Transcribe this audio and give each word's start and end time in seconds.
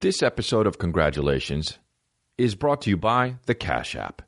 This 0.00 0.22
episode 0.22 0.68
of 0.68 0.78
Congratulations 0.78 1.76
is 2.36 2.54
brought 2.54 2.82
to 2.82 2.90
you 2.90 2.96
by 2.96 3.34
the 3.46 3.54
Cash 3.56 3.96
App. 3.96 4.22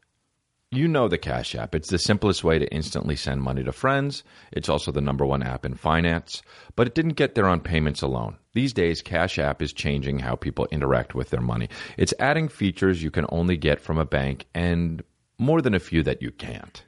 You 0.73 0.89
know 0.89 1.07
the 1.07 1.17
Cash 1.17 1.55
App. 1.55 1.77
It's 1.77 1.91
the 1.91 1.99
simplest 2.01 2.43
way 2.43 2.59
to 2.59 2.67
instantly 2.75 3.15
send 3.15 3.41
money 3.41 3.63
to 3.63 3.71
friends. 3.71 4.25
It's 4.51 4.69
also 4.69 4.91
the 4.91 5.01
number 5.01 5.25
one 5.25 5.45
app 5.45 5.65
in 5.65 5.75
finance, 5.75 6.43
but 6.75 6.89
it 6.89 6.97
didn't 6.97 7.13
get 7.13 7.37
there 7.37 7.47
on 7.47 7.61
payments 7.61 8.03
alone. 8.03 8.37
These 8.53 8.73
days, 8.73 9.01
Cash 9.01 9.39
App 9.39 9.63
is 9.63 9.73
changing 9.73 10.19
how 10.19 10.35
people 10.35 10.67
interact 10.73 11.15
with 11.15 11.31
their 11.31 11.41
money. 11.41 11.69
It's 11.97 12.15
adding 12.19 12.49
features 12.49 13.01
you 13.01 13.13
can 13.13 13.27
only 13.29 13.57
get 13.57 13.81
from 13.81 13.97
a 13.97 14.05
bank 14.05 14.47
and 14.53 15.05
more 15.39 15.63
than 15.63 15.75
a 15.75 15.79
few 15.79 16.03
that 16.03 16.21
you 16.21 16.33
can't, 16.33 16.85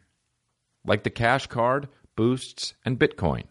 like 0.85 1.05
the 1.05 1.11
Cash 1.11 1.47
Card, 1.47 1.87
Boosts, 2.17 2.75
and 2.85 2.99
Bitcoin. 2.99 3.45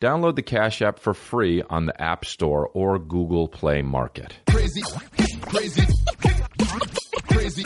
Download 0.00 0.34
the 0.34 0.40
Cash 0.40 0.80
App 0.80 0.98
for 0.98 1.12
free 1.12 1.62
on 1.68 1.84
the 1.84 2.00
App 2.00 2.24
Store 2.24 2.70
or 2.72 2.98
Google 2.98 3.48
Play 3.48 3.82
Market. 3.82 4.32
crazy, 4.46 4.80
crazy, 5.42 5.82
crazy, 6.16 6.42
crazy, 7.28 7.28
crazy, 7.28 7.64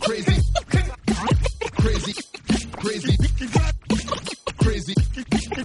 crazy, 0.00 0.40
crazy, 1.72 2.14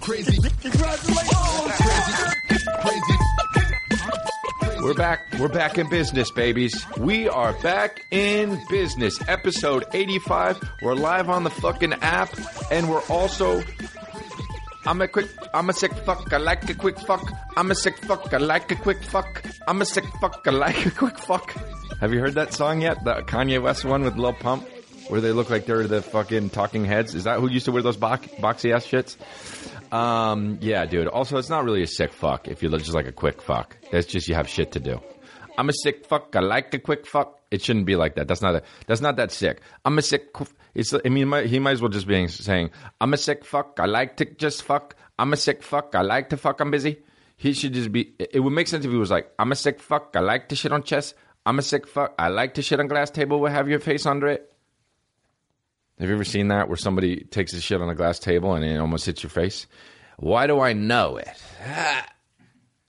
crazy, 0.00 0.38
We're 4.80 4.94
back. 4.94 5.20
We're 5.38 5.46
back 5.46 5.78
in 5.78 5.88
business, 5.88 6.32
babies. 6.32 6.84
We 6.98 7.28
are 7.28 7.52
back 7.62 8.00
in 8.10 8.60
business. 8.68 9.16
Episode 9.28 9.84
85. 9.92 10.60
We're 10.82 10.96
live 10.96 11.30
on 11.30 11.44
the 11.44 11.50
fucking 11.50 11.92
app, 12.02 12.30
and 12.72 12.90
we're 12.90 13.02
also. 13.02 13.62
I'm 14.84 15.00
a 15.00 15.06
quick. 15.08 15.28
I'm 15.54 15.70
a 15.70 15.72
sick 15.72 15.92
fuck. 16.04 16.32
I 16.32 16.38
like 16.38 16.68
a 16.68 16.74
quick 16.74 16.98
fuck. 16.98 17.22
I'm 17.56 17.70
a 17.70 17.74
sick 17.74 17.96
fuck. 17.98 18.32
I 18.34 18.38
like 18.38 18.70
a 18.72 18.74
quick 18.76 19.02
fuck. 19.02 19.42
I'm 19.68 19.80
a 19.80 19.84
sick 19.84 20.04
fuck. 20.20 20.42
I 20.46 20.50
like 20.50 20.86
a 20.86 20.90
quick 20.90 21.18
fuck. 21.18 21.52
Have 22.00 22.12
you 22.12 22.18
heard 22.20 22.34
that 22.34 22.52
song 22.52 22.82
yet? 22.82 23.04
The 23.04 23.22
Kanye 23.22 23.62
West 23.62 23.84
one 23.84 24.02
with 24.02 24.16
Lil 24.16 24.32
Pump, 24.32 24.68
where 25.08 25.20
they 25.20 25.30
look 25.30 25.50
like 25.50 25.66
they're 25.66 25.86
the 25.86 26.02
fucking 26.02 26.50
Talking 26.50 26.84
Heads. 26.84 27.14
Is 27.14 27.24
that 27.24 27.38
who 27.38 27.48
used 27.48 27.66
to 27.66 27.72
wear 27.72 27.82
those 27.82 27.96
box, 27.96 28.26
boxy 28.26 28.74
ass 28.74 28.84
shits? 28.84 29.16
Um, 29.92 30.58
yeah, 30.60 30.84
dude. 30.86 31.06
Also, 31.06 31.36
it's 31.38 31.50
not 31.50 31.64
really 31.64 31.82
a 31.82 31.86
sick 31.86 32.12
fuck 32.12 32.48
if 32.48 32.62
you 32.62 32.68
look 32.68 32.80
just 32.80 32.94
like 32.94 33.06
a 33.06 33.12
quick 33.12 33.40
fuck. 33.40 33.76
That's 33.92 34.06
just 34.06 34.26
you 34.26 34.34
have 34.34 34.48
shit 34.48 34.72
to 34.72 34.80
do. 34.80 35.00
I'm 35.58 35.68
a 35.68 35.72
sick 35.72 36.06
fuck. 36.06 36.34
I 36.34 36.40
like 36.40 36.72
a 36.74 36.78
quick 36.78 37.06
fuck. 37.06 37.40
It 37.50 37.62
shouldn't 37.62 37.86
be 37.86 37.96
like 37.96 38.14
that. 38.14 38.28
That's 38.28 38.42
not 38.42 38.54
a, 38.54 38.62
that's 38.86 39.00
not 39.00 39.16
that 39.16 39.30
sick. 39.30 39.60
I'm 39.84 39.98
a 39.98 40.02
sick. 40.02 40.34
It's. 40.74 40.94
I 40.94 41.00
mean, 41.04 41.16
he 41.16 41.24
might, 41.24 41.46
he 41.46 41.58
might 41.58 41.72
as 41.72 41.82
well 41.82 41.90
just 41.90 42.06
be 42.06 42.26
saying, 42.28 42.70
"I'm 43.00 43.12
a 43.12 43.16
sick 43.16 43.44
fuck. 43.44 43.78
I 43.78 43.86
like 43.86 44.16
to 44.18 44.24
just 44.24 44.62
fuck. 44.62 44.96
I'm 45.18 45.32
a 45.32 45.36
sick 45.36 45.62
fuck. 45.62 45.94
I 45.94 46.02
like 46.02 46.30
to 46.30 46.36
fuck. 46.36 46.60
I'm 46.60 46.70
busy." 46.70 46.98
He 47.36 47.52
should 47.52 47.74
just 47.74 47.90
be. 47.92 48.14
It 48.18 48.40
would 48.40 48.52
make 48.52 48.68
sense 48.68 48.84
if 48.84 48.90
he 48.90 48.96
was 48.96 49.10
like, 49.10 49.30
"I'm 49.38 49.52
a 49.52 49.56
sick 49.56 49.80
fuck. 49.80 50.14
I 50.14 50.20
like 50.20 50.48
to 50.50 50.56
shit 50.56 50.72
on 50.72 50.82
chess. 50.82 51.14
I'm 51.44 51.58
a 51.58 51.62
sick 51.62 51.86
fuck. 51.86 52.14
I 52.18 52.28
like 52.28 52.54
to 52.54 52.62
shit 52.62 52.80
on 52.80 52.86
glass 52.86 53.10
table. 53.10 53.40
Will 53.40 53.50
have 53.50 53.68
your 53.68 53.80
face 53.80 54.06
under 54.06 54.28
it." 54.28 54.52
Have 55.98 56.08
you 56.08 56.14
ever 56.14 56.24
seen 56.24 56.48
that 56.48 56.68
where 56.68 56.76
somebody 56.76 57.24
takes 57.24 57.52
a 57.52 57.60
shit 57.60 57.80
on 57.80 57.88
a 57.88 57.94
glass 57.94 58.18
table 58.18 58.54
and 58.54 58.64
it 58.64 58.78
almost 58.78 59.06
hits 59.06 59.22
your 59.22 59.30
face? 59.30 59.66
Why 60.16 60.46
do 60.46 60.58
I 60.60 60.72
know 60.72 61.16
it? 61.16 61.28
Ah, 61.64 62.06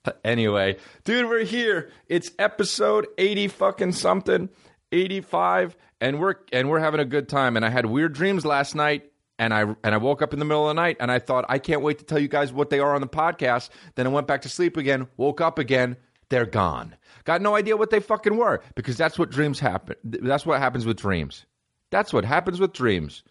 Anyway, 0.24 0.78
dude, 1.06 1.30
we're 1.30 1.46
here. 1.46 1.90
It's 2.08 2.32
episode 2.38 3.08
80 3.18 3.48
fucking 3.48 3.92
something, 3.94 4.50
85, 4.92 5.78
and 6.02 6.20
we're 6.20 6.36
and 6.52 6.70
we're 6.70 6.80
having 6.80 7.00
a 7.00 7.06
good 7.06 7.30
time. 7.30 7.56
And 7.56 7.66
I 7.66 7.70
had 7.70 7.86
weird 7.86 8.14
dreams 8.14 8.46
last 8.46 8.76
night, 8.76 9.12
and 9.40 9.54
I 9.54 9.62
and 9.62 9.96
I 9.96 9.98
woke 9.98 10.22
up 10.22 10.34
in 10.34 10.40
the 10.40 10.46
middle 10.46 10.70
of 10.70 10.76
the 10.76 10.82
night 10.82 10.98
and 11.00 11.12
I 11.12 11.20
thought, 11.20 11.46
I 11.50 11.60
can't 11.60 11.82
wait 11.82 12.00
to 12.00 12.06
tell 12.06 12.20
you 12.20 12.28
guys 12.28 12.52
what 12.52 12.70
they 12.70 12.80
are 12.80 12.96
on 12.96 13.02
the 13.02 13.08
podcast. 13.08 13.70
Then 13.96 14.08
I 14.08 14.10
went 14.10 14.28
back 14.28 14.42
to 14.44 14.50
sleep 14.50 14.78
again, 14.78 15.08
woke 15.18 15.42
up 15.42 15.58
again, 15.58 15.98
they're 16.30 16.46
gone. 16.46 16.96
Got 17.24 17.42
no 17.42 17.56
idea 17.56 17.78
what 17.78 17.90
they 17.90 18.00
fucking 18.00 18.36
were 18.36 18.62
because 18.76 18.98
that's 18.98 19.18
what 19.18 19.32
dreams 19.32 19.60
happen. 19.60 19.96
That's 20.04 20.46
what 20.46 20.60
happens 20.60 20.86
with 20.86 20.98
dreams. 20.98 21.46
That's 21.92 22.12
what 22.12 22.26
happens 22.26 22.60
with 22.60 22.74
dreams. 22.74 23.24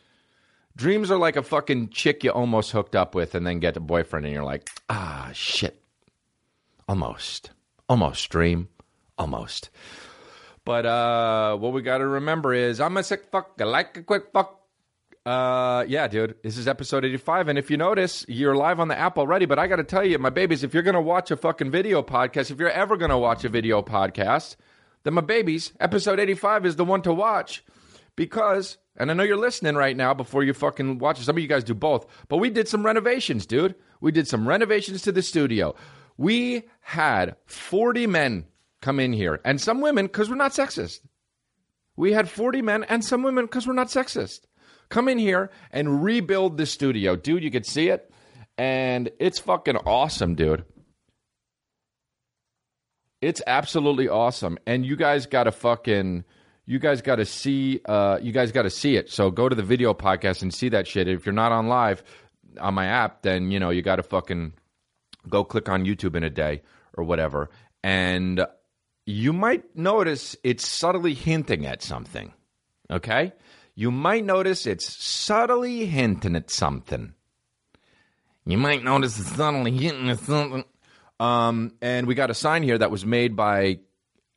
Dreams 0.75 1.11
are 1.11 1.19
like 1.19 1.36
a 1.36 1.42
fucking 1.42 1.91
chick 1.91 2.25
you 2.25 2.31
almost 2.31 2.70
hooked 2.70 2.96
up 2.96 3.14
with 3.14 3.35
and 3.35 3.46
then 3.46 3.58
get 3.58 3.77
a 3.77 3.80
boyfriend 3.80 4.25
and 4.25 4.35
you're 4.35 4.45
like, 4.45 4.70
ah, 4.89 5.30
shit. 5.35 5.82
Almost. 6.92 7.53
Almost, 7.89 8.29
dream. 8.29 8.69
Almost. 9.17 9.70
But 10.63 10.85
uh 10.85 11.57
what 11.57 11.73
we 11.73 11.80
gotta 11.80 12.07
remember 12.07 12.53
is 12.53 12.83
I'm 12.83 12.98
a 12.98 13.03
sick 13.03 13.25
fuck, 13.33 13.53
I 13.58 13.64
like 13.64 13.97
a 13.97 14.03
quick 14.03 14.25
fuck. 14.30 14.61
Uh 15.25 15.86
yeah, 15.89 16.07
dude. 16.07 16.35
This 16.42 16.58
is 16.58 16.69
episode 16.69 17.07
85. 17.07 17.48
And 17.48 17.58
if 17.58 17.70
you 17.70 17.79
notice, 17.79 18.27
you're 18.29 18.55
live 18.55 18.79
on 18.79 18.89
the 18.89 18.98
app 18.98 19.17
already, 19.17 19.47
but 19.47 19.58
I 19.58 19.69
gotta 19.69 19.85
tell 19.85 20.05
you, 20.05 20.19
my 20.19 20.29
babies, 20.29 20.64
if 20.64 20.75
you're 20.75 20.83
gonna 20.83 21.01
watch 21.01 21.31
a 21.31 21.36
fucking 21.39 21.70
video 21.70 22.02
podcast, 22.02 22.51
if 22.51 22.58
you're 22.58 22.69
ever 22.69 22.98
gonna 22.98 23.19
watch 23.19 23.42
a 23.42 23.48
video 23.48 23.81
podcast, 23.81 24.57
then 25.05 25.14
my 25.14 25.23
babies, 25.23 25.73
episode 25.81 26.20
85 26.20 26.67
is 26.67 26.77
the 26.77 26.85
one 26.85 27.01
to 27.02 27.14
watch 27.14 27.64
because 28.17 28.77
and 28.98 29.11
I 29.11 29.14
know 29.14 29.23
you're 29.23 29.39
listening 29.39 29.77
right 29.77 29.97
now 29.97 30.13
before 30.13 30.45
you 30.45 30.52
fucking 30.52 30.98
watch. 30.98 31.19
Some 31.20 31.39
of 31.39 31.42
you 31.42 31.48
guys 31.48 31.64
do 31.64 31.73
both, 31.73 32.07
but 32.29 32.36
we 32.36 32.51
did 32.51 32.69
some 32.69 32.85
renovations, 32.85 33.47
dude. 33.47 33.77
We 34.02 34.13
did 34.13 34.29
some 34.29 34.47
renovations 34.47 35.01
to 35.02 35.13
the 35.13 35.23
studio. 35.23 35.75
We 36.17 36.64
had 36.80 37.36
40 37.46 38.06
men 38.06 38.46
come 38.80 39.00
in 39.00 39.12
here 39.12 39.40
and 39.45 39.61
some 39.61 39.80
women 39.80 40.06
because 40.06 40.28
we're 40.28 40.36
not 40.36 40.52
sexist. 40.52 41.00
We 41.96 42.12
had 42.12 42.28
40 42.28 42.62
men 42.62 42.84
and 42.84 43.05
some 43.05 43.23
women 43.23 43.45
because 43.45 43.67
we're 43.67 43.74
not 43.74 43.89
sexist. 43.89 44.40
Come 44.89 45.08
in 45.08 45.18
here 45.18 45.51
and 45.70 46.02
rebuild 46.02 46.56
the 46.58 46.67
studio. 46.67 47.17
Dude, 47.17 47.42
you 47.42 47.51
could 47.51 47.67
see 47.67 47.89
it. 47.89 48.11
And 48.58 49.11
it's 49.18 49.39
fucking 49.39 49.77
awesome, 49.77 50.34
dude. 50.34 50.64
It's 53.20 53.40
absolutely 53.46 54.08
awesome. 54.08 54.58
And 54.67 54.84
you 54.84 54.96
guys 54.96 55.27
got 55.27 55.45
to 55.45 55.52
fucking 55.52 56.24
you 56.67 56.78
guys 56.78 57.02
got 57.02 57.17
to 57.17 57.24
see 57.24 57.80
uh 57.86 58.18
you 58.20 58.33
guys 58.33 58.52
got 58.52 58.62
to 58.62 58.70
see 58.70 58.96
it. 58.96 59.11
So 59.11 59.30
go 59.30 59.48
to 59.48 59.55
the 59.55 59.62
video 59.62 59.95
podcast 59.95 60.42
and 60.42 60.52
see 60.52 60.68
that 60.70 60.86
shit. 60.86 61.08
If 61.08 61.24
you're 61.24 61.33
not 61.33 61.52
on 61.52 61.68
live 61.68 62.02
on 62.61 62.74
my 62.74 62.86
app, 62.86 63.22
then 63.22 63.51
you 63.51 63.61
know, 63.61 63.70
you 63.70 63.80
got 63.80 63.96
to 63.96 64.02
fucking 64.02 64.55
go 65.28 65.44
click 65.44 65.68
on 65.68 65.84
YouTube 65.84 66.16
in 66.16 66.24
a 66.24 66.30
day 66.30 66.62
or 66.96 67.05
whatever. 67.05 67.50
And 67.83 68.44
you 69.06 69.33
might 69.33 69.77
notice 69.77 70.36
it's 70.44 70.66
subtly 70.66 71.14
hinting 71.14 71.66
at 71.66 71.83
something. 71.83 72.33
Okay? 72.90 73.33
You 73.74 73.90
might 73.90 74.24
notice 74.24 74.66
it's 74.66 75.02
subtly 75.02 75.86
hinting 75.86 76.36
at 76.36 76.50
something. 76.50 77.14
You 78.44 78.58
might 78.58 78.84
notice 78.84 79.18
it's 79.18 79.34
subtly 79.34 79.72
hinting 79.72 80.10
at 80.10 80.18
something. 80.20 80.64
Um, 81.18 81.74
and 81.80 82.06
we 82.06 82.14
got 82.14 82.30
a 82.30 82.34
sign 82.34 82.62
here 82.62 82.78
that 82.78 82.90
was 82.90 83.06
made 83.06 83.36
by, 83.36 83.78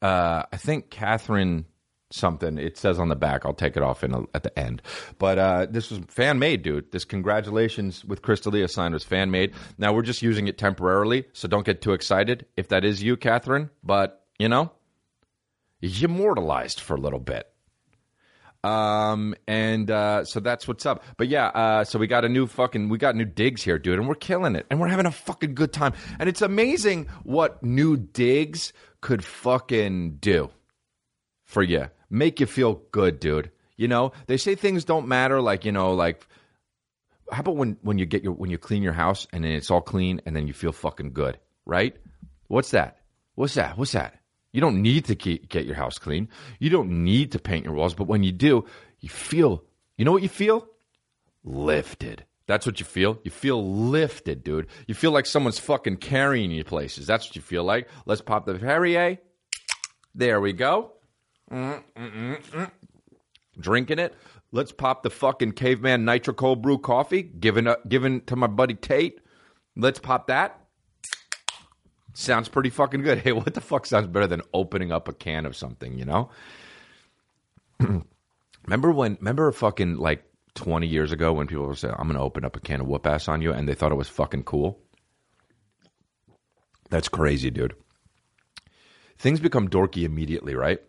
uh, 0.02 0.44
I 0.52 0.57
think 0.57 0.90
Catherine 0.90 1.66
something. 2.12 2.58
It 2.58 2.78
says 2.78 3.00
on 3.00 3.10
the 3.10 3.16
back. 3.16 3.46
I'll 3.46 3.54
take 3.54 3.76
it 3.76 3.84
off 3.84 4.04
in 4.04 4.14
a, 4.14 4.22
at 4.34 4.44
the 4.44 4.58
end. 4.58 4.82
But 5.18 5.40
uh, 5.40 5.68
this 5.70 5.92
was 5.92 6.00
fan 6.08 6.40
made, 6.40 6.62
dude. 6.62 6.92
This 6.92 7.06
congratulations 7.06 8.06
with 8.06 8.22
Chris 8.22 8.42
D'Elia 8.42 8.68
sign 8.68 8.94
was 8.94 9.04
fan 9.04 9.32
made. 9.32 9.54
Now 9.78 9.94
we're 9.94 10.04
just 10.04 10.22
using 10.22 10.48
it 10.48 10.58
temporarily, 10.58 11.26
so 11.34 11.48
don't 11.48 11.66
get 11.66 11.82
too 11.82 11.94
excited 11.94 12.46
if 12.58 12.70
that 12.70 12.86
is 12.86 13.02
you, 13.04 13.18
Catherine. 13.18 13.70
But 13.84 14.24
you 14.40 14.50
know, 14.50 14.72
you 15.82 16.08
immortalized 16.08 16.80
for 16.80 16.96
a 16.96 17.00
little 17.00 17.20
bit. 17.20 17.48
Um, 18.64 19.36
and 19.48 19.92
uh, 19.92 20.26
so 20.26 20.40
that's 20.40 20.68
what's 20.68 20.88
up. 20.88 21.04
But 21.18 21.28
yeah, 21.28 21.48
uh, 21.50 21.84
so 21.84 22.00
we 22.00 22.08
got 22.08 22.26
a 22.26 22.30
new 22.30 22.48
fucking, 22.48 22.90
we 22.90 22.98
got 22.98 23.16
new 23.16 23.26
digs 23.26 23.62
here, 23.62 23.78
dude, 23.78 24.00
and 24.00 24.08
we're 24.08 24.16
killing 24.16 24.56
it, 24.56 24.66
and 24.72 24.80
we're 24.80 24.88
having 24.88 25.06
a 25.06 25.12
fucking 25.12 25.54
good 25.54 25.72
time. 25.72 25.94
And 26.18 26.28
it's 26.28 26.42
amazing 26.42 27.06
what 27.24 27.62
new 27.62 27.96
digs 27.96 28.74
could 29.02 29.24
fucking 29.24 30.16
do 30.16 30.50
for 31.46 31.64
you, 31.64 31.90
make 32.10 32.40
you 32.40 32.46
feel 32.46 32.82
good, 32.92 33.20
dude. 33.20 33.52
You 33.78 33.88
know, 33.88 34.12
they 34.28 34.38
say 34.38 34.56
things 34.56 34.86
don't 34.86 35.08
matter, 35.08 35.42
like 35.42 35.66
you 35.66 35.72
know, 35.72 35.94
like 35.94 36.28
how 37.32 37.40
about 37.40 37.56
when 37.56 37.78
when 37.82 37.98
you 37.98 38.06
get 38.06 38.24
your 38.24 38.34
when 38.34 38.50
you 38.50 38.58
clean 38.58 38.84
your 38.84 38.94
house 38.94 39.28
and 39.32 39.44
then 39.44 39.52
it's 39.52 39.72
all 39.72 39.82
clean 39.82 40.22
and 40.26 40.36
then 40.36 40.48
you 40.48 40.54
feel 40.54 40.72
fucking 40.72 41.14
good, 41.14 41.40
right? 41.66 41.96
What's 42.48 42.72
that? 42.72 42.98
What's 43.36 43.56
that? 43.56 43.78
What's 43.78 43.94
that? 43.94 44.20
You 44.52 44.62
don't 44.62 44.82
need 44.82 45.06
to 45.06 45.16
keep, 45.16 45.50
get 45.50 45.66
your 45.66 45.76
house 45.76 45.98
clean. 45.98 46.30
You 46.59 46.70
don't 46.70 47.03
need 47.03 47.34
to 47.34 47.40
paint 47.40 47.66
your 47.66 47.74
walls, 47.74 47.94
but 47.94 48.08
when 48.08 48.24
you 48.24 48.32
do, 48.32 48.66
you 49.02 49.09
feel. 49.09 49.64
You 49.98 50.06
know 50.06 50.14
what 50.14 50.24
you 50.24 50.30
feel? 50.30 50.66
Lifted. 51.44 52.24
That's 52.48 52.66
what 52.66 52.80
you 52.80 52.86
feel. 52.86 53.20
You 53.24 53.32
feel 53.32 53.62
lifted, 53.90 54.44
dude. 54.44 54.68
You 54.88 54.96
feel 54.96 55.12
like 55.12 55.26
someone's 55.26 55.59
fucking 55.59 55.98
carrying 55.98 56.52
you 56.52 56.64
places. 56.64 57.08
That's 57.08 57.28
what 57.28 57.36
you 57.36 57.41
feel 57.41 57.64
like. 57.64 57.90
Let's 58.06 58.22
pop 58.22 58.46
the 58.46 58.56
Perrier. 58.56 59.18
There 60.14 60.40
we 60.40 60.53
go. 60.53 60.94
Drinking 63.59 64.00
it. 64.00 64.16
Let's 64.52 64.72
pop 64.72 65.03
the 65.03 65.09
fucking 65.09 65.53
caveman 65.53 66.06
nitro 66.06 66.34
cold 66.34 66.62
brew 66.62 66.78
coffee. 66.78 67.24
Given 67.24 67.68
up, 67.68 67.80
uh, 67.80 67.88
given 67.88 68.22
to 68.22 68.36
my 68.36 68.47
buddy 68.47 68.74
Tate. 68.76 69.20
Let's 69.76 70.00
pop 70.00 70.28
that. 70.28 70.59
Sounds 72.14 72.47
pretty 72.47 72.70
fucking 72.70 73.02
good. 73.02 73.18
Hey, 73.24 73.32
what 73.34 73.53
the 73.53 73.62
fuck 73.62 73.86
sounds 73.86 74.08
better 74.08 74.28
than 74.28 74.42
opening 74.53 74.92
up 74.92 75.08
a 75.08 75.14
can 75.14 75.46
of 75.46 75.56
something? 75.56 75.97
You 75.97 76.06
know. 76.06 76.30
remember 78.66 78.91
when? 78.91 79.18
Remember 79.20 79.52
fucking 79.52 79.98
like 79.98 80.24
twenty 80.53 80.88
years 80.88 81.12
ago 81.12 81.34
when 81.34 81.48
people 81.48 81.66
were 81.66 81.76
saying, 81.76 81.96
"I'm 81.98 82.08
going 82.08 82.18
to 82.18 82.24
open 82.24 82.46
up 82.46 82.56
a 82.56 82.62
can 82.62 82.82
of 82.82 82.88
whoop 82.88 83.06
ass 83.06 83.28
on 83.28 83.41
you," 83.41 83.52
and 83.52 83.68
they 83.68 83.76
thought 83.76 83.91
it 83.91 83.96
was 83.96 84.08
fucking 84.09 84.44
cool. 84.44 84.80
That's 86.90 87.09
crazy, 87.09 87.50
dude. 87.52 87.76
things 89.18 89.40
become 89.40 89.68
dorky 89.70 90.03
immediately, 90.03 90.56
right? 90.56 90.80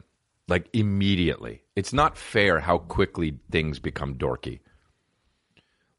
Like 0.49 0.69
immediately. 0.73 1.63
It's 1.75 1.93
not 1.93 2.17
fair 2.17 2.61
how 2.61 2.79
quickly 2.79 3.39
things 3.51 3.79
become 3.79 4.15
dorky. 4.15 4.61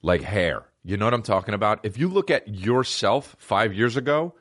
Like 0.02 0.22
hair. 0.22 0.66
You 0.84 0.96
know 0.96 1.06
what 1.06 1.14
I'm 1.14 1.22
talking 1.24 1.54
about? 1.54 1.82
If 1.84 1.98
you 1.98 2.08
look 2.08 2.32
at 2.32 2.48
yourself 2.48 3.36
five 3.40 3.74
years 3.74 3.98
ago 3.98 4.36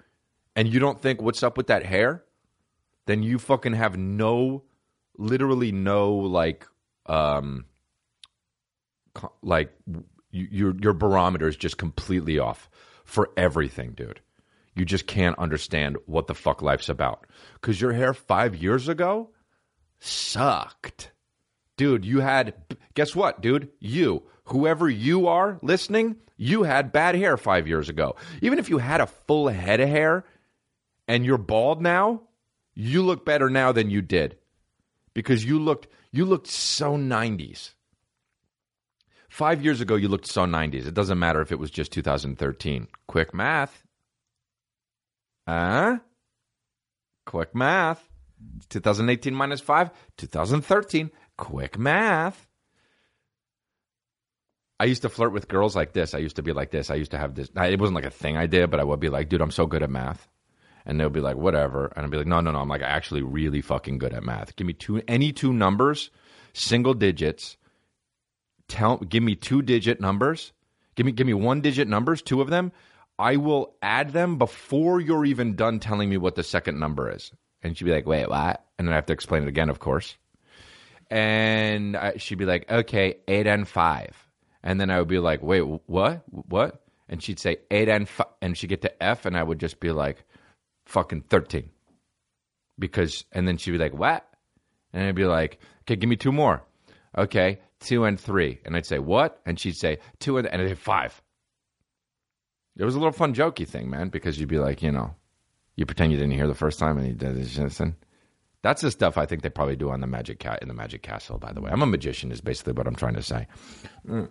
and 0.54 0.72
you 0.72 0.78
don't 0.78 1.00
think, 1.00 1.20
what's 1.20 1.42
up 1.42 1.56
with 1.56 1.66
that 1.68 1.84
hair? 1.84 2.24
Then 3.06 3.22
you 3.22 3.38
fucking 3.38 3.72
have 3.72 3.96
no, 3.96 4.62
literally 5.18 5.72
no, 5.72 6.14
like, 6.14 6.66
um, 7.06 7.64
like 9.42 9.72
your 10.30 10.74
your 10.80 10.92
barometer 10.92 11.48
is 11.48 11.56
just 11.56 11.78
completely 11.78 12.38
off 12.38 12.68
for 13.04 13.30
everything, 13.36 13.92
dude. 13.92 14.20
You 14.74 14.84
just 14.84 15.06
can't 15.06 15.38
understand 15.38 15.96
what 16.06 16.26
the 16.26 16.34
fuck 16.34 16.60
life's 16.60 16.88
about. 16.88 17.26
Cause 17.62 17.80
your 17.80 17.92
hair 17.92 18.12
five 18.12 18.54
years 18.54 18.88
ago 18.88 19.30
sucked. 19.98 21.12
Dude, 21.76 22.04
you 22.04 22.20
had, 22.20 22.54
guess 22.94 23.14
what, 23.14 23.40
dude? 23.40 23.68
You, 23.80 24.22
whoever 24.44 24.88
you 24.88 25.26
are 25.26 25.58
listening, 25.62 26.16
you 26.36 26.62
had 26.62 26.92
bad 26.92 27.14
hair 27.14 27.36
five 27.36 27.68
years 27.68 27.88
ago. 27.88 28.16
Even 28.40 28.58
if 28.58 28.68
you 28.68 28.78
had 28.78 29.00
a 29.00 29.06
full 29.06 29.48
head 29.48 29.80
of 29.80 29.88
hair 29.88 30.24
and 31.06 31.24
you're 31.24 31.38
bald 31.38 31.82
now, 31.82 32.22
you 32.74 33.02
look 33.02 33.24
better 33.24 33.50
now 33.50 33.72
than 33.72 33.90
you 33.90 34.02
did 34.02 34.36
because 35.14 35.44
you 35.44 35.58
looked, 35.58 35.88
you 36.12 36.24
looked 36.24 36.48
so 36.48 36.96
90s. 36.96 37.72
Five 39.28 39.62
years 39.62 39.80
ago, 39.80 39.96
you 39.96 40.08
looked 40.08 40.26
so 40.26 40.46
90s. 40.46 40.86
It 40.86 40.94
doesn't 40.94 41.18
matter 41.18 41.42
if 41.42 41.52
it 41.52 41.58
was 41.58 41.70
just 41.70 41.92
2013. 41.92 42.88
Quick 43.06 43.34
math. 43.34 43.82
Huh? 45.46 45.98
Quick 47.26 47.54
math. 47.54 48.02
2018 48.68 49.34
minus 49.34 49.60
5, 49.60 49.90
2013. 50.16 51.10
Quick 51.36 51.78
math. 51.78 52.46
I 54.78 54.84
used 54.84 55.02
to 55.02 55.08
flirt 55.08 55.32
with 55.32 55.48
girls 55.48 55.74
like 55.74 55.92
this. 55.92 56.14
I 56.14 56.18
used 56.18 56.36
to 56.36 56.42
be 56.42 56.52
like 56.52 56.70
this. 56.70 56.90
I 56.90 56.96
used 56.96 57.12
to 57.12 57.18
have 57.18 57.34
this. 57.34 57.48
It 57.56 57.80
wasn't 57.80 57.94
like 57.94 58.04
a 58.04 58.10
thing 58.10 58.36
I 58.36 58.46
did, 58.46 58.70
but 58.70 58.80
I 58.80 58.84
would 58.84 59.00
be 59.00 59.08
like, 59.08 59.28
dude, 59.28 59.40
I'm 59.40 59.50
so 59.50 59.66
good 59.66 59.82
at 59.82 59.90
math. 59.90 60.28
And 60.84 61.00
they'll 61.00 61.08
be 61.08 61.20
like, 61.20 61.36
whatever. 61.36 61.92
And 61.96 62.04
I'd 62.04 62.10
be 62.10 62.18
like, 62.18 62.26
no, 62.26 62.40
no, 62.40 62.52
no. 62.52 62.60
I'm 62.60 62.68
like 62.68 62.82
actually 62.82 63.22
really 63.22 63.62
fucking 63.62 63.98
good 63.98 64.12
at 64.12 64.22
math. 64.22 64.54
Give 64.54 64.66
me 64.66 64.74
two, 64.74 65.02
any 65.08 65.32
two 65.32 65.52
numbers, 65.52 66.10
single 66.52 66.94
digits. 66.94 67.56
Tell, 68.68 68.98
give 68.98 69.22
me 69.22 69.34
two 69.34 69.62
digit 69.62 70.00
numbers. 70.00 70.52
Give 70.94 71.06
me, 71.06 71.12
give 71.12 71.26
me 71.26 71.34
one 71.34 71.60
digit 71.62 71.88
numbers, 71.88 72.22
two 72.22 72.40
of 72.40 72.50
them. 72.50 72.72
I 73.18 73.36
will 73.36 73.74
add 73.80 74.12
them 74.12 74.36
before 74.36 75.00
you're 75.00 75.24
even 75.24 75.56
done 75.56 75.80
telling 75.80 76.10
me 76.10 76.18
what 76.18 76.34
the 76.34 76.42
second 76.42 76.78
number 76.78 77.10
is. 77.10 77.32
And 77.62 77.76
she'd 77.76 77.84
be 77.84 77.92
like, 77.92 78.06
wait, 78.06 78.28
what? 78.28 78.64
And 78.78 78.86
then 78.86 78.92
I 78.92 78.96
have 78.96 79.06
to 79.06 79.12
explain 79.12 79.42
it 79.42 79.48
again, 79.48 79.68
of 79.68 79.78
course. 79.78 80.16
And 81.10 81.96
I, 81.96 82.16
she'd 82.16 82.38
be 82.38 82.44
like, 82.44 82.70
okay, 82.70 83.18
eight 83.28 83.46
and 83.46 83.66
five. 83.66 84.16
And 84.62 84.80
then 84.80 84.90
I 84.90 84.98
would 84.98 85.08
be 85.08 85.18
like, 85.18 85.42
wait, 85.42 85.60
what? 85.60 86.22
What? 86.30 86.82
And 87.08 87.22
she'd 87.22 87.38
say 87.38 87.58
eight 87.70 87.88
and 87.88 88.08
five. 88.08 88.28
And 88.42 88.56
she'd 88.56 88.68
get 88.68 88.82
to 88.82 89.02
F, 89.02 89.26
and 89.26 89.36
I 89.36 89.42
would 89.42 89.60
just 89.60 89.80
be 89.80 89.90
like, 89.90 90.24
fucking 90.86 91.22
13. 91.22 91.70
Because, 92.78 93.24
and 93.32 93.46
then 93.46 93.56
she'd 93.56 93.72
be 93.72 93.78
like, 93.78 93.94
what? 93.94 94.28
And 94.92 95.06
I'd 95.06 95.14
be 95.14 95.24
like, 95.24 95.58
okay, 95.82 95.96
give 95.96 96.10
me 96.10 96.16
two 96.16 96.32
more. 96.32 96.62
Okay, 97.16 97.60
two 97.80 98.04
and 98.04 98.18
three. 98.18 98.60
And 98.64 98.76
I'd 98.76 98.86
say, 98.86 98.98
what? 98.98 99.40
And 99.46 99.58
she'd 99.58 99.76
say, 99.76 99.98
two 100.18 100.38
and, 100.38 100.46
and 100.46 100.60
I'd 100.60 100.68
say, 100.68 100.74
five. 100.74 101.22
It 102.76 102.84
was 102.84 102.94
a 102.94 102.98
little 102.98 103.12
fun, 103.12 103.34
jokey 103.34 103.66
thing, 103.66 103.88
man, 103.88 104.10
because 104.10 104.38
you'd 104.38 104.50
be 104.50 104.58
like, 104.58 104.82
you 104.82 104.92
know, 104.92 105.14
you 105.76 105.86
pretend 105.86 106.12
you 106.12 106.18
didn't 106.18 106.34
hear 106.34 106.46
the 106.46 106.54
first 106.54 106.78
time 106.78 106.98
and 106.98 107.18
did 107.18 107.36
this. 107.36 107.80
and 107.80 107.94
That's 108.62 108.82
the 108.82 108.90
stuff 108.90 109.18
I 109.18 109.26
think 109.26 109.42
they 109.42 109.50
probably 109.50 109.76
do 109.76 109.90
on 109.90 110.00
the 110.00 110.06
Magic 110.06 110.38
Cat 110.38 110.60
in 110.62 110.68
the 110.68 110.74
Magic 110.74 111.02
Castle. 111.02 111.38
By 111.38 111.52
the 111.52 111.60
way, 111.60 111.70
I'm 111.70 111.82
a 111.82 111.86
magician. 111.86 112.32
Is 112.32 112.40
basically 112.40 112.72
what 112.72 112.86
I'm 112.86 112.96
trying 112.96 113.14
to 113.14 113.22
say. 113.22 113.46
Mm. 114.08 114.28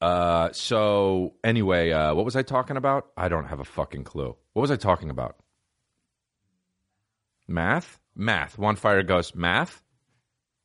Uh, 0.00 0.50
so 0.52 1.34
anyway, 1.44 1.92
uh, 1.92 2.12
what 2.14 2.24
was 2.24 2.34
I 2.34 2.42
talking 2.42 2.76
about? 2.76 3.06
I 3.16 3.28
don't 3.28 3.46
have 3.46 3.60
a 3.60 3.64
fucking 3.64 4.04
clue. 4.04 4.36
What 4.52 4.60
was 4.62 4.70
I 4.72 4.76
talking 4.76 5.10
about? 5.10 5.36
Math, 7.46 8.00
math. 8.16 8.58
One 8.58 8.76
fire 8.76 9.02
goes 9.02 9.34
math. 9.34 9.82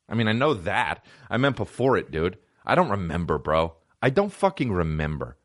I 0.08 0.14
mean, 0.14 0.26
I 0.26 0.32
know 0.32 0.54
that. 0.54 1.04
I 1.30 1.36
meant 1.36 1.56
before 1.56 1.96
it, 1.96 2.10
dude. 2.10 2.38
I 2.66 2.74
don't 2.74 2.90
remember, 2.90 3.38
bro. 3.38 3.74
I 4.02 4.10
don't 4.10 4.32
fucking 4.32 4.72
remember. 4.72 5.36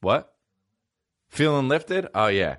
What? 0.00 0.29
Feeling 1.30 1.68
lifted? 1.68 2.08
Oh 2.14 2.26
yeah. 2.26 2.56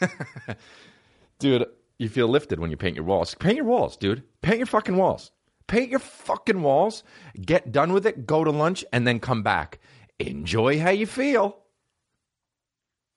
dude, 1.38 1.66
you 1.98 2.08
feel 2.08 2.28
lifted 2.28 2.60
when 2.60 2.70
you 2.70 2.76
paint 2.76 2.96
your 2.96 3.04
walls. 3.04 3.34
Paint 3.34 3.56
your 3.56 3.64
walls, 3.64 3.96
dude. 3.96 4.22
Paint 4.40 4.58
your 4.58 4.66
fucking 4.66 4.96
walls. 4.96 5.32
Paint 5.66 5.90
your 5.90 5.98
fucking 5.98 6.62
walls. 6.62 7.02
Get 7.40 7.72
done 7.72 7.92
with 7.92 8.06
it, 8.06 8.26
go 8.26 8.44
to 8.44 8.50
lunch, 8.50 8.84
and 8.92 9.06
then 9.06 9.18
come 9.20 9.42
back. 9.42 9.80
Enjoy 10.18 10.80
how 10.80 10.90
you 10.90 11.06
feel. 11.06 11.58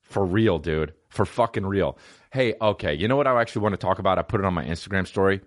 For 0.01 0.25
real, 0.25 0.59
dude. 0.59 0.93
For 1.09 1.25
fucking 1.25 1.65
real. 1.65 1.97
Hey, 2.31 2.55
okay, 2.59 2.93
you 2.93 3.07
know 3.07 3.15
what 3.15 3.27
I 3.27 3.39
actually 3.39 3.61
want 3.61 3.73
to 3.73 3.77
talk 3.77 3.99
about? 3.99 4.17
I 4.17 4.23
put 4.23 4.39
it 4.39 4.45
on 4.45 4.53
my 4.53 4.65
Instagram 4.65 5.07
story. 5.07 5.41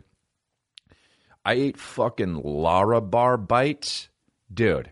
I 1.45 1.55
ate 1.55 1.77
fucking 1.77 2.43
Larabar 2.43 3.47
bites. 3.47 4.09
Dude, 4.53 4.91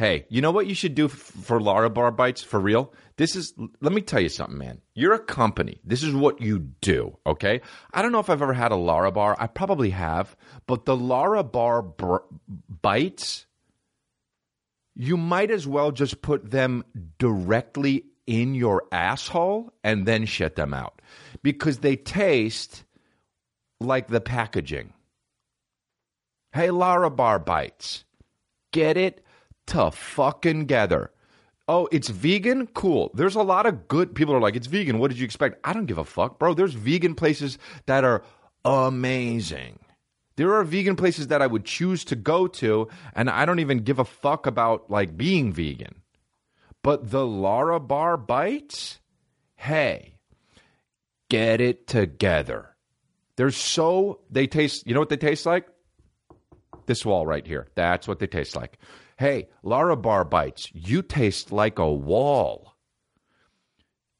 hey, 0.00 0.24
you 0.30 0.40
know 0.40 0.50
what 0.50 0.66
you 0.66 0.74
should 0.74 0.94
do 0.94 1.08
for 1.08 1.60
Larabar 1.60 2.16
bites 2.16 2.42
for 2.42 2.58
real? 2.58 2.90
This 3.18 3.36
is, 3.36 3.52
let 3.82 3.92
me 3.92 4.00
tell 4.00 4.18
you 4.18 4.30
something, 4.30 4.56
man. 4.56 4.80
You're 4.94 5.12
a 5.12 5.18
company. 5.18 5.78
This 5.84 6.02
is 6.02 6.14
what 6.14 6.40
you 6.40 6.58
do, 6.80 7.18
okay? 7.26 7.60
I 7.92 8.00
don't 8.00 8.10
know 8.10 8.18
if 8.18 8.30
I've 8.30 8.40
ever 8.40 8.54
had 8.54 8.72
a 8.72 8.76
Larabar. 8.76 9.36
I 9.38 9.46
probably 9.46 9.90
have, 9.90 10.34
but 10.66 10.86
the 10.86 10.96
Larabar 10.96 11.98
br- 11.98 12.24
bites, 12.80 13.44
you 14.96 15.18
might 15.18 15.50
as 15.50 15.66
well 15.66 15.92
just 15.92 16.22
put 16.22 16.50
them 16.50 16.82
directly 17.18 18.06
in 18.26 18.54
your 18.54 18.84
asshole 18.90 19.70
and 19.84 20.06
then 20.06 20.24
shit 20.24 20.56
them 20.56 20.72
out 20.72 21.02
because 21.42 21.80
they 21.80 21.96
taste 21.96 22.84
like 23.80 24.08
the 24.08 24.22
packaging. 24.22 24.94
Hey, 26.52 26.68
Larabar 26.68 27.44
bites, 27.44 28.04
get 28.72 28.96
it 28.96 29.22
to 29.70 29.90
fucking 29.90 30.66
gather. 30.66 31.10
Oh, 31.68 31.88
it's 31.92 32.08
vegan? 32.08 32.66
Cool. 32.68 33.10
There's 33.14 33.36
a 33.36 33.42
lot 33.42 33.66
of 33.66 33.86
good 33.86 34.14
people 34.14 34.34
are 34.34 34.40
like, 34.40 34.56
it's 34.56 34.66
vegan. 34.66 34.98
What 34.98 35.08
did 35.08 35.18
you 35.18 35.24
expect? 35.24 35.60
I 35.64 35.72
don't 35.72 35.86
give 35.86 35.98
a 35.98 36.04
fuck, 36.04 36.38
bro. 36.38 36.52
There's 36.52 36.74
vegan 36.74 37.14
places 37.14 37.58
that 37.86 38.02
are 38.04 38.22
amazing. 38.64 39.78
There 40.36 40.54
are 40.54 40.64
vegan 40.64 40.96
places 40.96 41.28
that 41.28 41.42
I 41.42 41.46
would 41.46 41.64
choose 41.64 42.04
to 42.06 42.16
go 42.16 42.46
to, 42.46 42.88
and 43.14 43.30
I 43.30 43.44
don't 43.44 43.60
even 43.60 43.78
give 43.78 43.98
a 43.98 44.04
fuck 44.04 44.46
about 44.46 44.90
like 44.90 45.16
being 45.16 45.52
vegan. 45.52 46.02
But 46.82 47.10
the 47.10 47.26
Larabar 47.26 48.26
bites, 48.26 48.98
hey, 49.54 50.14
get 51.28 51.60
it 51.60 51.86
together. 51.86 52.74
They're 53.36 53.50
so 53.50 54.20
they 54.30 54.46
taste. 54.46 54.86
You 54.86 54.94
know 54.94 55.00
what 55.00 55.10
they 55.10 55.16
taste 55.16 55.46
like? 55.46 55.68
This 56.86 57.04
wall 57.06 57.26
right 57.26 57.46
here. 57.46 57.68
That's 57.76 58.08
what 58.08 58.18
they 58.18 58.26
taste 58.26 58.56
like. 58.56 58.78
Hey, 59.20 59.48
Larabar 59.62 60.30
bites. 60.30 60.70
You 60.72 61.02
taste 61.02 61.52
like 61.52 61.78
a 61.78 61.92
wall. 61.92 62.74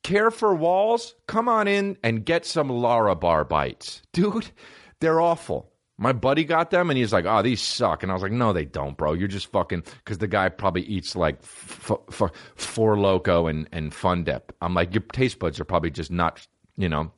Care 0.03 0.31
for 0.31 0.55
walls? 0.55 1.15
Come 1.27 1.49
on 1.49 1.67
in 1.69 1.97
and 2.03 2.23
get 2.23 2.45
some 2.45 2.69
Larabar 2.69 3.49
bites. 3.49 4.03
Dude, 4.13 4.51
they're 5.01 5.19
awful. 5.19 5.73
My 5.97 6.13
buddy 6.13 6.45
got 6.45 6.71
them 6.71 6.91
and 6.91 6.99
he's 6.99 7.15
like, 7.15 7.25
oh, 7.25 7.41
these 7.41 7.63
suck. 7.63 8.03
And 8.03 8.13
I 8.13 8.15
was 8.15 8.23
like, 8.23 8.31
no, 8.31 8.53
they 8.53 8.67
don't, 8.67 8.95
bro. 8.95 9.15
You're 9.15 9.27
just 9.27 9.47
fucking, 9.47 9.85
because 10.05 10.19
the 10.19 10.29
guy 10.29 10.51
probably 10.51 10.83
eats 10.83 11.17
like 11.17 11.39
f- 11.45 11.93
f- 12.11 12.31
Four 12.57 12.99
Loco 12.99 13.47
and, 13.47 13.71
and 13.73 13.95
Fun 13.95 14.25
Dip. 14.25 14.55
I'm 14.61 14.75
like, 14.75 14.93
your 14.93 15.03
taste 15.15 15.39
buds 15.39 15.59
are 15.59 15.65
probably 15.65 15.93
just 15.93 16.11
not, 16.11 16.47
you 16.77 16.91
know, 16.91 17.11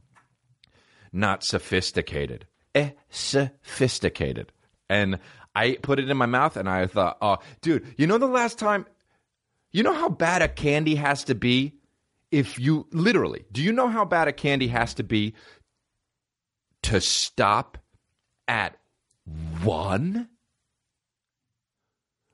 not 1.13 1.43
sophisticated. 1.43 2.47
Eh, 2.77 2.91
sophisticated. 3.11 4.53
And 4.89 5.19
I 5.55 5.77
put 5.83 5.99
it 5.99 6.09
in 6.09 6.17
my 6.17 6.27
mouth 6.27 6.57
and 6.57 6.69
I 6.69 6.87
thought, 6.87 7.19
oh, 7.21 7.39
dude, 7.61 7.95
you 7.97 8.07
know 8.07 8.19
the 8.19 8.27
last 8.27 8.59
time, 8.59 8.87
you 9.71 9.83
know 9.83 9.93
how 9.95 10.09
bad 10.09 10.43
a 10.43 10.49
candy 10.49 10.95
has 10.95 11.25
to 11.25 11.35
be 11.35 11.75
if 12.31 12.59
you, 12.59 12.87
literally, 12.93 13.45
do 13.53 13.63
you 13.63 13.73
know 13.73 13.89
how 13.89 14.05
bad 14.05 14.29
a 14.29 14.33
candy 14.33 14.69
has 14.69 14.95
to 14.95 15.03
be 15.03 15.35
to 16.85 17.01
stop 17.01 17.79
at 18.49 18.79
one? 19.63 20.29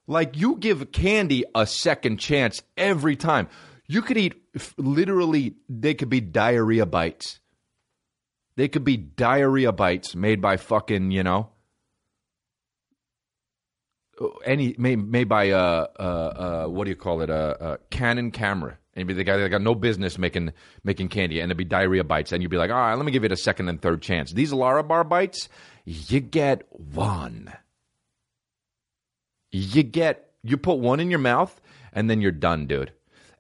Like 0.07 0.37
you 0.37 0.57
give 0.57 0.93
candy 0.93 1.45
a 1.55 1.67
second 1.67 2.19
chance 2.19 2.63
every 2.77 3.17
time. 3.17 3.49
You 3.87 4.03
could 4.03 4.17
eat 4.17 4.35
literally, 4.77 5.57
they 5.69 5.95
could 5.95 6.09
be 6.09 6.21
diarrhea 6.21 6.87
bites. 6.87 7.41
They 8.57 8.69
could 8.69 8.85
be 8.85 8.97
diarrhea 8.97 9.73
bites 9.73 10.15
made 10.15 10.41
by 10.41 10.57
fucking, 10.57 11.11
you 11.11 11.23
know, 11.23 11.51
any 14.45 14.75
made, 14.79 14.97
made 14.97 15.29
by 15.29 15.51
uh, 15.51 15.87
uh, 15.99 16.03
uh, 16.03 16.67
what 16.67 16.85
do 16.85 16.91
you 16.91 16.97
call 16.97 17.21
it? 17.21 17.31
A 17.31 17.79
Canon 17.91 18.31
camera 18.31 18.79
And 18.95 19.01
you'd 19.01 19.09
be 19.09 19.15
the 19.15 19.25
guy 19.25 19.37
that 19.37 19.49
got 19.49 19.63
no 19.63 19.75
business 19.75 20.19
making 20.19 20.53
making 20.85 21.09
candy, 21.09 21.41
and 21.41 21.51
it'd 21.51 21.57
be 21.57 21.65
diarrhea 21.65 22.05
bites, 22.05 22.33
and 22.33 22.43
you'd 22.43 22.51
be 22.51 22.57
like, 22.57 22.71
all 22.71 22.77
right, 22.77 22.95
let 22.95 23.05
me 23.05 23.13
give 23.13 23.25
it 23.25 23.33
a 23.33 23.37
second 23.37 23.69
and 23.69 23.81
third 23.81 24.03
chance. 24.03 24.33
These 24.33 24.53
Larabar 24.53 25.09
bites, 25.09 25.49
you 25.85 26.21
get 26.21 26.63
one. 26.73 27.53
You 29.51 29.83
get 29.83 30.31
you 30.43 30.57
put 30.57 30.79
one 30.79 31.01
in 31.01 31.11
your 31.11 31.19
mouth, 31.21 31.61
and 31.93 32.09
then 32.11 32.21
you're 32.21 32.33
done, 32.33 32.67
dude. 32.67 32.93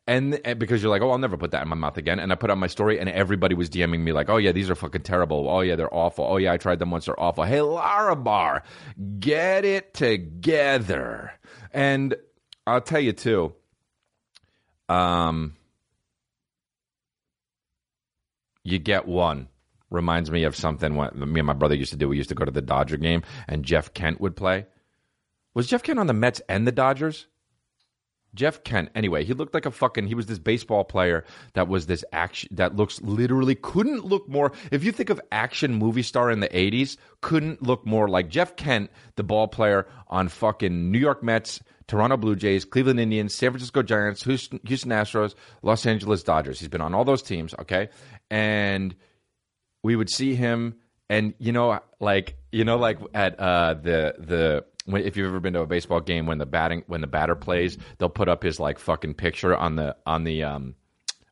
And, 0.08 0.40
and 0.42 0.58
because 0.58 0.82
you're 0.82 0.90
like, 0.90 1.02
oh, 1.02 1.10
I'll 1.10 1.18
never 1.18 1.36
put 1.36 1.50
that 1.50 1.62
in 1.62 1.68
my 1.68 1.76
mouth 1.76 1.98
again. 1.98 2.18
And 2.18 2.32
I 2.32 2.34
put 2.34 2.48
on 2.48 2.58
my 2.58 2.66
story, 2.66 2.98
and 2.98 3.10
everybody 3.10 3.54
was 3.54 3.68
DMing 3.68 4.00
me 4.00 4.12
like, 4.12 4.30
oh 4.30 4.38
yeah, 4.38 4.52
these 4.52 4.70
are 4.70 4.74
fucking 4.74 5.02
terrible. 5.02 5.46
Oh 5.50 5.60
yeah, 5.60 5.76
they're 5.76 5.94
awful. 5.94 6.24
Oh 6.24 6.38
yeah, 6.38 6.50
I 6.54 6.56
tried 6.56 6.78
them 6.78 6.90
once, 6.90 7.04
they're 7.04 7.20
awful. 7.20 7.44
Hey, 7.44 7.58
Larabar, 7.58 8.62
get 9.20 9.66
it 9.66 9.92
together. 9.92 11.32
And 11.74 12.16
I'll 12.66 12.80
tell 12.80 13.00
you 13.00 13.12
too. 13.12 13.54
Um, 14.88 15.56
you 18.64 18.78
get 18.78 19.06
one. 19.06 19.48
Reminds 19.90 20.30
me 20.30 20.44
of 20.44 20.56
something 20.56 20.94
what 20.94 21.16
me 21.16 21.40
and 21.40 21.46
my 21.46 21.52
brother 21.52 21.74
used 21.74 21.92
to 21.92 21.98
do. 21.98 22.08
We 22.08 22.16
used 22.16 22.30
to 22.30 22.34
go 22.34 22.46
to 22.46 22.50
the 22.50 22.62
Dodger 22.62 22.96
game, 22.96 23.24
and 23.46 23.62
Jeff 23.62 23.92
Kent 23.92 24.22
would 24.22 24.36
play. 24.36 24.64
Was 25.52 25.66
Jeff 25.66 25.82
Kent 25.82 25.98
on 25.98 26.06
the 26.06 26.14
Mets 26.14 26.40
and 26.48 26.66
the 26.66 26.72
Dodgers? 26.72 27.26
Jeff 28.34 28.62
Kent. 28.64 28.90
Anyway, 28.94 29.24
he 29.24 29.32
looked 29.32 29.54
like 29.54 29.66
a 29.66 29.70
fucking. 29.70 30.06
He 30.06 30.14
was 30.14 30.26
this 30.26 30.38
baseball 30.38 30.84
player 30.84 31.24
that 31.54 31.68
was 31.68 31.86
this 31.86 32.04
action 32.12 32.48
that 32.52 32.76
looks 32.76 33.00
literally 33.00 33.54
couldn't 33.54 34.04
look 34.04 34.28
more. 34.28 34.52
If 34.70 34.84
you 34.84 34.92
think 34.92 35.10
of 35.10 35.20
action 35.32 35.74
movie 35.74 36.02
star 36.02 36.30
in 36.30 36.40
the 36.40 36.48
'80s, 36.48 36.96
couldn't 37.20 37.62
look 37.62 37.86
more 37.86 38.08
like 38.08 38.28
Jeff 38.28 38.56
Kent, 38.56 38.90
the 39.16 39.24
ball 39.24 39.48
player 39.48 39.86
on 40.08 40.28
fucking 40.28 40.92
New 40.92 40.98
York 40.98 41.22
Mets, 41.22 41.60
Toronto 41.86 42.16
Blue 42.16 42.36
Jays, 42.36 42.64
Cleveland 42.64 43.00
Indians, 43.00 43.34
San 43.34 43.50
Francisco 43.50 43.82
Giants, 43.82 44.22
Houston, 44.24 44.60
Houston 44.64 44.90
Astros, 44.90 45.34
Los 45.62 45.86
Angeles 45.86 46.22
Dodgers. 46.22 46.60
He's 46.60 46.68
been 46.68 46.82
on 46.82 46.94
all 46.94 47.04
those 47.04 47.22
teams. 47.22 47.54
Okay, 47.58 47.88
and 48.30 48.94
we 49.82 49.96
would 49.96 50.10
see 50.10 50.34
him, 50.34 50.76
and 51.08 51.34
you 51.38 51.52
know, 51.52 51.80
like 51.98 52.36
you 52.52 52.64
know, 52.64 52.76
like 52.76 52.98
at 53.14 53.40
uh, 53.40 53.74
the 53.74 54.14
the 54.18 54.64
if 54.88 55.16
you've 55.16 55.28
ever 55.28 55.40
been 55.40 55.52
to 55.54 55.60
a 55.60 55.66
baseball 55.66 56.00
game 56.00 56.26
when 56.26 56.38
the 56.38 56.46
batting 56.46 56.82
when 56.86 57.00
the 57.00 57.06
batter 57.06 57.34
plays, 57.34 57.78
they'll 57.98 58.08
put 58.08 58.28
up 58.28 58.42
his 58.42 58.58
like 58.58 58.78
fucking 58.78 59.14
picture 59.14 59.56
on 59.56 59.76
the 59.76 59.96
on 60.06 60.24
the 60.24 60.42
um 60.44 60.74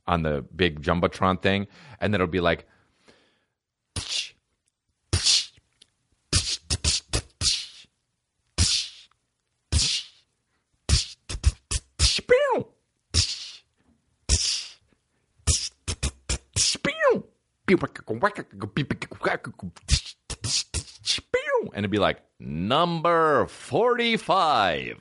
on 0.07 0.23
the 0.23 0.45
big 0.55 0.83
jumbotron 0.83 1.41
thing, 1.41 1.67
and 2.01 2.13
then 2.13 2.21
it'll 2.21 2.31
be 2.31 2.41
like. 2.41 2.67
And 21.75 21.85
it'd 21.85 21.91
be 21.91 21.99
like, 21.99 22.21
number 22.39 23.47
45, 23.47 24.99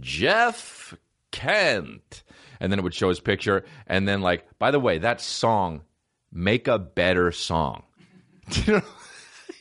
Jeff 0.00 0.94
Kent. 1.30 2.22
And 2.60 2.70
then 2.70 2.78
it 2.78 2.82
would 2.82 2.94
show 2.94 3.08
his 3.08 3.20
picture. 3.20 3.64
And 3.86 4.06
then, 4.06 4.20
like, 4.20 4.46
by 4.58 4.70
the 4.70 4.80
way, 4.80 4.98
that 4.98 5.20
song, 5.20 5.82
Make 6.32 6.68
a 6.68 6.78
Better 6.78 7.32
Song. 7.32 7.82
You 8.66 8.74
know, 8.74 8.82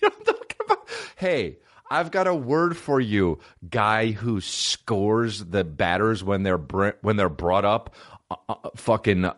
you 0.01 0.09
know 0.09 0.09
I'm 0.17 0.25
talking 0.25 0.57
about? 0.65 0.89
Hey, 1.15 1.57
I've 1.91 2.11
got 2.11 2.27
a 2.27 2.33
word 2.33 2.77
for 2.77 2.99
you, 2.99 3.39
guy 3.67 4.11
who 4.11 4.41
scores 4.41 5.45
the 5.45 5.63
batters 5.63 6.23
when 6.23 6.43
they're 6.43 6.57
br- 6.57 6.97
when 7.01 7.15
they're 7.15 7.29
brought 7.29 7.65
up, 7.65 7.95
uh, 8.31 8.35
uh, 8.47 8.69
fucking 8.75 9.25
uh, 9.25 9.33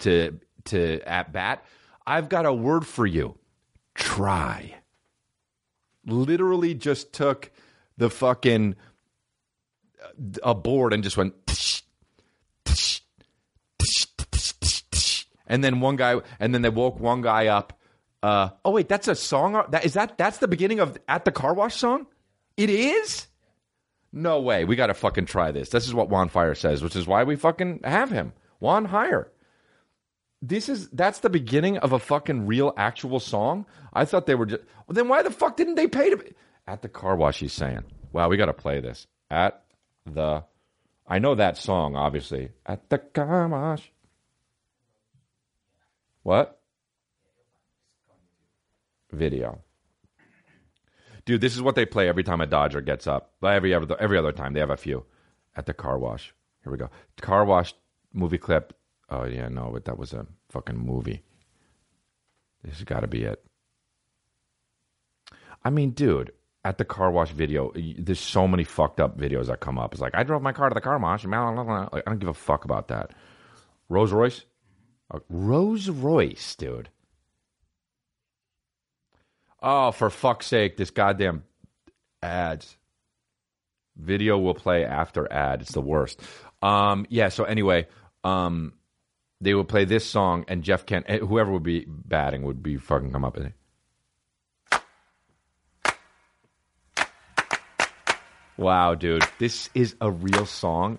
to 0.00 0.38
to 0.66 1.00
at 1.06 1.32
bat. 1.32 1.64
I've 2.06 2.28
got 2.28 2.46
a 2.46 2.52
word 2.52 2.86
for 2.86 3.06
you. 3.06 3.36
Try. 3.94 4.76
Literally, 6.06 6.74
just 6.74 7.12
took 7.12 7.50
the 7.98 8.08
fucking 8.10 8.76
a 10.42 10.54
board 10.54 10.92
and 10.92 11.02
just 11.02 11.16
went. 11.16 11.34
And 15.48 15.62
then 15.62 15.80
one 15.80 15.96
guy, 15.96 16.20
and 16.40 16.52
then 16.52 16.62
they 16.62 16.68
woke 16.68 16.98
one 16.98 17.22
guy 17.22 17.46
up. 17.46 17.78
Uh, 18.22 18.50
oh 18.64 18.72
wait, 18.72 18.88
that's 18.88 19.08
a 19.08 19.14
song. 19.14 19.62
That 19.70 19.84
is 19.84 19.94
that. 19.94 20.18
That's 20.18 20.38
the 20.38 20.48
beginning 20.48 20.80
of 20.80 20.98
at 21.06 21.24
the 21.24 21.32
car 21.32 21.54
wash 21.54 21.76
song. 21.76 22.06
It 22.56 22.70
is. 22.70 23.26
No 24.12 24.40
way. 24.40 24.64
We 24.64 24.76
got 24.76 24.86
to 24.86 24.94
fucking 24.94 25.26
try 25.26 25.52
this. 25.52 25.68
This 25.68 25.86
is 25.86 25.94
what 25.94 26.08
Juan 26.08 26.28
Fire 26.28 26.54
says, 26.54 26.82
which 26.82 26.96
is 26.96 27.06
why 27.06 27.24
we 27.24 27.36
fucking 27.36 27.80
have 27.84 28.10
him. 28.10 28.32
Juan 28.58 28.86
Hire. 28.86 29.30
This 30.42 30.68
is 30.68 30.88
that's 30.90 31.20
the 31.20 31.30
beginning 31.30 31.78
of 31.78 31.92
a 31.92 31.98
fucking 31.98 32.46
real 32.46 32.72
actual 32.76 33.20
song. 33.20 33.66
I 33.92 34.04
thought 34.04 34.26
they 34.26 34.34
were 34.34 34.46
just. 34.46 34.62
Well, 34.86 34.94
then 34.94 35.08
why 35.08 35.22
the 35.22 35.30
fuck 35.30 35.56
didn't 35.56 35.76
they 35.76 35.86
pay 35.88 36.10
to 36.10 36.34
at 36.66 36.82
the 36.82 36.88
car 36.88 37.16
wash? 37.16 37.40
He's 37.40 37.52
saying, 37.52 37.84
"Wow, 38.12 38.28
we 38.28 38.36
got 38.36 38.46
to 38.46 38.52
play 38.52 38.80
this 38.80 39.06
at 39.30 39.64
the." 40.04 40.44
I 41.06 41.18
know 41.20 41.34
that 41.36 41.56
song, 41.56 41.96
obviously. 41.96 42.50
At 42.66 42.90
the 42.90 42.98
car 42.98 43.48
wash. 43.48 43.90
What? 46.22 46.60
Video. 49.12 49.62
Dude, 51.24 51.40
this 51.40 51.54
is 51.54 51.62
what 51.62 51.74
they 51.74 51.86
play 51.86 52.08
every 52.08 52.22
time 52.22 52.40
a 52.40 52.46
Dodger 52.46 52.80
gets 52.80 53.06
up. 53.06 53.32
Every 53.42 53.72
other 53.72 53.96
every 54.00 54.18
other 54.18 54.32
time 54.32 54.52
they 54.52 54.60
have 54.60 54.70
a 54.70 54.76
few 54.76 55.04
at 55.56 55.66
the 55.66 55.74
car 55.74 55.98
wash. 55.98 56.34
Here 56.62 56.70
we 56.70 56.78
go. 56.78 56.90
Car 57.20 57.44
wash 57.44 57.74
movie 58.12 58.38
clip. 58.38 58.74
Oh 59.08 59.24
yeah, 59.24 59.48
no, 59.48 59.70
but 59.72 59.84
that 59.84 59.98
was 59.98 60.12
a 60.12 60.26
fucking 60.50 60.78
movie. 60.78 61.22
This 62.62 62.74
has 62.76 62.84
got 62.84 63.00
to 63.00 63.06
be 63.06 63.22
it. 63.22 63.42
I 65.64 65.70
mean, 65.70 65.90
dude, 65.90 66.32
at 66.64 66.78
the 66.78 66.84
car 66.84 67.10
wash 67.10 67.30
video, 67.30 67.72
there's 67.98 68.20
so 68.20 68.48
many 68.48 68.64
fucked 68.64 69.00
up 69.00 69.18
videos 69.18 69.46
that 69.46 69.60
come 69.60 69.78
up. 69.78 69.92
It's 69.92 70.00
like 70.00 70.14
I 70.14 70.24
drove 70.24 70.42
my 70.42 70.52
car 70.52 70.68
to 70.68 70.74
the 70.74 70.80
car 70.80 70.98
wash. 70.98 71.24
blah, 71.24 71.52
blah, 71.52 71.64
blah. 71.64 71.88
Like, 71.92 72.02
I 72.06 72.10
don't 72.10 72.18
give 72.18 72.28
a 72.28 72.34
fuck 72.34 72.64
about 72.64 72.88
that. 72.88 73.12
Rose 73.88 74.12
Royce, 74.12 74.44
Uh, 75.12 75.20
Rose 75.28 75.88
Royce, 75.88 76.56
dude. 76.56 76.88
Oh, 79.62 79.92
for 79.92 80.10
fuck's 80.10 80.46
sake, 80.46 80.76
this 80.76 80.90
goddamn 80.90 81.44
ads. 82.22 82.76
Video 83.96 84.38
will 84.38 84.54
play 84.54 84.84
after 84.84 85.30
ad. 85.32 85.62
It's 85.62 85.72
the 85.72 85.80
worst. 85.80 86.20
Um, 86.62 87.06
yeah, 87.08 87.28
so 87.28 87.44
anyway, 87.44 87.86
um, 88.24 88.74
they 89.40 89.54
would 89.54 89.68
play 89.68 89.84
this 89.84 90.04
song, 90.04 90.44
and 90.48 90.62
Jeff 90.62 90.86
Kent, 90.86 91.06
eh, 91.08 91.18
whoever 91.18 91.52
would 91.52 91.62
be 91.62 91.86
batting, 91.88 92.42
would 92.42 92.62
be 92.62 92.76
fucking 92.76 93.12
come 93.12 93.24
up 93.24 93.36
and. 93.36 93.52
Wow, 98.58 98.94
dude, 98.94 99.22
this 99.38 99.68
is 99.74 99.96
a 100.00 100.10
real 100.10 100.46
song. 100.46 100.98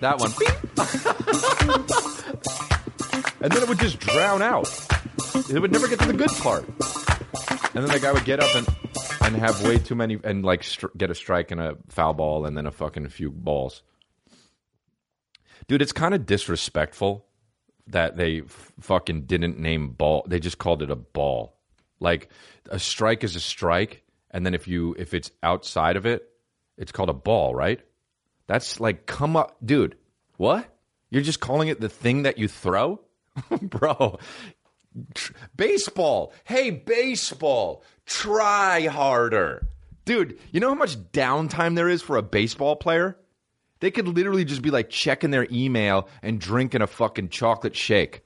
That 0.00 0.18
one. 0.18 0.32
and 3.40 3.52
then 3.52 3.62
it 3.62 3.68
would 3.68 3.78
just 3.78 4.00
drown 4.00 4.42
out. 4.42 4.68
It 5.48 5.60
would 5.60 5.72
never 5.72 5.88
get 5.88 6.00
to 6.00 6.06
the 6.06 6.12
good 6.12 6.30
part. 6.40 6.66
And 7.74 7.84
then 7.84 7.90
the 7.92 8.00
guy 8.00 8.12
would 8.12 8.24
get 8.24 8.40
up 8.40 8.54
and 8.54 8.68
and 9.22 9.36
have 9.36 9.62
way 9.64 9.78
too 9.78 9.94
many 9.94 10.18
and 10.24 10.44
like 10.44 10.62
str- 10.62 10.88
get 10.96 11.10
a 11.10 11.14
strike 11.14 11.50
and 11.50 11.60
a 11.60 11.76
foul 11.88 12.12
ball 12.12 12.44
and 12.44 12.56
then 12.56 12.66
a 12.66 12.70
fucking 12.70 13.08
few 13.08 13.30
balls. 13.30 13.82
Dude, 15.68 15.80
it's 15.80 15.92
kind 15.92 16.12
of 16.12 16.26
disrespectful 16.26 17.24
that 17.86 18.16
they 18.16 18.40
f- 18.40 18.72
fucking 18.80 19.22
didn't 19.22 19.58
name 19.58 19.90
ball. 19.92 20.24
They 20.26 20.38
just 20.40 20.58
called 20.58 20.82
it 20.82 20.90
a 20.90 20.96
ball. 20.96 21.56
Like 22.00 22.28
a 22.68 22.78
strike 22.78 23.24
is 23.24 23.36
a 23.36 23.40
strike, 23.40 24.02
and 24.30 24.44
then 24.44 24.54
if 24.54 24.66
you 24.68 24.94
if 24.98 25.14
it's 25.14 25.30
outside 25.42 25.96
of 25.96 26.04
it, 26.04 26.28
it's 26.76 26.92
called 26.92 27.08
a 27.10 27.14
ball, 27.14 27.54
right? 27.54 27.80
That's 28.48 28.80
like 28.80 29.06
come 29.06 29.36
up, 29.36 29.56
dude. 29.64 29.96
What? 30.36 30.68
You're 31.10 31.22
just 31.22 31.40
calling 31.40 31.68
it 31.68 31.80
the 31.80 31.88
thing 31.88 32.22
that 32.24 32.38
you 32.38 32.48
throw, 32.48 33.00
bro. 33.62 34.18
Baseball. 35.56 36.32
Hey, 36.44 36.70
baseball. 36.70 37.82
Try 38.06 38.86
harder, 38.86 39.66
dude. 40.04 40.38
You 40.50 40.60
know 40.60 40.68
how 40.68 40.74
much 40.74 40.96
downtime 41.12 41.76
there 41.76 41.88
is 41.88 42.02
for 42.02 42.16
a 42.16 42.22
baseball 42.22 42.76
player? 42.76 43.16
They 43.80 43.90
could 43.90 44.06
literally 44.06 44.44
just 44.44 44.62
be 44.62 44.70
like 44.70 44.90
checking 44.90 45.30
their 45.30 45.46
email 45.50 46.08
and 46.22 46.40
drinking 46.40 46.82
a 46.82 46.86
fucking 46.86 47.30
chocolate 47.30 47.74
shake. 47.74 48.22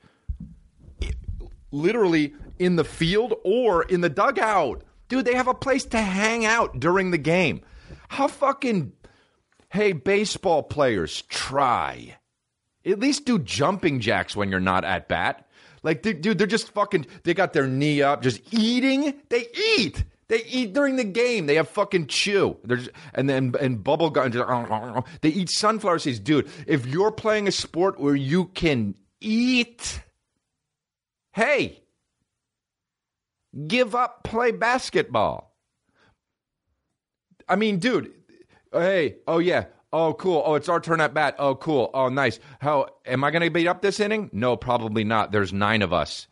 Literally 1.71 2.35
in 2.59 2.77
the 2.77 2.85
field 2.85 3.35
or 3.45 3.83
in 3.83 4.01
the 4.01 4.09
dugout. 4.09 4.83
Dude, 5.09 5.25
they 5.25 5.35
have 5.35 5.49
a 5.49 5.55
place 5.55 5.85
to 5.87 5.99
hang 5.99 6.45
out 6.45 6.81
during 6.81 7.11
the 7.11 7.19
game. 7.19 7.63
How 8.09 8.29
fucking. 8.29 8.93
Hey, 9.71 9.93
baseball 9.93 10.63
players, 10.63 11.23
try. 11.23 12.17
At 12.85 13.01
least 13.01 13.25
do 13.25 13.39
jumping 13.39 14.01
jacks 14.01 14.37
when 14.37 14.51
you're 14.51 14.61
not 14.61 14.85
at 14.85 15.09
bat. 15.09 15.46
Like, 15.87 16.03
dude, 16.03 16.37
they're 16.37 16.49
just 16.49 16.73
fucking. 16.73 17.07
They 17.23 17.33
got 17.33 17.53
their 17.53 17.69
knee 17.69 18.03
up, 18.03 18.21
just 18.21 18.43
eating. 18.53 19.15
They 19.29 19.47
eat. 19.79 20.03
They 20.27 20.43
eat 20.45 20.73
during 20.73 20.97
the 20.97 21.05
game. 21.05 21.47
They 21.47 21.55
have 21.55 21.69
fucking 21.69 22.09
chew. 22.09 22.57
Just, 22.67 22.91
and 23.15 23.31
then 23.31 23.55
and 23.61 23.85
bubble 23.85 24.11
gum. 24.11 25.05
They 25.21 25.29
eat 25.29 25.49
sunflower 25.49 26.01
seeds, 26.01 26.19
dude. 26.19 26.51
If 26.67 26.87
you're 26.87 27.13
playing 27.13 27.47
a 27.47 27.53
sport 27.53 28.01
where 28.01 28.17
you 28.17 28.47
can 28.47 28.97
eat, 29.21 30.01
hey, 31.33 31.81
give 33.69 33.95
up, 33.95 34.25
play 34.25 34.51
basketball. 34.51 35.55
I 37.49 37.55
mean, 37.55 37.79
dude. 37.79 38.13
Hey, 38.73 39.19
oh 39.29 39.39
yeah. 39.39 39.67
Oh, 39.99 40.13
cool. 40.13 40.43
Oh, 40.45 40.57
it's 40.57 40.69
our 40.69 40.79
turn 40.79 41.01
at 41.01 41.15
bat. 41.15 41.37
Oh, 41.39 41.55
cool. 41.55 41.89
Oh, 41.95 42.11
nice. 42.11 42.39
How 42.61 42.89
am 43.07 43.25
I 43.25 43.31
going 43.31 43.41
to 43.41 43.49
beat 43.49 43.67
up 43.67 43.81
this 43.81 43.99
inning? 43.99 44.29
No, 44.31 44.55
probably 44.55 45.05
not. 45.05 45.33
There's 45.33 45.55
nine 45.55 45.81
of 45.81 45.95
us. 45.95 46.27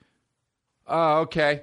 Oh, 0.87 1.21
okay. 1.21 1.63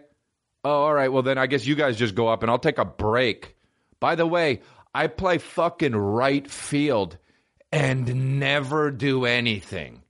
Oh, 0.63 0.85
all 0.85 0.95
right. 0.95 1.13
Well, 1.13 1.21
then 1.21 1.37
I 1.37 1.45
guess 1.45 1.67
you 1.67 1.75
guys 1.75 1.97
just 1.97 2.15
go 2.15 2.27
up 2.27 2.41
and 2.41 2.49
I'll 2.49 2.57
take 2.57 2.79
a 2.79 2.85
break. 2.85 3.55
By 3.99 4.15
the 4.15 4.25
way, 4.25 4.61
I 4.95 5.05
play 5.05 5.37
fucking 5.37 5.95
right 5.95 6.49
field 6.49 7.19
and 7.71 8.39
never 8.39 8.89
do 8.89 9.25
anything. 9.25 10.01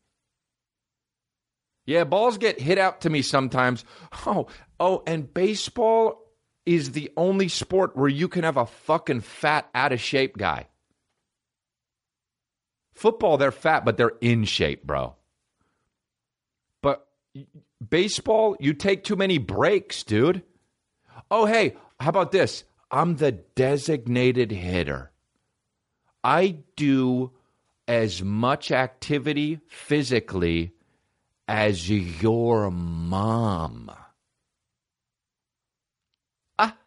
Yeah, 1.85 2.05
balls 2.05 2.37
get 2.37 2.61
hit 2.61 2.77
out 2.77 3.01
to 3.01 3.09
me 3.09 3.21
sometimes. 3.21 3.83
Oh, 4.25 4.47
oh, 4.79 5.03
and 5.05 5.33
baseball 5.33 6.21
is 6.65 6.91
the 6.91 7.11
only 7.17 7.49
sport 7.49 7.97
where 7.97 8.07
you 8.07 8.29
can 8.29 8.45
have 8.45 8.55
a 8.55 8.65
fucking 8.65 9.19
fat, 9.19 9.69
out 9.75 9.91
of 9.91 9.99
shape 9.99 10.37
guy. 10.37 10.67
Football, 13.01 13.39
they're 13.39 13.51
fat, 13.51 13.83
but 13.83 13.97
they're 13.97 14.13
in 14.21 14.43
shape, 14.43 14.83
bro. 14.85 15.15
But 16.83 17.07
baseball, 17.89 18.55
you 18.59 18.75
take 18.75 19.03
too 19.03 19.15
many 19.15 19.39
breaks, 19.39 20.03
dude. 20.03 20.43
Oh, 21.31 21.47
hey, 21.47 21.77
how 21.99 22.09
about 22.09 22.31
this? 22.31 22.63
I'm 22.91 23.15
the 23.15 23.31
designated 23.31 24.51
hitter. 24.51 25.09
I 26.23 26.57
do 26.75 27.31
as 27.87 28.21
much 28.21 28.71
activity 28.71 29.61
physically 29.67 30.71
as 31.47 31.89
your 31.89 32.69
mom. 32.69 33.91
Ah. 36.59 36.77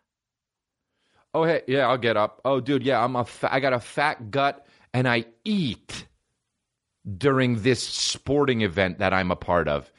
Oh, 1.34 1.42
hey, 1.42 1.62
yeah, 1.66 1.88
I'll 1.88 1.98
get 1.98 2.16
up. 2.16 2.40
Oh, 2.44 2.60
dude, 2.60 2.84
yeah, 2.84 3.02
I'm 3.02 3.16
a 3.16 3.24
fa- 3.24 3.52
I 3.52 3.58
got 3.58 3.72
a 3.72 3.80
fat 3.80 4.30
gut 4.30 4.63
and 4.94 5.08
I 5.08 5.26
eat 5.44 6.06
during 7.18 7.62
this 7.62 7.86
sporting 7.86 8.62
event 8.62 9.00
that 9.00 9.12
I'm 9.12 9.30
a 9.30 9.36
part 9.36 9.68
of. 9.68 9.92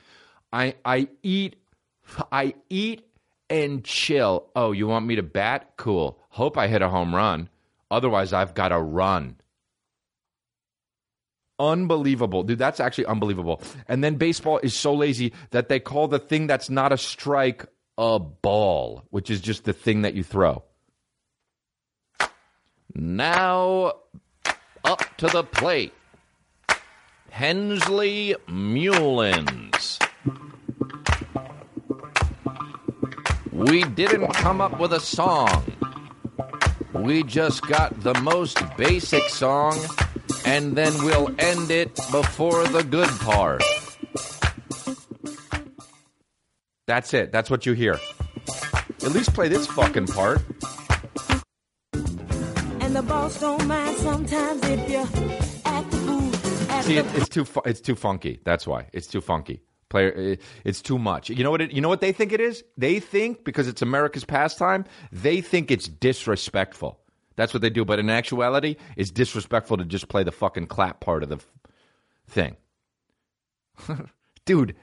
I 0.52 0.76
I 0.84 1.10
eat 1.22 1.58
I 2.32 2.56
eat 2.70 3.06
and 3.50 3.84
chill. 3.84 4.48
Oh, 4.56 4.72
you 4.72 4.88
want 4.88 5.06
me 5.06 5.18
to 5.18 5.24
bat? 5.24 5.74
Cool. 5.78 6.20
Hope 6.30 6.58
I 6.58 6.68
hit 6.68 6.82
a 6.82 6.90
home 6.90 7.14
run. 7.14 7.50
Otherwise, 7.92 8.34
I've 8.34 8.56
got 8.56 8.70
to 8.70 8.80
run. 8.80 9.36
Unbelievable. 11.60 12.44
Dude, 12.44 12.58
that's 12.60 12.80
actually 12.80 13.06
unbelievable. 13.06 13.62
And 13.88 14.04
then 14.04 14.16
baseball 14.16 14.60
is 14.64 14.74
so 14.74 14.94
lazy 14.94 15.34
that 15.52 15.70
they 15.70 15.80
call 15.80 16.08
the 16.08 16.20
thing 16.20 16.48
that's 16.48 16.70
not 16.70 16.92
a 16.92 16.98
strike 16.98 17.66
a 17.98 18.20
ball, 18.20 19.04
which 19.10 19.30
is 19.30 19.40
just 19.40 19.64
the 19.64 19.72
thing 19.74 20.02
that 20.02 20.16
you 20.16 20.24
throw. 20.24 20.64
Now 22.94 23.94
up 24.86 25.02
to 25.18 25.28
the 25.28 25.44
plate. 25.44 25.94
Hensley 27.30 28.36
Meulens. 28.48 30.00
We 33.52 33.84
didn't 33.84 34.32
come 34.34 34.62
up 34.62 34.80
with 34.80 34.94
a 34.94 35.00
song. 35.00 35.64
We 36.94 37.24
just 37.24 37.62
got 37.68 38.00
the 38.02 38.14
most 38.22 38.58
basic 38.78 39.28
song, 39.30 39.78
and 40.46 40.78
then 40.78 40.94
we'll 41.04 41.34
end 41.40 41.72
it 41.72 41.96
before 42.12 42.66
the 42.68 42.84
good 42.84 43.10
part. 43.20 43.64
That's 46.88 47.14
it. 47.14 47.32
That's 47.32 47.50
what 47.50 47.66
you 47.66 47.74
hear. 47.74 48.00
At 49.04 49.12
least 49.12 49.34
play 49.34 49.50
this 49.50 49.68
fucking 49.68 50.08
part. 50.08 50.42
The 52.96 53.02
boss 53.02 53.42
don't 53.42 53.68
mind 53.68 53.98
sometimes 53.98 54.64
if 54.64 54.90
you 54.90 55.00
act 55.66 55.92
the 55.92 55.98
fool. 55.98 56.32
See, 56.84 56.96
it, 56.96 57.06
it's 57.14 57.28
too 57.28 57.44
fu- 57.44 57.62
it's 57.66 57.82
too 57.82 57.94
funky. 57.94 58.40
That's 58.46 58.66
why 58.66 58.88
it's 58.94 59.06
too 59.06 59.20
funky. 59.20 59.62
Player, 59.90 60.14
eh, 60.16 60.36
it's 60.64 60.82
too 60.82 60.98
much. 60.98 61.30
You 61.30 61.44
know 61.44 61.52
what? 61.52 61.60
It, 61.60 61.74
you 61.74 61.82
know 61.82 61.90
what 61.90 62.00
they 62.00 62.14
think 62.14 62.32
it 62.32 62.40
is? 62.40 62.64
They 62.78 63.02
think 63.02 63.44
because 63.44 63.68
it's 63.68 63.82
America's 63.82 64.24
pastime, 64.24 64.86
they 65.12 65.42
think 65.42 65.72
it's 65.72 65.90
disrespectful. 65.90 66.98
That's 67.36 67.54
what 67.54 67.60
they 67.60 67.70
do. 67.70 67.84
But 67.84 68.00
in 68.00 68.10
actuality, 68.10 68.78
it's 68.96 69.12
disrespectful 69.12 69.76
to 69.76 69.84
just 69.84 70.08
play 70.08 70.24
the 70.24 70.32
fucking 70.32 70.68
clap 70.68 71.02
part 71.02 71.22
of 71.22 71.28
the 71.28 71.36
f- 71.36 71.52
thing. 72.30 72.56
Dude, 74.46 74.74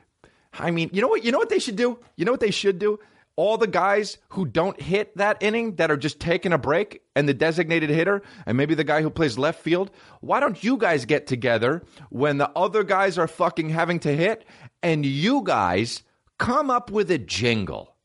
I 0.52 0.70
mean, 0.70 0.90
you 0.92 1.00
know 1.00 1.08
what? 1.08 1.24
You 1.24 1.32
know 1.32 1.38
what 1.38 1.48
they 1.48 1.58
should 1.58 1.76
do? 1.76 1.98
You 2.16 2.26
know 2.26 2.32
what 2.32 2.40
they 2.40 2.50
should 2.50 2.78
do? 2.78 2.98
All 3.36 3.56
the 3.56 3.66
guys 3.66 4.18
who 4.30 4.44
don't 4.44 4.78
hit 4.80 5.16
that 5.16 5.42
inning 5.42 5.76
that 5.76 5.90
are 5.90 5.96
just 5.96 6.20
taking 6.20 6.52
a 6.52 6.58
break 6.58 7.00
and 7.16 7.26
the 7.26 7.34
designated 7.34 7.88
hitter 7.88 8.22
and 8.44 8.56
maybe 8.58 8.74
the 8.74 8.84
guy 8.84 9.00
who 9.00 9.08
plays 9.08 9.38
left 9.38 9.62
field, 9.62 9.90
why 10.20 10.38
don't 10.38 10.62
you 10.62 10.76
guys 10.76 11.06
get 11.06 11.26
together 11.26 11.82
when 12.10 12.36
the 12.36 12.50
other 12.50 12.84
guys 12.84 13.16
are 13.16 13.26
fucking 13.26 13.70
having 13.70 14.00
to 14.00 14.14
hit 14.14 14.44
and 14.82 15.06
you 15.06 15.42
guys 15.42 16.02
come 16.38 16.70
up 16.70 16.90
with 16.90 17.10
a 17.10 17.18
jingle? 17.18 17.96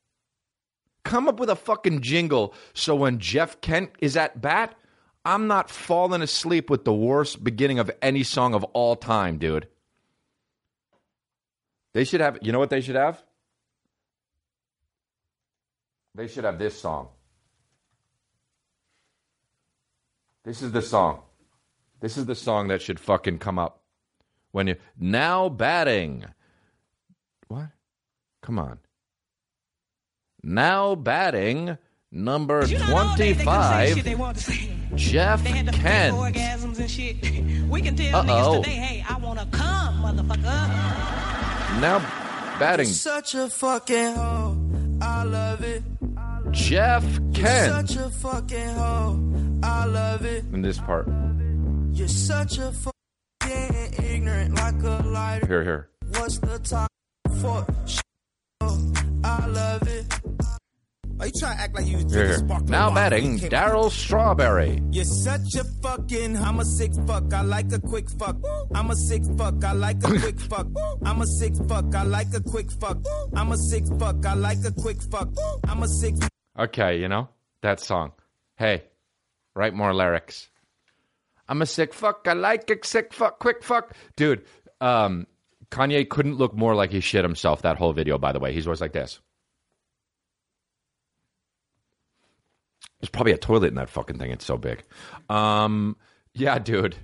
Come 1.04 1.28
up 1.28 1.40
with 1.40 1.50
a 1.50 1.56
fucking 1.56 2.02
jingle 2.02 2.54
so 2.74 2.96
when 2.96 3.20
Jeff 3.20 3.60
Kent 3.60 3.92
is 4.00 4.16
at 4.16 4.42
bat, 4.42 4.76
I'm 5.26 5.48
not 5.48 5.70
falling 5.70 6.22
asleep 6.22 6.70
with 6.70 6.86
the 6.86 6.94
worst 6.94 7.44
beginning 7.44 7.80
of 7.80 7.92
any 8.02 8.24
song 8.24 8.54
of 8.54 8.64
all 8.66 8.96
time, 8.96 9.40
dude. 9.40 9.68
They 11.94 12.06
should 12.06 12.22
have, 12.22 12.38
you 12.42 12.54
know 12.54 12.60
what 12.60 12.70
they 12.70 12.80
should 12.80 12.96
have? 12.96 13.22
They 16.18 16.28
should 16.28 16.46
have 16.46 16.58
this 16.58 16.78
song. 16.82 17.10
This 20.44 20.64
is 20.64 20.72
the 20.72 20.82
song. 20.82 21.22
This 22.02 22.18
is 22.18 22.26
the 22.26 22.34
song 22.36 22.70
that 22.70 22.82
should 22.82 23.00
fucking 23.00 23.38
come 23.38 23.60
up 23.60 23.84
when 24.52 24.66
you 24.68 24.76
now 24.98 25.48
batting. 25.50 26.26
What? 27.48 27.68
Come 28.42 28.58
on. 28.58 28.80
Now 30.42 30.96
batting 30.96 31.78
number 32.12 32.66
You 32.66 32.80
don't 32.80 32.90
know 32.90 33.16
they- 33.16 33.34
they 33.34 33.38
shit 33.38 33.44
25 33.46 34.04
they 34.04 34.16
want 34.16 34.38
to 34.38 34.44
say. 34.44 34.74
Jeff 34.96 35.44
They 35.44 35.50
had 35.52 35.72
Kent. 35.74 36.16
orgasms 36.16 36.80
and 36.80 36.90
shit. 36.90 37.18
We 37.70 37.82
can 37.82 37.96
tell 37.98 38.16
Uh-oh. 38.16 38.26
niggas 38.26 38.64
today, 38.64 38.76
hey, 38.78 39.06
I 39.08 39.18
wanna 39.18 39.46
come, 39.52 40.02
motherfucker. 40.02 40.70
Now 41.82 42.00
batting 42.60 42.88
Such 42.88 43.36
a 43.36 43.50
fucking 43.50 44.16
hoe. 44.16 44.58
I 45.02 45.24
love 45.24 45.64
it. 45.64 45.84
Jeff 46.52 47.04
Kent 47.34 47.90
Such 47.90 47.98
a 47.98 48.10
fucking 48.10 48.70
hoe. 48.70 49.60
I 49.64 49.86
love 49.86 50.26
it. 50.26 50.44
in 50.54 50.62
this 50.62 50.80
part. 50.80 51.08
You're 51.92 52.08
such 52.08 52.58
a 52.58 52.72
fucking 52.72 53.94
ignorant 54.04 54.56
like 54.56 54.82
a 54.84 55.04
lighter. 55.06 55.48
Here, 55.48 55.64
here. 55.64 55.90
What's 56.20 56.38
the 56.40 56.60
top 56.60 56.90
for? 57.42 57.66
I 59.24 59.46
love 59.48 59.82
it. 59.84 59.87
Why 61.18 61.26
you 61.26 61.32
trying 61.40 61.58
to 61.58 61.64
act 61.64 61.76
like 61.76 61.88
you 61.88 61.98
was 61.98 62.38
sparkling 62.38 62.70
Now 62.70 62.94
batting 62.94 63.40
Darryl 63.40 63.90
Strawberry. 63.90 64.80
You're 64.92 65.04
such 65.04 65.56
a 65.56 65.64
fucking. 65.82 66.38
I'm 66.38 66.60
a 66.60 66.66
sick 66.66 66.92
fuck. 67.08 67.34
I 67.34 67.42
like 67.42 67.72
a 67.72 67.80
quick 67.80 68.08
fuck. 68.20 68.38
I'm 68.76 68.92
a 68.92 68.96
sick 68.96 69.24
fuck. 69.36 69.64
I 69.64 69.72
like 69.72 69.98
a 70.04 70.20
quick 70.20 70.40
fuck. 70.52 70.68
I'm 71.04 71.20
a 71.22 71.26
sick 71.26 71.54
fuck. 71.68 71.96
I 71.96 72.04
like 72.04 72.28
a 72.36 72.42
quick 72.42 72.72
fuck. 72.72 72.98
I'm 73.36 73.52
a 73.52 73.58
sick 73.58 73.86
fuck. 73.98 74.24
I 74.28 74.36
like 74.36 74.60
a 74.64 74.72
quick 74.72 75.02
fuck. 75.02 75.30
I'm 75.68 75.82
a 75.82 75.88
sick. 75.88 76.14
Okay, 76.58 77.00
you 77.00 77.08
know 77.08 77.30
that 77.64 77.80
song. 77.80 78.12
Hey, 78.56 78.84
write 79.56 79.74
more 79.74 79.96
lyrics. 79.96 80.50
I'm 81.50 81.64
a 81.64 81.66
sick 81.66 81.96
fuck. 81.96 82.28
I 82.28 82.34
like 82.34 82.70
it. 82.70 82.86
Sick 82.86 83.12
fuck. 83.12 83.40
Quick 83.40 83.64
fuck, 83.64 83.96
dude. 84.16 84.46
Um, 84.82 85.26
Kanye 85.72 86.08
couldn't 86.08 86.36
look 86.36 86.56
more 86.56 86.76
like 86.76 86.92
he 86.92 87.00
shit 87.00 87.24
himself 87.24 87.64
that 87.64 87.78
whole 87.78 87.94
video. 87.94 88.20
By 88.20 88.34
the 88.34 88.40
way, 88.40 88.54
he's 88.54 88.68
always 88.68 88.82
like 88.82 88.94
this. 88.94 89.20
There's 93.00 93.10
probably 93.10 93.32
a 93.32 93.38
toilet 93.38 93.68
in 93.68 93.76
that 93.76 93.90
fucking 93.90 94.18
thing. 94.18 94.32
It's 94.32 94.46
so 94.46 94.58
big. 94.58 94.84
Um, 95.30 95.96
yeah, 96.34 96.60
dude. 96.60 96.96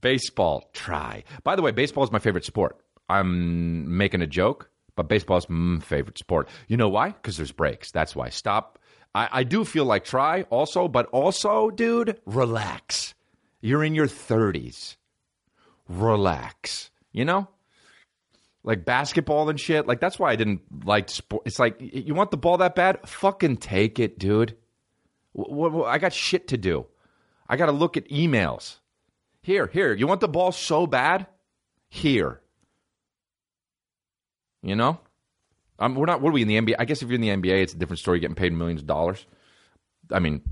Baseball, 0.00 0.68
try. 0.72 1.24
By 1.44 1.56
the 1.56 1.62
way, 1.62 1.70
baseball 1.70 2.04
is 2.04 2.12
my 2.12 2.18
favorite 2.18 2.44
sport. 2.44 2.78
I'm 3.08 3.96
making 3.96 4.22
a 4.22 4.26
joke, 4.26 4.70
but 4.94 5.08
baseball 5.08 5.38
is 5.38 5.48
my 5.48 5.80
favorite 5.80 6.18
sport. 6.18 6.48
You 6.68 6.76
know 6.76 6.88
why? 6.88 7.10
Because 7.10 7.36
there's 7.36 7.52
breaks. 7.52 7.90
That's 7.90 8.14
why. 8.16 8.28
Stop. 8.30 8.78
I, 9.14 9.28
I 9.32 9.42
do 9.44 9.64
feel 9.64 9.84
like 9.84 10.04
try 10.04 10.42
also, 10.42 10.88
but 10.88 11.06
also, 11.06 11.70
dude, 11.70 12.20
relax. 12.26 13.14
You're 13.60 13.84
in 13.84 13.94
your 13.94 14.06
30s. 14.06 14.96
Relax. 15.88 16.90
You 17.12 17.24
know? 17.24 17.48
like 18.66 18.84
basketball 18.84 19.48
and 19.48 19.58
shit. 19.58 19.86
Like 19.86 20.00
that's 20.00 20.18
why 20.18 20.32
I 20.32 20.36
didn't 20.36 20.60
like 20.84 21.08
sport. 21.08 21.44
It's 21.46 21.58
like 21.58 21.76
you 21.78 22.14
want 22.14 22.32
the 22.32 22.36
ball 22.36 22.58
that 22.58 22.74
bad? 22.74 22.98
Fucking 23.08 23.58
take 23.58 23.98
it, 23.98 24.18
dude. 24.18 24.56
I 25.36 25.98
got 25.98 26.12
shit 26.12 26.48
to 26.48 26.56
do. 26.56 26.86
I 27.48 27.56
got 27.56 27.66
to 27.66 27.72
look 27.72 27.96
at 27.96 28.08
emails. 28.08 28.76
Here, 29.42 29.66
here. 29.66 29.94
You 29.94 30.06
want 30.06 30.20
the 30.20 30.28
ball 30.28 30.52
so 30.52 30.86
bad? 30.86 31.26
Here. 31.88 32.40
You 34.62 34.74
know? 34.74 34.98
Um, 35.78 35.94
we're 35.94 36.06
not. 36.06 36.20
What 36.20 36.30
are 36.30 36.32
we 36.32 36.42
in 36.42 36.48
the 36.48 36.58
NBA? 36.58 36.76
I 36.78 36.84
guess 36.84 37.02
if 37.02 37.08
you're 37.08 37.14
in 37.14 37.20
the 37.20 37.28
NBA, 37.28 37.62
it's 37.62 37.74
a 37.74 37.76
different 37.76 38.00
story. 38.00 38.18
Getting 38.18 38.34
paid 38.34 38.52
millions 38.52 38.80
of 38.80 38.86
dollars. 38.86 39.24
I 40.10 40.18
mean, 40.18 40.42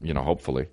you 0.00 0.14
know, 0.14 0.22
hopefully. 0.22 0.68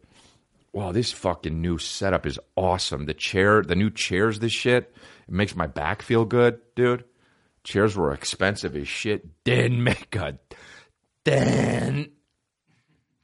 Wow, 0.74 0.92
this 0.92 1.12
fucking 1.12 1.62
new 1.62 1.78
setup 1.78 2.26
is 2.26 2.40
awesome. 2.56 3.06
The 3.06 3.14
chair, 3.14 3.62
the 3.62 3.76
new 3.76 3.92
chairs, 3.92 4.40
this 4.40 4.52
shit, 4.52 4.94
it 5.28 5.34
makes 5.34 5.56
my 5.56 5.68
back 5.68 6.02
feel 6.02 6.26
good, 6.26 6.60
dude. 6.76 7.06
Chairs 7.64 7.96
were 7.96 8.12
expensive 8.12 8.76
as 8.76 8.88
shit. 8.88 9.44
Didn't 9.44 9.84
make 9.84 10.16
a 10.16 10.40
dent. 11.24 12.12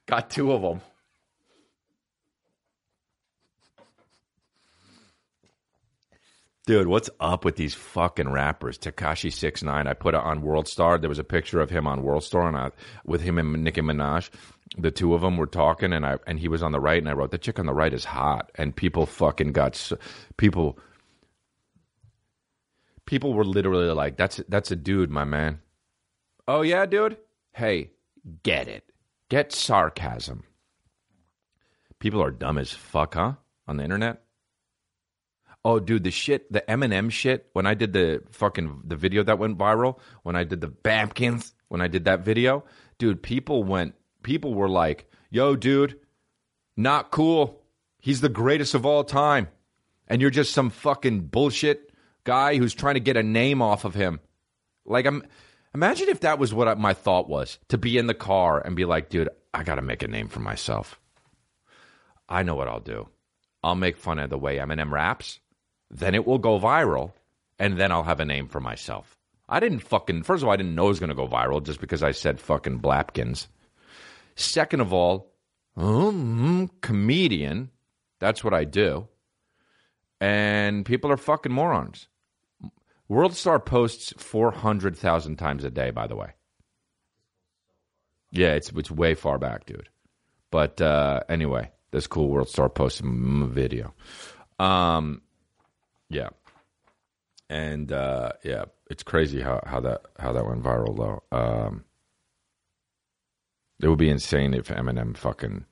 Got 0.09 0.31
two 0.31 0.51
of 0.51 0.63
them. 0.63 0.81
Dude, 6.65 6.87
what's 6.87 7.11
up 7.19 7.45
with 7.45 7.57
these 7.57 7.75
fucking 7.75 8.31
rappers? 8.31 8.79
Tekashi 8.79 9.31
Six 9.31 9.61
Nine. 9.61 9.85
I 9.85 9.93
put 9.93 10.15
it 10.15 10.19
on 10.19 10.41
World 10.41 10.67
Star. 10.67 10.97
There 10.97 11.09
was 11.09 11.19
a 11.19 11.23
picture 11.23 11.59
of 11.59 11.69
him 11.69 11.85
on 11.85 12.01
World 12.01 12.23
Star, 12.23 12.47
and 12.47 12.57
I, 12.57 12.71
with 13.05 13.21
him 13.21 13.37
and 13.37 13.63
Nicki 13.63 13.81
Minaj, 13.81 14.31
the 14.75 14.89
two 14.89 15.13
of 15.13 15.21
them 15.21 15.37
were 15.37 15.45
talking, 15.45 15.93
and 15.93 16.03
I 16.03 16.17
and 16.25 16.39
he 16.39 16.47
was 16.47 16.63
on 16.63 16.71
the 16.71 16.79
right, 16.79 16.97
and 16.97 17.07
I 17.07 17.13
wrote 17.13 17.29
the 17.29 17.37
chick 17.37 17.59
on 17.59 17.67
the 17.67 17.73
right 17.73 17.93
is 17.93 18.05
hot, 18.05 18.51
and 18.55 18.75
people 18.75 19.05
fucking 19.05 19.51
got 19.51 19.75
so, 19.75 19.99
people. 20.37 20.79
People 23.05 23.33
were 23.33 23.45
literally 23.45 23.91
like, 23.91 24.17
"That's 24.17 24.41
that's 24.49 24.71
a 24.71 24.75
dude, 24.75 25.11
my 25.11 25.23
man." 25.23 25.59
Oh 26.47 26.63
yeah, 26.63 26.87
dude. 26.87 27.17
Hey, 27.53 27.91
get 28.41 28.67
it. 28.67 28.88
Get 29.29 29.53
sarcasm. 29.53 30.43
People 31.99 32.23
are 32.23 32.31
dumb 32.31 32.57
as 32.57 32.71
fuck, 32.71 33.13
huh? 33.13 33.33
On 33.67 33.77
the 33.77 33.83
internet. 33.83 34.23
Oh, 35.63 35.79
dude, 35.79 36.03
the 36.03 36.11
shit, 36.11 36.51
the 36.51 36.63
Eminem 36.67 37.11
shit. 37.11 37.49
When 37.53 37.67
I 37.67 37.73
did 37.73 37.93
the 37.93 38.23
fucking 38.31 38.83
the 38.85 38.95
video 38.95 39.23
that 39.23 39.37
went 39.37 39.57
viral, 39.57 39.99
when 40.23 40.35
I 40.35 40.45
did 40.45 40.61
the 40.61 40.69
Bampkins, 40.69 41.53
when 41.67 41.81
I 41.81 41.87
did 41.87 42.05
that 42.05 42.21
video, 42.21 42.63
dude, 42.97 43.21
people 43.21 43.63
went, 43.63 43.93
people 44.23 44.53
were 44.53 44.69
like, 44.69 45.11
"Yo, 45.29 45.55
dude, 45.55 45.99
not 46.77 47.11
cool. 47.11 47.61
He's 47.99 48.21
the 48.21 48.29
greatest 48.29 48.73
of 48.73 48.85
all 48.85 49.03
time, 49.03 49.49
and 50.07 50.21
you're 50.21 50.29
just 50.29 50.53
some 50.53 50.69
fucking 50.69 51.27
bullshit 51.27 51.91
guy 52.23 52.57
who's 52.57 52.73
trying 52.73 52.95
to 52.95 53.01
get 53.01 53.17
a 53.17 53.23
name 53.23 53.61
off 53.61 53.83
of 53.85 53.93
him." 53.93 54.21
Like, 54.85 55.05
I'm. 55.05 55.23
Imagine 55.73 56.09
if 56.09 56.21
that 56.21 56.39
was 56.39 56.53
what 56.53 56.79
my 56.79 56.93
thought 56.93 57.29
was 57.29 57.59
to 57.67 57.77
be 57.77 57.97
in 57.97 58.07
the 58.07 58.13
car 58.13 58.59
and 58.59 58.75
be 58.75 58.85
like, 58.85 59.09
"Dude, 59.09 59.29
I 59.53 59.63
got 59.63 59.75
to 59.75 59.81
make 59.81 60.03
a 60.03 60.07
name 60.07 60.27
for 60.27 60.39
myself." 60.39 60.99
I 62.27 62.43
know 62.43 62.55
what 62.55 62.67
I'll 62.67 62.79
do. 62.79 63.09
I'll 63.63 63.75
make 63.75 63.97
fun 63.97 64.19
of 64.19 64.29
the 64.29 64.37
way 64.37 64.57
Eminem 64.57 64.91
raps 64.91 65.39
then 65.89 66.15
it 66.15 66.25
will 66.25 66.37
go 66.37 66.59
viral, 66.59 67.13
and 67.57 67.79
then 67.79 67.91
I'll 67.91 68.03
have 68.03 68.19
a 68.19 68.25
name 68.25 68.47
for 68.47 68.59
myself. 68.59 69.17
I 69.47 69.59
didn't 69.59 69.79
fucking, 69.79 70.23
first 70.23 70.43
of 70.43 70.47
all, 70.47 70.53
I 70.53 70.57
didn't 70.57 70.75
know 70.75 70.85
it 70.85 70.89
was 70.89 70.99
going 70.99 71.09
to 71.09 71.15
go 71.15 71.27
viral 71.27 71.63
just 71.63 71.81
because 71.81 72.03
I 72.03 72.11
said 72.11 72.39
fucking 72.39 72.77
Blapkins. 72.77 73.47
Second 74.35 74.81
of 74.81 74.93
all, 74.93 75.33
um, 75.75 76.69
comedian, 76.81 77.71
that's 78.19 78.43
what 78.43 78.53
I 78.53 78.63
do. 78.63 79.07
And 80.21 80.85
people 80.85 81.11
are 81.11 81.17
fucking 81.17 81.51
morons. 81.51 82.07
World 83.09 83.35
Star 83.35 83.59
posts 83.59 84.13
400,000 84.17 85.35
times 85.35 85.63
a 85.63 85.71
day, 85.71 85.89
by 85.89 86.05
the 86.05 86.15
way. 86.15 86.33
Yeah, 88.31 88.53
it's, 88.53 88.69
it's 88.69 88.91
way 88.91 89.15
far 89.15 89.39
back, 89.39 89.65
dude. 89.65 89.89
But 90.51 90.79
uh, 90.79 91.21
anyway, 91.27 91.71
this 91.91 92.05
cool 92.05 92.29
World 92.29 92.49
Star 92.49 92.69
posted 92.69 93.07
a 93.07 93.45
video. 93.47 93.93
Um, 94.59 95.23
yeah. 96.09 96.29
And 97.49 97.91
uh, 97.91 98.33
yeah, 98.43 98.65
it's 98.91 99.01
crazy 99.01 99.41
how, 99.41 99.59
how 99.65 99.79
that 99.79 100.01
how 100.19 100.33
that 100.33 100.45
went 100.45 100.61
viral 100.61 100.95
though. 100.95 101.23
Um, 101.35 101.85
it 103.81 103.87
would 103.87 103.97
be 103.97 104.09
insane 104.09 104.53
if 104.53 104.67
Eminem 104.67 105.17
fucking. 105.17 105.65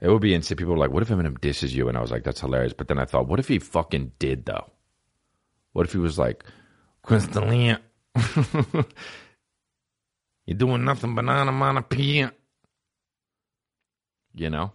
It 0.00 0.08
would 0.08 0.22
be 0.22 0.34
insane. 0.34 0.56
People 0.56 0.72
were 0.72 0.80
like, 0.80 0.90
"What 0.90 1.04
if 1.04 1.10
Eminem 1.10 1.40
disses 1.40 1.76
you?" 1.76 1.88
And 1.88 1.96
I 1.96 2.00
was 2.00 2.10
like, 2.10 2.24
"That's 2.24 2.40
hilarious." 2.40 2.72
But 2.72 2.88
then 2.88 2.98
I 2.98 3.04
thought, 3.04 3.28
"What 3.28 3.38
if 3.38 3.46
he 3.46 3.60
fucking 3.60 4.12
did 4.18 4.46
though? 4.46 4.72
What 5.72 5.86
if 5.86 5.92
he 5.92 5.98
was 5.98 6.18
like, 6.18 6.44
Chris 7.02 7.26
D'Elia, 7.26 7.80
you're 10.46 10.56
doing 10.56 10.84
nothing 10.84 11.14
banana 11.14 11.52
mana 11.52 11.82
pia." 11.82 12.32
You 14.34 14.50
know, 14.50 14.72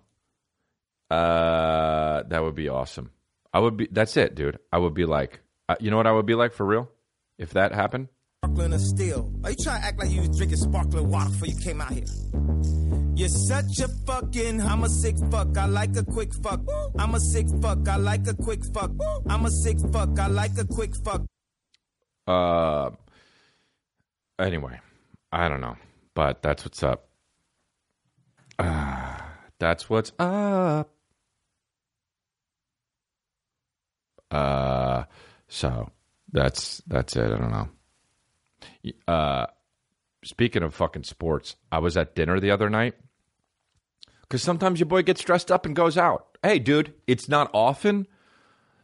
uh, 1.09 2.23
that 2.27 2.43
would 2.43 2.55
be 2.55 2.69
awesome. 2.69 3.11
I 3.53 3.59
would 3.59 3.77
be. 3.77 3.87
That's 3.91 4.17
it, 4.17 4.35
dude. 4.35 4.59
I 4.71 4.77
would 4.77 4.93
be 4.93 5.05
like, 5.05 5.41
uh, 5.69 5.75
you 5.79 5.89
know 5.89 5.97
what 5.97 6.07
I 6.07 6.11
would 6.11 6.25
be 6.25 6.35
like 6.35 6.53
for 6.53 6.65
real, 6.65 6.89
if 7.37 7.51
that 7.51 7.73
happened. 7.73 8.09
Sparkling 8.57 8.73
or 8.73 8.79
still. 8.79 9.31
Are 9.43 9.51
you 9.51 9.55
trying 9.55 9.81
to 9.81 9.87
act 9.87 9.99
like 9.99 10.09
you 10.09 10.21
was 10.21 10.35
drinking 10.35 10.57
sparkling 10.57 11.09
water 11.09 11.29
before 11.29 11.47
you 11.47 11.57
came 11.57 11.79
out 11.79 11.91
here? 11.91 12.05
You're 13.15 13.29
such 13.29 13.79
a 13.79 13.87
fucking, 14.07 14.61
I'm 14.61 14.83
a 14.83 14.89
sick 14.89 15.15
fuck, 15.29 15.55
I 15.55 15.65
like 15.67 15.95
a 15.95 16.03
quick 16.03 16.33
fuck. 16.41 16.61
I'm 16.97 17.13
a 17.13 17.19
sick 17.19 17.45
fuck, 17.61 17.87
I 17.87 17.97
like 17.97 18.27
a 18.27 18.33
quick 18.33 18.61
fuck. 18.73 18.91
I'm 19.29 19.45
a 19.45 19.51
sick 19.51 19.77
fuck, 19.93 20.19
I 20.19 20.27
like 20.27 20.57
a 20.57 20.65
quick 20.65 20.95
fuck. 21.05 21.21
Uh, 22.25 22.89
anyway, 24.39 24.79
I 25.31 25.49
don't 25.49 25.61
know, 25.61 25.75
but 26.15 26.41
that's 26.41 26.65
what's 26.65 26.81
up. 26.81 27.09
Uh, 28.57 29.17
that's 29.59 29.87
what's 29.87 30.11
up. 30.17 30.89
Uh, 34.31 35.03
so 35.47 35.91
that's 36.31 36.81
that's 36.87 37.15
it. 37.15 37.25
I 37.25 37.37
don't 37.37 37.51
know. 37.51 37.69
Uh, 39.07 39.47
speaking 40.23 40.63
of 40.63 40.73
fucking 40.73 41.03
sports, 41.03 41.55
I 41.71 41.79
was 41.79 41.97
at 41.97 42.15
dinner 42.15 42.39
the 42.39 42.51
other 42.51 42.69
night 42.69 42.95
because 44.21 44.43
sometimes 44.43 44.79
your 44.79 44.87
boy 44.87 45.03
gets 45.03 45.23
dressed 45.23 45.51
up 45.51 45.65
and 45.65 45.75
goes 45.75 45.97
out. 45.97 46.37
Hey, 46.43 46.59
dude, 46.59 46.93
it's 47.07 47.29
not 47.29 47.49
often. 47.53 48.07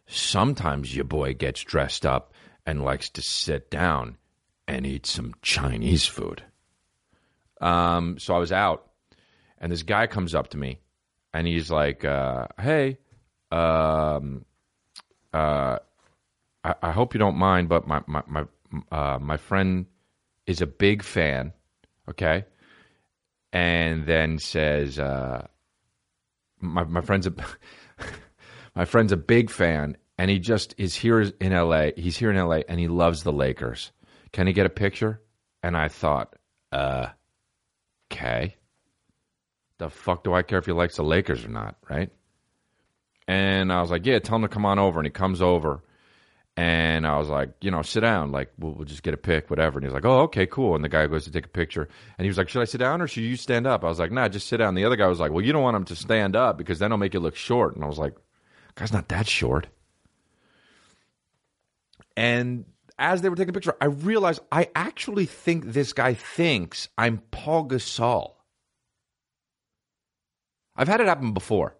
Sometimes 0.08 0.96
your 0.96 1.06
boy 1.06 1.34
gets 1.34 1.62
dressed 1.62 2.06
up 2.06 2.34
and 2.66 2.84
likes 2.84 3.10
to 3.12 3.22
sit 3.22 3.70
down 3.70 4.18
and 4.68 4.86
eat 4.86 5.06
some 5.06 5.34
Chinese 5.42 6.06
food. 6.06 6.44
Um, 7.62 8.18
so 8.20 8.36
I 8.36 8.40
was 8.40 8.52
out, 8.52 8.90
and 9.58 9.72
this 9.72 9.84
guy 9.84 10.08
comes 10.08 10.36
up 10.36 10.50
to 10.50 10.58
me, 10.58 10.80
and 11.34 11.48
he's 11.48 11.72
like, 11.72 12.04
uh, 12.04 12.48
"Hey, 12.60 12.98
um, 13.52 14.46
uh, 15.34 15.80
I, 16.64 16.76
I 16.82 16.92
hope 16.92 17.14
you 17.14 17.20
don't 17.20 17.38
mind, 17.38 17.70
but 17.70 17.88
my 17.88 18.02
my 18.06 18.24
my 18.28 18.46
uh, 18.92 19.20
my 19.20 19.38
friend 19.38 19.86
is 20.48 20.62
a 20.62 20.68
big 20.68 21.04
fan, 21.04 21.54
okay?" 22.10 22.46
And 23.52 24.06
then 24.06 24.40
says, 24.40 25.00
uh, 25.00 25.48
"My 26.60 26.84
my 26.84 27.02
friend's 27.02 27.28
a 27.28 27.34
my 28.76 28.86
friend's 28.86 29.12
a 29.12 29.18
big 29.18 29.50
fan, 29.50 29.98
and 30.18 30.30
he 30.30 30.40
just 30.40 30.76
is 30.78 30.96
here 30.96 31.22
in 31.22 31.54
L.A. 31.54 31.94
He's 31.96 32.18
here 32.18 32.32
in 32.32 32.38
L.A. 32.38 32.64
and 32.70 32.80
he 32.80 32.88
loves 32.88 33.24
the 33.24 33.34
Lakers. 33.34 33.92
Can 34.32 34.48
he 34.48 34.54
get 34.54 34.66
a 34.66 34.70
picture?" 34.70 35.22
And 35.64 35.78
I 35.78 35.88
thought, 35.88 36.36
uh, 36.74 37.08
okay. 38.12 38.58
The 39.78 39.90
fuck 39.90 40.24
do 40.24 40.34
I 40.34 40.42
care 40.44 40.60
if 40.60 40.66
he 40.66 40.74
likes 40.74 40.98
the 40.98 41.04
Lakers 41.04 41.46
or 41.46 41.50
not, 41.50 41.78
right? 41.90 42.10
And 43.28 43.72
I 43.72 43.80
was 43.82 43.90
like, 43.90 44.06
yeah, 44.06 44.20
tell 44.20 44.36
him 44.36 44.42
to 44.42 44.48
come 44.50 44.66
on 44.66 44.80
over. 44.80 45.00
And 45.00 45.08
he 45.08 45.12
comes 45.12 45.42
over. 45.42 45.84
And 46.56 47.08
I 47.08 47.18
was 47.18 47.30
like, 47.30 47.50
you 47.62 47.72
know, 47.72 47.82
sit 47.82 48.02
down. 48.02 48.32
Like, 48.32 48.52
we'll, 48.60 48.74
we'll 48.74 48.86
just 48.86 49.02
get 49.02 49.16
a 49.16 49.18
pic, 49.18 49.50
whatever. 49.50 49.80
And 49.80 49.86
he's 49.86 49.94
like, 49.94 50.06
oh, 50.06 50.22
okay, 50.22 50.46
cool. 50.46 50.76
And 50.76 50.84
the 50.84 50.90
guy 50.90 51.08
goes 51.08 51.24
to 51.24 51.32
take 51.32 51.48
a 51.48 51.50
picture. 51.50 51.88
And 52.18 52.26
he 52.26 52.30
was 52.30 52.38
like, 52.38 52.48
should 52.48 52.62
I 52.62 52.66
sit 52.66 52.78
down 52.78 53.02
or 53.02 53.08
should 53.08 53.24
you 53.24 53.36
stand 53.36 53.66
up? 53.66 53.84
I 53.84 53.88
was 53.88 54.00
like, 54.00 54.12
nah, 54.12 54.28
just 54.28 54.48
sit 54.48 54.58
down. 54.58 54.76
The 54.76 54.86
other 54.86 54.96
guy 54.96 55.08
was 55.08 55.20
like, 55.20 55.32
well, 55.32 55.44
you 55.44 55.52
don't 55.52 55.64
want 55.64 55.78
him 55.78 55.86
to 55.86 55.96
stand 55.96 56.36
up 56.36 56.60
because 56.60 56.78
then 56.78 56.88
it'll 56.88 57.00
make 57.00 57.16
you 57.16 57.20
look 57.20 57.36
short. 57.36 57.76
And 57.76 57.84
I 57.84 57.88
was 57.88 57.98
like, 57.98 58.14
guy's 58.76 58.94
not 58.94 59.10
that 59.10 59.28
short. 59.28 59.68
And 62.16 62.66
as 63.00 63.22
they 63.22 63.30
were 63.30 63.36
taking 63.36 63.50
a 63.50 63.54
picture, 63.54 63.76
I 63.82 63.86
realized 63.86 64.42
I 64.52 64.70
actually 64.76 65.26
think 65.26 65.66
this 65.66 65.94
guy 65.94 66.14
thinks 66.14 66.90
I'm 66.98 67.18
Pau 67.32 67.64
Gasol. 67.64 68.34
I've 70.76 70.88
had 70.88 71.02
it 71.02 71.08
happen 71.08 71.34
before 71.34 71.76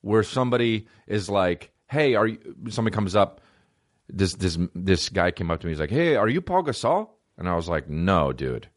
where 0.00 0.22
somebody 0.22 0.88
is 1.06 1.28
like, 1.28 1.72
"Hey, 1.88 2.14
are 2.14 2.26
you?" 2.26 2.38
Somebody 2.68 2.94
comes 2.94 3.16
up. 3.16 3.40
This 4.12 4.34
this 4.34 4.58
this 4.74 5.08
guy 5.08 5.30
came 5.30 5.50
up 5.50 5.60
to 5.60 5.66
me. 5.66 5.72
He's 5.72 5.80
like, 5.80 5.90
"Hey, 5.90 6.16
are 6.16 6.28
you 6.28 6.40
Pau 6.40 6.62
Gasol?" 6.62 7.08
And 7.38 7.48
I 7.48 7.56
was 7.56 7.68
like, 7.68 7.88
"No, 7.88 8.32
dude. 8.32 8.68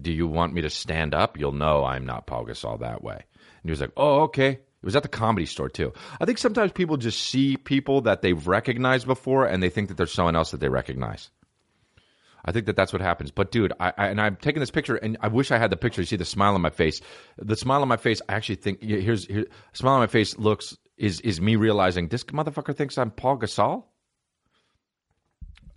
Do 0.00 0.12
you 0.12 0.26
want 0.26 0.54
me 0.54 0.62
to 0.62 0.70
stand 0.70 1.14
up? 1.14 1.38
You'll 1.38 1.52
know 1.52 1.84
I'm 1.84 2.06
not 2.06 2.26
Pau 2.26 2.44
Gasol 2.44 2.80
that 2.80 3.02
way." 3.02 3.14
And 3.16 3.64
he 3.64 3.70
was 3.70 3.80
like, 3.80 3.92
"Oh, 3.96 4.22
okay. 4.22 4.50
It 4.50 4.86
was 4.86 4.96
at 4.96 5.02
the 5.02 5.08
comedy 5.08 5.46
store 5.46 5.70
too. 5.70 5.94
I 6.20 6.26
think 6.26 6.36
sometimes 6.36 6.70
people 6.72 6.98
just 6.98 7.18
see 7.18 7.56
people 7.56 8.02
that 8.02 8.20
they've 8.20 8.46
recognized 8.46 9.06
before 9.06 9.46
and 9.46 9.62
they 9.62 9.70
think 9.70 9.88
that 9.88 9.96
there's 9.96 10.12
someone 10.12 10.36
else 10.36 10.50
that 10.50 10.60
they 10.60 10.68
recognize. 10.68 11.30
I 12.44 12.52
think 12.52 12.66
that 12.66 12.76
that's 12.76 12.92
what 12.92 13.00
happens. 13.00 13.30
But 13.30 13.50
dude, 13.50 13.72
I, 13.80 13.92
I 13.96 14.08
and 14.08 14.20
I'm 14.20 14.36
taking 14.36 14.60
this 14.60 14.70
picture, 14.70 14.96
and 14.96 15.16
I 15.20 15.28
wish 15.28 15.50
I 15.50 15.58
had 15.58 15.70
the 15.70 15.76
picture. 15.76 16.02
You 16.02 16.06
see 16.06 16.16
the 16.16 16.24
smile 16.26 16.54
on 16.54 16.60
my 16.60 16.70
face. 16.70 17.00
The 17.38 17.56
smile 17.56 17.80
on 17.80 17.88
my 17.88 17.96
face. 17.96 18.20
I 18.28 18.34
actually 18.34 18.56
think 18.56 18.82
here's 18.82 19.26
here. 19.26 19.46
Smile 19.72 19.94
on 19.94 20.00
my 20.00 20.06
face 20.06 20.36
looks 20.36 20.76
is 20.98 21.20
is 21.20 21.40
me 21.40 21.56
realizing 21.56 22.08
this 22.08 22.24
motherfucker 22.24 22.76
thinks 22.76 22.98
I'm 22.98 23.10
Pau 23.10 23.36
Gasol. 23.36 23.84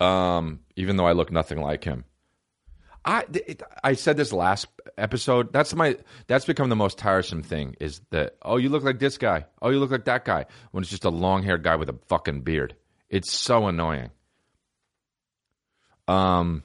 Um, 0.00 0.60
even 0.76 0.96
though 0.96 1.06
I 1.06 1.12
look 1.12 1.32
nothing 1.32 1.60
like 1.60 1.84
him. 1.84 2.04
I 3.04 3.24
it, 3.32 3.62
I 3.82 3.94
said 3.94 4.16
this 4.16 4.32
last 4.32 4.66
episode. 4.96 5.52
That's 5.52 5.74
my 5.74 5.96
that's 6.26 6.44
become 6.44 6.68
the 6.68 6.76
most 6.76 6.98
tiresome 6.98 7.42
thing 7.42 7.76
is 7.80 8.00
that 8.10 8.36
oh 8.42 8.56
you 8.56 8.68
look 8.68 8.82
like 8.84 8.98
this 8.98 9.18
guy. 9.18 9.46
Oh 9.62 9.70
you 9.70 9.78
look 9.80 9.90
like 9.90 10.04
that 10.04 10.24
guy 10.24 10.46
when 10.72 10.82
it's 10.82 10.90
just 10.90 11.04
a 11.04 11.10
long 11.10 11.42
haired 11.42 11.62
guy 11.62 11.76
with 11.76 11.88
a 11.88 11.98
fucking 12.08 12.42
beard. 12.42 12.76
It's 13.08 13.32
so 13.32 13.66
annoying. 13.66 14.10
Um. 16.06 16.62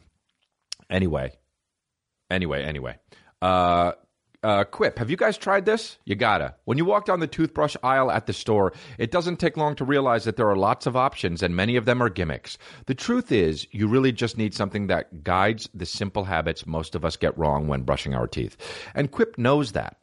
Anyway. 0.90 1.34
Anyway. 2.30 2.64
Anyway. 2.64 2.98
Uh. 3.42 3.94
Uh, 4.44 4.66
Quip, 4.66 5.00
have 5.00 5.10
you 5.10 5.16
guys 5.16 5.38
tried 5.38 5.66
this? 5.66 5.98
You 6.04 6.16
gotta. 6.16 6.54
When 6.66 6.78
you 6.78 6.84
walk 6.84 7.06
down 7.06 7.22
the 7.22 7.28
toothbrush 7.28 7.78
aisle 7.82 8.12
at 8.12 8.28
the 8.28 8.34
store, 8.34 8.74
it 8.98 9.10
doesn't 9.10 9.38
take 9.38 9.56
long 9.56 9.74
to 9.78 9.86
realize 9.86 10.26
that 10.26 10.36
there 10.36 10.50
are 10.50 10.58
lots 10.58 10.86
of 10.86 10.98
options 10.98 11.42
and 11.42 11.56
many 11.56 11.78
of 11.78 11.86
them 11.86 12.04
are 12.04 12.10
gimmicks. 12.10 12.58
The 12.86 12.94
truth 12.94 13.32
is, 13.32 13.66
you 13.72 13.88
really 13.88 14.12
just 14.12 14.38
need 14.38 14.54
something 14.54 14.88
that 14.88 15.24
guides 15.24 15.70
the 15.74 15.86
simple 15.86 16.26
habits 16.26 16.66
most 16.66 16.94
of 16.94 17.06
us 17.06 17.16
get 17.16 17.38
wrong 17.38 17.70
when 17.70 17.84
brushing 17.84 18.14
our 18.14 18.28
teeth. 18.28 18.58
And 18.94 19.12
Quip 19.12 19.38
knows 19.38 19.72
that. 19.72 19.98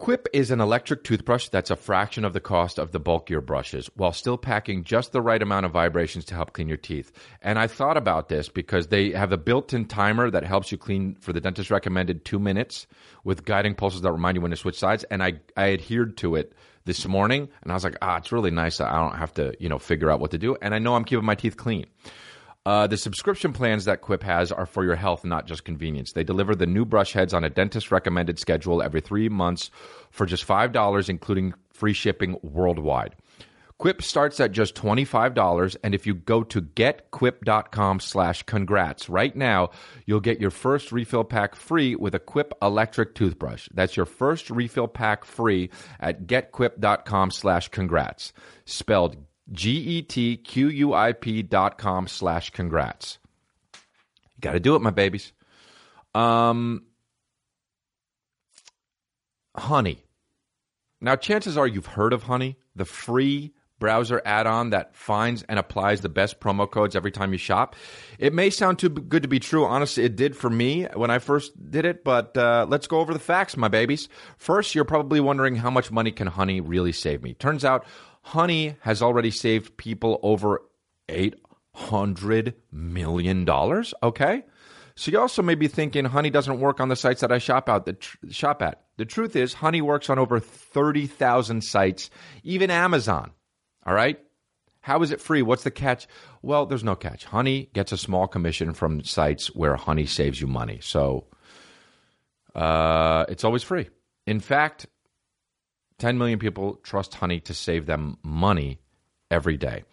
Quip 0.00 0.28
is 0.32 0.50
an 0.50 0.62
electric 0.62 1.04
toothbrush 1.04 1.48
that's 1.48 1.70
a 1.70 1.76
fraction 1.76 2.24
of 2.24 2.32
the 2.32 2.40
cost 2.40 2.78
of 2.78 2.90
the 2.90 2.98
bulkier 2.98 3.42
brushes 3.42 3.90
while 3.96 4.14
still 4.14 4.38
packing 4.38 4.82
just 4.82 5.12
the 5.12 5.20
right 5.20 5.42
amount 5.42 5.66
of 5.66 5.72
vibrations 5.72 6.24
to 6.24 6.34
help 6.34 6.54
clean 6.54 6.68
your 6.68 6.78
teeth. 6.78 7.12
And 7.42 7.58
I 7.58 7.66
thought 7.66 7.98
about 7.98 8.30
this 8.30 8.48
because 8.48 8.86
they 8.86 9.10
have 9.10 9.30
a 9.30 9.36
built 9.36 9.74
in 9.74 9.84
timer 9.84 10.30
that 10.30 10.42
helps 10.42 10.72
you 10.72 10.78
clean 10.78 11.16
for 11.20 11.34
the 11.34 11.40
dentist 11.42 11.70
recommended 11.70 12.24
two 12.24 12.38
minutes 12.38 12.86
with 13.24 13.44
guiding 13.44 13.74
pulses 13.74 14.00
that 14.00 14.10
remind 14.10 14.36
you 14.36 14.40
when 14.40 14.52
to 14.52 14.56
switch 14.56 14.78
sides. 14.78 15.04
And 15.10 15.22
I, 15.22 15.34
I 15.54 15.74
adhered 15.74 16.16
to 16.18 16.34
it 16.34 16.54
this 16.86 17.06
morning 17.06 17.50
and 17.62 17.70
I 17.70 17.74
was 17.74 17.84
like, 17.84 17.98
ah, 18.00 18.16
it's 18.16 18.32
really 18.32 18.50
nice 18.50 18.80
I 18.80 18.96
don't 18.96 19.18
have 19.18 19.34
to, 19.34 19.54
you 19.60 19.68
know, 19.68 19.78
figure 19.78 20.10
out 20.10 20.18
what 20.18 20.30
to 20.30 20.38
do. 20.38 20.56
And 20.62 20.74
I 20.74 20.78
know 20.78 20.94
I'm 20.94 21.04
keeping 21.04 21.26
my 21.26 21.34
teeth 21.34 21.58
clean. 21.58 21.84
Uh, 22.66 22.86
the 22.86 22.96
subscription 22.96 23.54
plans 23.54 23.86
that 23.86 24.02
Quip 24.02 24.22
has 24.22 24.52
are 24.52 24.66
for 24.66 24.84
your 24.84 24.96
health, 24.96 25.24
not 25.24 25.46
just 25.46 25.64
convenience. 25.64 26.12
They 26.12 26.24
deliver 26.24 26.54
the 26.54 26.66
new 26.66 26.84
brush 26.84 27.14
heads 27.14 27.32
on 27.32 27.42
a 27.42 27.50
dentist 27.50 27.90
recommended 27.90 28.38
schedule 28.38 28.82
every 28.82 29.00
three 29.00 29.30
months 29.30 29.70
for 30.10 30.26
just 30.26 30.46
$5, 30.46 31.08
including 31.08 31.54
free 31.72 31.94
shipping 31.94 32.38
worldwide. 32.42 33.16
Quip 33.78 34.02
starts 34.02 34.38
at 34.40 34.52
just 34.52 34.74
$25, 34.74 35.74
and 35.82 35.94
if 35.94 36.06
you 36.06 36.12
go 36.12 36.42
to 36.42 36.60
getquip.com 36.60 37.98
slash 37.98 38.42
congrats 38.42 39.08
right 39.08 39.34
now, 39.34 39.70
you'll 40.04 40.20
get 40.20 40.38
your 40.38 40.50
first 40.50 40.92
refill 40.92 41.24
pack 41.24 41.54
free 41.54 41.96
with 41.96 42.14
a 42.14 42.18
Quip 42.18 42.52
electric 42.60 43.14
toothbrush. 43.14 43.70
That's 43.72 43.96
your 43.96 44.04
first 44.04 44.50
refill 44.50 44.86
pack 44.86 45.24
free 45.24 45.70
at 45.98 46.26
getquip.com 46.26 47.30
slash 47.30 47.68
congrats. 47.68 48.34
Spelled 48.66 49.16
G-E-T-Q-U-I-P 49.52 51.42
dot 51.42 51.78
com 51.78 52.06
slash 52.06 52.50
congrats. 52.50 53.18
You 53.74 54.40
got 54.40 54.52
to 54.52 54.60
do 54.60 54.76
it, 54.76 54.82
my 54.82 54.90
babies. 54.90 55.32
Um, 56.14 56.84
Honey. 59.56 60.04
Now, 61.00 61.16
chances 61.16 61.56
are 61.56 61.66
you've 61.66 61.86
heard 61.86 62.12
of 62.12 62.22
Honey, 62.24 62.56
the 62.76 62.84
free 62.84 63.52
browser 63.78 64.20
add-on 64.26 64.70
that 64.70 64.94
finds 64.94 65.42
and 65.44 65.58
applies 65.58 66.02
the 66.02 66.08
best 66.08 66.38
promo 66.38 66.70
codes 66.70 66.94
every 66.94 67.10
time 67.10 67.32
you 67.32 67.38
shop. 67.38 67.74
It 68.18 68.34
may 68.34 68.50
sound 68.50 68.78
too 68.78 68.90
good 68.90 69.22
to 69.22 69.28
be 69.28 69.40
true. 69.40 69.64
Honestly, 69.64 70.04
it 70.04 70.16
did 70.16 70.36
for 70.36 70.50
me 70.50 70.84
when 70.94 71.10
I 71.10 71.18
first 71.18 71.70
did 71.70 71.86
it, 71.86 72.04
but 72.04 72.36
uh, 72.36 72.66
let's 72.68 72.86
go 72.86 73.00
over 73.00 73.14
the 73.14 73.18
facts, 73.18 73.56
my 73.56 73.68
babies. 73.68 74.08
First, 74.36 74.74
you're 74.74 74.84
probably 74.84 75.18
wondering 75.18 75.56
how 75.56 75.70
much 75.70 75.90
money 75.90 76.12
can 76.12 76.26
Honey 76.26 76.60
really 76.60 76.92
save 76.92 77.22
me? 77.22 77.32
Turns 77.32 77.64
out 77.64 77.86
Honey 78.22 78.76
has 78.80 79.02
already 79.02 79.30
saved 79.30 79.76
people 79.76 80.20
over 80.22 80.62
$800 81.08 82.54
million. 82.72 83.48
Okay. 84.02 84.44
So 84.94 85.10
you 85.10 85.18
also 85.18 85.42
may 85.42 85.54
be 85.54 85.68
thinking 85.68 86.04
Honey 86.04 86.30
doesn't 86.30 86.60
work 86.60 86.80
on 86.80 86.88
the 86.88 86.96
sites 86.96 87.22
that 87.22 87.32
I 87.32 87.38
shop 87.38 87.68
out 87.68 87.86
the 87.86 87.94
tr- 87.94 88.16
shop 88.30 88.60
at. 88.60 88.82
The 88.98 89.06
truth 89.06 89.34
is 89.34 89.54
Honey 89.54 89.80
works 89.80 90.10
on 90.10 90.18
over 90.18 90.38
30,000 90.38 91.62
sites, 91.62 92.10
even 92.42 92.70
Amazon. 92.70 93.30
All 93.86 93.94
right? 93.94 94.18
How 94.82 95.02
is 95.02 95.10
it 95.10 95.20
free? 95.20 95.42
What's 95.42 95.64
the 95.64 95.70
catch? 95.70 96.06
Well, 96.42 96.66
there's 96.66 96.84
no 96.84 96.96
catch. 96.96 97.24
Honey 97.24 97.70
gets 97.72 97.92
a 97.92 97.98
small 97.98 98.26
commission 98.26 98.72
from 98.72 99.02
sites 99.04 99.54
where 99.54 99.76
Honey 99.76 100.06
saves 100.06 100.40
you 100.40 100.46
money. 100.46 100.80
So 100.82 101.26
uh, 102.54 103.26
it's 103.28 103.44
always 103.44 103.62
free. 103.62 103.88
In 104.26 104.40
fact, 104.40 104.86
10 106.00 106.18
million 106.18 106.38
people 106.38 106.80
trust 106.82 107.14
Honey 107.14 107.40
to 107.40 107.54
save 107.54 107.86
them 107.86 108.18
money 108.24 108.80
every 109.30 109.56
day. 109.56 109.84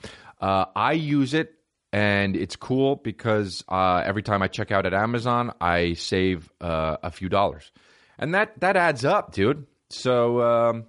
Uh, 0.41 0.65
I 0.76 0.93
use 0.93 1.34
it 1.34 1.54
and 1.93 2.36
it's 2.36 2.56
cool 2.56 2.98
because 2.98 3.63
uh, 3.70 4.02
every 4.06 4.24
time 4.24 4.41
I 4.41 4.48
check 4.48 4.72
out 4.72 4.86
at 4.86 4.93
Amazon, 4.93 5.54
I 5.62 5.93
save 5.93 6.52
uh, 6.60 6.98
a 7.02 7.12
few 7.12 7.30
dollars, 7.30 7.72
and 8.20 8.34
that 8.36 8.60
that 8.60 8.76
adds 8.76 9.06
up, 9.06 9.34
dude. 9.34 9.65
So 9.89 10.41
um, 10.41 10.86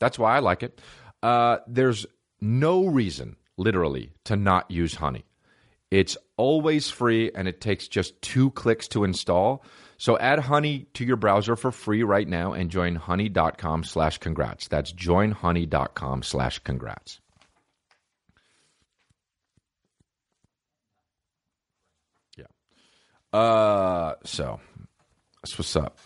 that's 0.00 0.18
why 0.18 0.36
I 0.36 0.40
like 0.40 0.62
it. 0.62 0.80
Uh, 1.22 1.58
there's 1.68 2.04
no 2.40 2.86
reason, 2.86 3.36
literally, 3.56 4.12
to 4.24 4.36
not 4.36 4.70
use 4.70 4.96
Honey. 4.96 5.24
It's 5.90 6.16
always 6.36 6.90
free, 6.90 7.30
and 7.32 7.46
it 7.46 7.60
takes 7.60 7.86
just 7.86 8.20
two 8.20 8.50
clicks 8.50 8.88
to 8.88 9.04
install. 9.04 9.64
So 9.96 10.18
add 10.18 10.40
Honey 10.40 10.86
to 10.94 11.04
your 11.04 11.16
browser 11.16 11.56
for 11.56 11.70
free 11.70 12.02
right 12.02 12.26
now 12.26 12.52
and 12.52 12.70
join 12.70 12.96
honey.com 12.96 13.84
slash 13.84 14.18
congrats. 14.18 14.68
That's 14.68 14.92
joinhoney.com 14.92 16.22
slash 16.22 16.58
congrats. 16.60 17.20
Yeah. 22.36 23.38
Uh 23.38 24.14
so 24.24 24.60
that's 25.42 25.56
what's 25.58 25.76
up. 25.76 25.98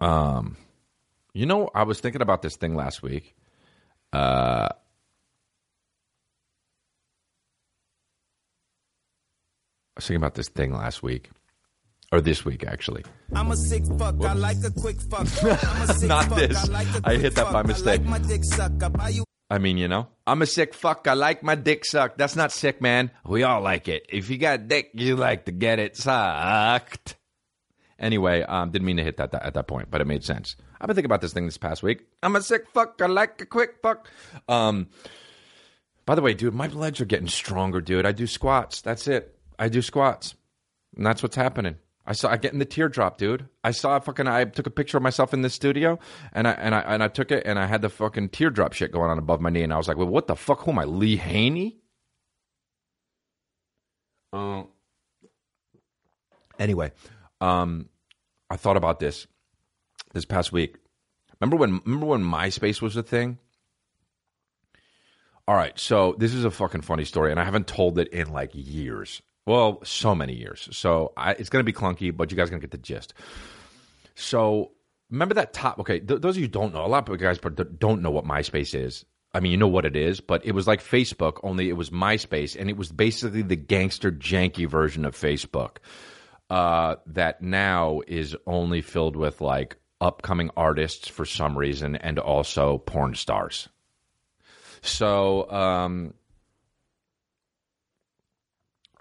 Um 0.00 0.56
you 1.34 1.46
know, 1.46 1.70
I 1.74 1.84
was 1.84 2.00
thinking 2.00 2.22
about 2.22 2.42
this 2.42 2.56
thing 2.56 2.74
last 2.74 3.02
week. 3.02 3.34
Uh 4.12 4.68
I 4.70 4.74
was 9.96 10.06
thinking 10.06 10.16
about 10.22 10.34
this 10.34 10.48
thing 10.48 10.72
last 10.72 11.02
week. 11.02 11.30
Or 12.10 12.22
this 12.22 12.44
week, 12.44 12.64
actually. 12.64 13.04
I'm 13.34 13.50
a 13.50 13.56
sick 13.56 13.84
fuck. 13.98 14.24
I 14.24 14.32
like 14.32 14.64
a 14.64 14.70
quick 14.70 14.98
fuck. 15.00 15.26
I'm 15.42 15.90
a 15.90 15.94
sick 15.94 16.08
Not 16.08 16.24
fuck. 16.26 16.38
this. 16.38 16.68
I, 16.68 16.72
like 16.72 16.86
I 17.04 17.16
hit 17.16 17.34
that 17.34 17.44
fuck. 17.44 17.52
by 17.52 17.62
mistake. 17.64 18.00
like 18.00 18.04
my 18.04 18.18
dick 18.18 18.44
suck. 18.44 18.82
I 18.82 18.88
buy 18.88 19.08
you 19.10 19.24
I 19.50 19.58
mean, 19.58 19.78
you 19.78 19.88
know, 19.88 20.08
I'm 20.26 20.42
a 20.42 20.46
sick 20.46 20.74
fuck. 20.74 21.06
I 21.08 21.14
like 21.14 21.42
my 21.42 21.54
dick 21.54 21.84
sucked. 21.84 22.18
That's 22.18 22.36
not 22.36 22.52
sick, 22.52 22.80
man. 22.82 23.10
We 23.26 23.42
all 23.44 23.60
like 23.62 23.88
it. 23.88 24.06
If 24.10 24.28
you 24.28 24.36
got 24.38 24.68
dick, 24.68 24.90
you 24.94 25.16
like 25.16 25.46
to 25.46 25.52
get 25.52 25.78
it 25.78 25.96
sucked. 25.96 27.16
Anyway, 27.98 28.42
um, 28.42 28.70
didn't 28.70 28.86
mean 28.86 28.98
to 28.98 29.04
hit 29.04 29.16
that, 29.16 29.32
that 29.32 29.44
at 29.44 29.54
that 29.54 29.66
point, 29.66 29.90
but 29.90 30.00
it 30.00 30.06
made 30.06 30.22
sense. 30.22 30.54
I've 30.80 30.86
been 30.86 30.94
thinking 30.94 31.06
about 31.10 31.20
this 31.22 31.32
thing 31.32 31.46
this 31.46 31.56
past 31.58 31.82
week. 31.82 32.06
I'm 32.22 32.36
a 32.36 32.42
sick 32.42 32.68
fuck. 32.72 33.00
I 33.02 33.06
like 33.06 33.40
a 33.40 33.46
quick 33.46 33.76
fuck. 33.82 34.08
Um, 34.48 34.88
by 36.06 36.14
the 36.14 36.22
way, 36.22 36.34
dude, 36.34 36.54
my 36.54 36.68
legs 36.68 37.00
are 37.00 37.06
getting 37.06 37.28
stronger, 37.28 37.80
dude. 37.80 38.06
I 38.06 38.12
do 38.12 38.26
squats. 38.26 38.82
That's 38.82 39.08
it. 39.08 39.34
I 39.58 39.68
do 39.68 39.82
squats, 39.82 40.34
and 40.96 41.04
that's 41.04 41.22
what's 41.22 41.36
happening. 41.36 41.76
I 42.08 42.12
saw 42.12 42.30
I 42.30 42.38
get 42.38 42.54
in 42.54 42.58
the 42.58 42.64
teardrop, 42.64 43.18
dude. 43.18 43.50
I 43.62 43.70
saw 43.70 44.00
fucking. 44.00 44.26
I 44.26 44.46
took 44.46 44.66
a 44.66 44.70
picture 44.70 44.96
of 44.96 45.02
myself 45.02 45.34
in 45.34 45.42
the 45.42 45.50
studio, 45.50 45.98
and 46.32 46.48
I 46.48 46.52
and 46.52 46.74
I 46.74 46.80
and 46.80 47.02
I 47.02 47.08
took 47.08 47.30
it, 47.30 47.42
and 47.44 47.58
I 47.58 47.66
had 47.66 47.82
the 47.82 47.90
fucking 47.90 48.30
teardrop 48.30 48.72
shit 48.72 48.92
going 48.92 49.10
on 49.10 49.18
above 49.18 49.42
my 49.42 49.50
knee, 49.50 49.62
and 49.62 49.74
I 49.74 49.76
was 49.76 49.88
like, 49.88 49.98
"Well, 49.98 50.06
what 50.06 50.26
the 50.26 50.34
fuck? 50.34 50.60
Who 50.62 50.70
am 50.70 50.78
I, 50.78 50.84
Lee 50.84 51.16
Haney?" 51.16 51.76
Uh, 54.32 54.62
anyway, 56.58 56.92
um, 57.42 57.90
I 58.48 58.56
thought 58.56 58.78
about 58.78 59.00
this 59.00 59.26
this 60.14 60.24
past 60.24 60.50
week. 60.50 60.76
Remember 61.40 61.56
when? 61.56 61.82
Remember 61.84 62.06
when 62.06 62.24
MySpace 62.24 62.80
was 62.80 62.96
a 62.96 63.02
thing? 63.02 63.36
All 65.46 65.56
right, 65.56 65.78
so 65.78 66.14
this 66.18 66.32
is 66.32 66.46
a 66.46 66.50
fucking 66.50 66.80
funny 66.80 67.04
story, 67.04 67.32
and 67.32 67.38
I 67.38 67.44
haven't 67.44 67.66
told 67.66 67.98
it 67.98 68.08
in 68.08 68.32
like 68.32 68.52
years. 68.54 69.20
Well, 69.48 69.80
so 69.82 70.14
many 70.14 70.34
years. 70.34 70.68
So 70.72 71.12
I, 71.16 71.32
it's 71.32 71.48
going 71.48 71.64
to 71.64 71.64
be 71.64 71.72
clunky, 71.72 72.14
but 72.14 72.30
you 72.30 72.36
guys 72.36 72.48
are 72.48 72.50
going 72.50 72.60
to 72.60 72.66
get 72.66 72.70
the 72.70 72.76
gist. 72.76 73.14
So 74.14 74.72
remember 75.10 75.34
that 75.36 75.54
top? 75.54 75.80
Okay, 75.80 76.00
th- 76.00 76.20
those 76.20 76.36
of 76.36 76.42
you 76.42 76.48
don't 76.48 76.74
know, 76.74 76.84
a 76.84 76.86
lot 76.86 77.08
of 77.08 77.18
guys 77.18 77.38
don't 77.78 78.02
know 78.02 78.10
what 78.10 78.26
MySpace 78.26 78.78
is. 78.78 79.06
I 79.32 79.40
mean, 79.40 79.50
you 79.50 79.56
know 79.56 79.66
what 79.66 79.86
it 79.86 79.96
is, 79.96 80.20
but 80.20 80.44
it 80.44 80.52
was 80.52 80.66
like 80.66 80.82
Facebook, 80.82 81.40
only 81.42 81.70
it 81.70 81.78
was 81.78 81.88
MySpace, 81.88 82.60
and 82.60 82.68
it 82.68 82.76
was 82.76 82.92
basically 82.92 83.40
the 83.40 83.56
gangster, 83.56 84.12
janky 84.12 84.68
version 84.68 85.06
of 85.06 85.16
Facebook 85.16 85.78
uh, 86.50 86.96
that 87.06 87.40
now 87.40 88.02
is 88.06 88.36
only 88.46 88.82
filled 88.82 89.16
with 89.16 89.40
like 89.40 89.76
upcoming 89.98 90.50
artists 90.58 91.08
for 91.08 91.24
some 91.24 91.56
reason 91.56 91.96
and 91.96 92.18
also 92.18 92.76
porn 92.76 93.14
stars. 93.14 93.70
So 94.82 95.50
um, 95.50 96.12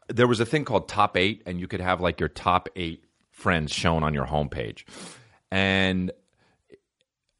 there 0.10 0.28
was 0.28 0.40
a 0.40 0.46
thing 0.46 0.66
called 0.66 0.88
Top 0.88 1.18
Eight, 1.18 1.44
and 1.46 1.60
you 1.60 1.68
could 1.68 1.82
have 1.82 2.02
like 2.02 2.20
your 2.20 2.30
top 2.30 2.70
eight 2.76 3.04
friends 3.30 3.72
shown 3.72 4.04
on 4.04 4.14
your 4.14 4.26
homepage. 4.26 4.84
And 5.52 6.12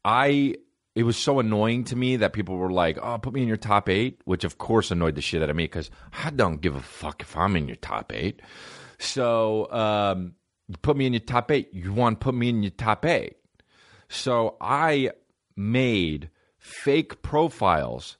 I, 0.04 0.56
it 0.94 1.02
was 1.02 1.16
so 1.16 1.40
annoying 1.40 1.84
to 1.84 1.96
me 1.96 2.16
that 2.16 2.32
people 2.32 2.56
were 2.56 2.70
like, 2.70 2.98
"Oh, 3.02 3.18
put 3.18 3.32
me 3.32 3.42
in 3.42 3.48
your 3.48 3.56
top 3.56 3.88
eight, 3.88 4.20
which 4.24 4.44
of 4.44 4.58
course 4.58 4.90
annoyed 4.90 5.14
the 5.14 5.22
shit 5.22 5.42
out 5.42 5.50
of 5.50 5.56
me 5.56 5.64
because 5.64 5.90
I 6.24 6.30
don't 6.30 6.60
give 6.60 6.76
a 6.76 6.80
fuck 6.80 7.22
if 7.22 7.36
I'm 7.36 7.56
in 7.56 7.68
your 7.68 7.76
top 7.76 8.12
eight. 8.12 8.40
So, 8.98 9.70
um, 9.70 10.34
you 10.68 10.76
put 10.82 10.96
me 10.96 11.06
in 11.06 11.12
your 11.12 11.20
top 11.20 11.50
eight. 11.50 11.70
You 11.72 11.92
want 11.92 12.20
to 12.20 12.24
put 12.24 12.34
me 12.34 12.48
in 12.48 12.62
your 12.62 12.70
top 12.70 13.04
eight. 13.04 13.36
So 14.08 14.56
I 14.60 15.10
made 15.56 16.30
fake 16.58 17.22
profiles 17.22 18.16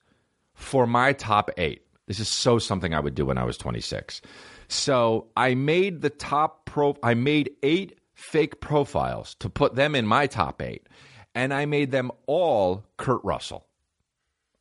for 0.55 0.87
my 0.87 1.13
top 1.13 1.51
eight. 1.57 1.83
This 2.09 2.21
is 2.21 2.29
so 2.29 2.59
something 2.59 2.95
I 2.95 3.01
would 3.01 3.15
do 3.15 3.27
when 3.27 3.39
I 3.39 3.45
was 3.45 3.59
26. 3.59 4.23
So 4.67 5.29
I 5.37 5.55
made 5.55 6.01
the 6.01 6.11
top 6.11 6.65
pro. 6.65 6.97
I 7.03 7.15
made 7.15 7.51
eight 7.63 7.99
fake 8.15 8.61
profiles 8.61 9.35
to 9.37 9.49
put 9.49 9.75
them 9.75 9.95
in 9.95 10.07
my 10.07 10.27
top 10.27 10.61
eight, 10.61 10.89
and 11.35 11.55
I 11.55 11.67
made 11.67 11.91
them 11.93 12.11
all 12.27 12.85
Kurt 12.97 13.23
Russell. 13.23 13.67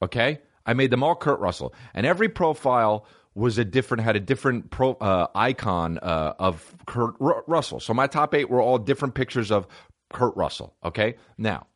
Okay, 0.01 0.39
I 0.65 0.73
made 0.73 0.91
them 0.91 1.03
all 1.03 1.15
Kurt 1.15 1.39
Russell, 1.39 1.73
and 1.93 2.05
every 2.05 2.29
profile 2.29 3.05
was 3.33 3.57
a 3.57 3.65
different 3.65 4.03
had 4.03 4.15
a 4.15 4.19
different 4.19 4.69
pro, 4.69 4.91
uh, 4.93 5.27
icon 5.33 5.99
uh, 5.99 6.33
of 6.39 6.75
Kurt 6.85 7.15
Ru- 7.19 7.43
Russell. 7.47 7.79
So 7.79 7.93
my 7.93 8.07
top 8.07 8.33
eight 8.35 8.49
were 8.49 8.61
all 8.61 8.77
different 8.77 9.15
pictures 9.15 9.51
of 9.51 9.67
Kurt 10.11 10.35
Russell. 10.35 10.75
Okay, 10.83 11.15
now 11.37 11.67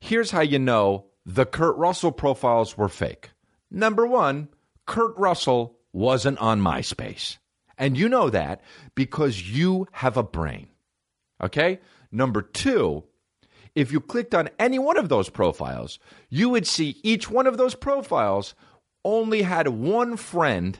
here's 0.00 0.32
how 0.32 0.40
you 0.40 0.58
know 0.58 1.06
the 1.24 1.46
Kurt 1.46 1.76
Russell 1.76 2.12
profiles 2.12 2.76
were 2.76 2.88
fake. 2.88 3.30
Number 3.70 4.06
one, 4.06 4.48
Kurt 4.86 5.16
Russell 5.16 5.78
wasn't 5.92 6.38
on 6.38 6.60
MySpace. 6.60 7.38
And 7.76 7.96
you 7.96 8.08
know 8.08 8.30
that 8.30 8.60
because 8.94 9.50
you 9.50 9.86
have 9.92 10.16
a 10.16 10.22
brain. 10.22 10.68
Okay? 11.42 11.80
Number 12.12 12.42
two, 12.42 13.04
if 13.74 13.90
you 13.90 14.00
clicked 14.00 14.34
on 14.34 14.50
any 14.58 14.78
one 14.78 14.96
of 14.96 15.08
those 15.08 15.28
profiles, 15.28 15.98
you 16.30 16.48
would 16.50 16.66
see 16.66 16.96
each 17.02 17.28
one 17.28 17.46
of 17.46 17.56
those 17.56 17.74
profiles 17.74 18.54
only 19.04 19.42
had 19.42 19.68
one 19.68 20.16
friend, 20.16 20.78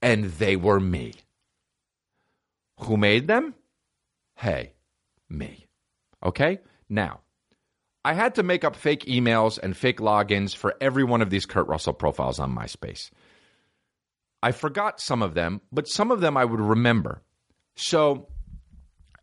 and 0.00 0.24
they 0.24 0.56
were 0.56 0.80
me. 0.80 1.12
Who 2.80 2.96
made 2.96 3.28
them? 3.28 3.54
Hey, 4.36 4.72
me. 5.28 5.66
Okay? 6.24 6.60
Now, 6.88 7.20
I 8.04 8.14
had 8.14 8.34
to 8.36 8.42
make 8.42 8.64
up 8.64 8.74
fake 8.74 9.04
emails 9.04 9.58
and 9.62 9.76
fake 9.76 9.98
logins 9.98 10.56
for 10.56 10.74
every 10.80 11.04
one 11.04 11.22
of 11.22 11.30
these 11.30 11.46
Kurt 11.46 11.68
Russell 11.68 11.92
profiles 11.92 12.40
on 12.40 12.54
MySpace. 12.54 13.10
I 14.42 14.52
forgot 14.52 15.00
some 15.00 15.22
of 15.22 15.34
them, 15.34 15.60
but 15.70 15.88
some 15.88 16.10
of 16.10 16.20
them 16.20 16.36
I 16.36 16.44
would 16.44 16.60
remember. 16.60 17.22
So 17.74 18.28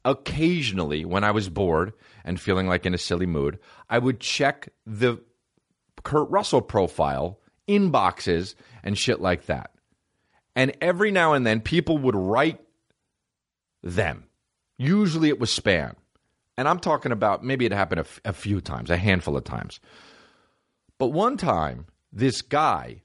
occasionally, 0.06 1.06
when 1.06 1.24
I 1.24 1.32
was 1.32 1.50
bored 1.50 1.94
and 2.24 2.40
feeling 2.40 2.68
like 2.68 2.86
in 2.86 2.94
a 2.94 2.98
silly 2.98 3.26
mood, 3.26 3.60
I 3.90 4.00
would 4.00 4.20
check 4.20 4.70
the 4.86 5.22
Kurt 6.04 6.30
Russell 6.30 6.62
profile 6.62 7.40
inboxes 7.68 8.56
and 8.84 8.98
shit 8.98 9.20
like 9.20 9.46
that. 9.48 9.72
And 10.56 10.76
every 10.82 11.12
now 11.12 11.34
and 11.34 11.46
then, 11.46 11.62
people 11.62 11.98
would 12.00 12.16
write 12.16 12.60
them. 13.84 14.26
Usually 14.78 15.30
it 15.30 15.40
was 15.40 15.52
spam. 15.52 15.96
And 16.58 16.68
I'm 16.68 16.80
talking 16.80 17.12
about 17.12 17.44
maybe 17.44 17.66
it 17.66 17.72
happened 17.72 18.00
a, 18.00 18.04
f- 18.04 18.20
a 18.26 18.34
few 18.34 18.60
times, 18.60 18.90
a 18.90 18.98
handful 18.98 19.38
of 19.38 19.44
times. 19.44 19.80
But 20.98 21.08
one 21.08 21.38
time, 21.38 21.86
this 22.12 22.42
guy 22.42 23.04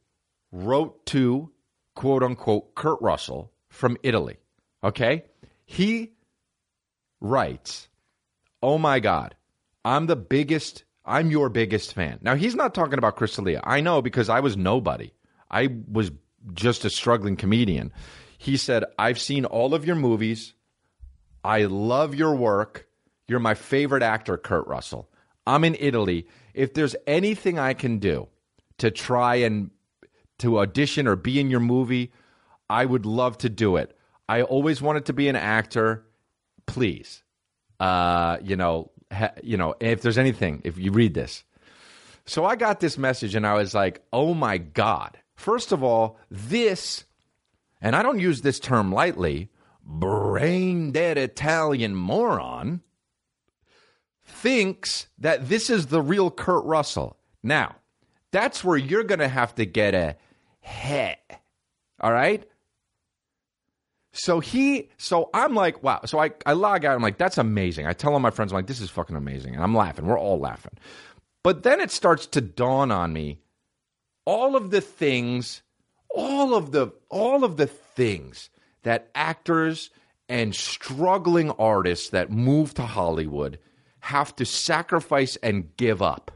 wrote 0.51 1.07
to 1.07 1.51
quote 1.95 2.23
unquote 2.23 2.75
Kurt 2.75 3.01
Russell 3.01 3.53
from 3.69 3.97
Italy. 4.03 4.39
Okay? 4.83 5.25
He 5.65 6.13
writes, 7.21 7.89
Oh 8.63 8.79
my 8.79 9.01
God, 9.01 9.35
I'm 9.85 10.07
the 10.07 10.17
biggest, 10.17 10.85
I'm 11.05 11.31
your 11.31 11.49
biggest 11.49 11.95
fan. 11.95 12.19
Now, 12.23 12.35
he's 12.35 12.55
not 12.55 12.75
talking 12.75 12.99
about 12.99 13.17
Chris 13.17 13.37
D'Elia. 13.37 13.61
I 13.65 13.81
know 13.81 14.01
because 14.03 14.29
I 14.29 14.41
was 14.41 14.57
nobody. 14.57 15.13
I 15.51 15.69
was 15.91 16.11
just 16.53 16.85
a 16.85 16.91
struggling 16.91 17.37
comedian. 17.37 17.93
He 18.39 18.57
said, 18.57 18.85
I've 18.99 19.21
seen 19.21 19.45
all 19.45 19.75
of 19.75 19.85
your 19.85 19.97
movies. 19.97 20.55
I 21.43 21.65
love 21.65 22.15
your 22.15 22.35
work. 22.35 22.87
You're 23.29 23.41
my 23.41 23.55
favorite 23.55 24.03
actor, 24.03 24.37
Kurt 24.37 24.67
Russell. 24.67 25.09
I'm 25.47 25.65
in 25.65 25.77
Italy. 25.79 26.27
If 26.53 26.75
there's 26.75 26.97
anything 27.07 27.59
I 27.59 27.75
can 27.75 27.99
do 27.99 28.29
to 28.79 28.91
try 28.91 29.37
and 29.37 29.71
to 30.39 30.59
audition 30.59 31.07
or 31.07 31.17
be 31.17 31.41
in 31.41 31.51
your 31.51 31.61
movie, 31.61 32.13
I 32.69 32.85
would 32.85 33.07
love 33.07 33.39
to 33.39 33.49
do 33.49 33.77
it. 33.77 33.97
I 34.29 34.43
always 34.43 34.81
wanted 34.81 35.07
to 35.07 35.13
be 35.13 35.29
an 35.29 35.37
actor. 35.37 36.07
Please, 36.67 37.23
uh, 37.79 38.39
you 38.43 38.57
know, 38.57 38.91
ha, 39.13 39.31
you 39.43 39.57
know, 39.57 39.75
if 39.81 40.03
there's 40.03 40.19
anything, 40.19 40.63
if 40.65 40.79
you 40.79 40.93
read 40.93 41.15
this. 41.15 41.45
So 42.27 42.45
I 42.45 42.57
got 42.57 42.81
this 42.81 42.97
message 42.97 43.35
and 43.35 43.47
I 43.47 43.55
was 43.55 43.75
like, 43.75 44.03
oh 44.13 44.33
my 44.35 44.59
God. 44.59 45.19
First 45.35 45.73
of 45.73 45.83
all, 45.83 46.19
this, 46.31 47.05
and 47.83 47.95
I 47.95 48.03
don't 48.03 48.19
use 48.19 48.41
this 48.41 48.59
term 48.59 48.93
lightly, 48.93 49.51
brain 49.85 50.93
dead 50.93 51.19
Italian 51.19 51.95
moron 51.95 52.81
thinks 54.25 55.09
that 55.19 55.49
this 55.49 55.69
is 55.69 55.87
the 55.87 56.01
real 56.01 56.31
Kurt 56.31 56.65
Russell. 56.65 57.19
Now, 57.43 57.77
that's 58.31 58.65
where 58.65 58.79
you're 58.79 59.05
going 59.05 59.19
to 59.19 59.29
have 59.29 59.55
to 59.57 59.67
get 59.67 59.95
a 59.95 60.17
head. 60.65 61.19
All 62.01 62.13
right? 62.13 62.45
So 64.13 64.41
he, 64.41 64.91
so 64.97 65.31
I'm 65.35 65.55
like, 65.55 65.83
wow. 65.83 66.01
So 66.07 66.21
I, 66.21 66.31
I 66.47 66.53
log 66.53 66.85
out. 66.85 66.95
I'm 66.95 67.03
like, 67.03 67.19
that's 67.19 67.39
amazing. 67.39 67.87
I 67.87 67.93
tell 67.93 68.13
all 68.13 68.21
my 68.21 68.31
friends, 68.31 68.53
I'm 68.53 68.57
like, 68.57 68.67
this 68.67 68.81
is 68.81 68.91
fucking 68.91 69.17
amazing. 69.17 69.55
And 69.55 69.63
I'm 69.63 69.75
laughing. 69.75 70.07
We're 70.07 70.19
all 70.19 70.39
laughing. 70.39 70.75
But 71.43 71.63
then 71.63 71.81
it 71.81 71.91
starts 71.91 72.27
to 72.29 72.41
dawn 72.41 72.91
on 72.91 73.13
me 73.13 73.39
all 74.25 74.57
of 74.57 74.71
the 74.71 74.81
things, 74.81 75.63
all 76.15 76.55
of 76.55 76.73
the, 76.73 76.93
all 77.11 77.45
of 77.45 77.57
the 77.57 77.67
things 77.67 78.51
that 78.85 79.11
actors 79.15 79.91
and 80.29 80.55
struggling 80.55 81.51
artists 81.53 82.11
that 82.11 82.31
move 82.31 82.73
to 82.75 82.83
Hollywood 82.83 83.59
have 84.01 84.35
to 84.37 84.45
sacrifice 84.45 85.37
and 85.37 85.77
give 85.77 86.01
up. 86.01 86.31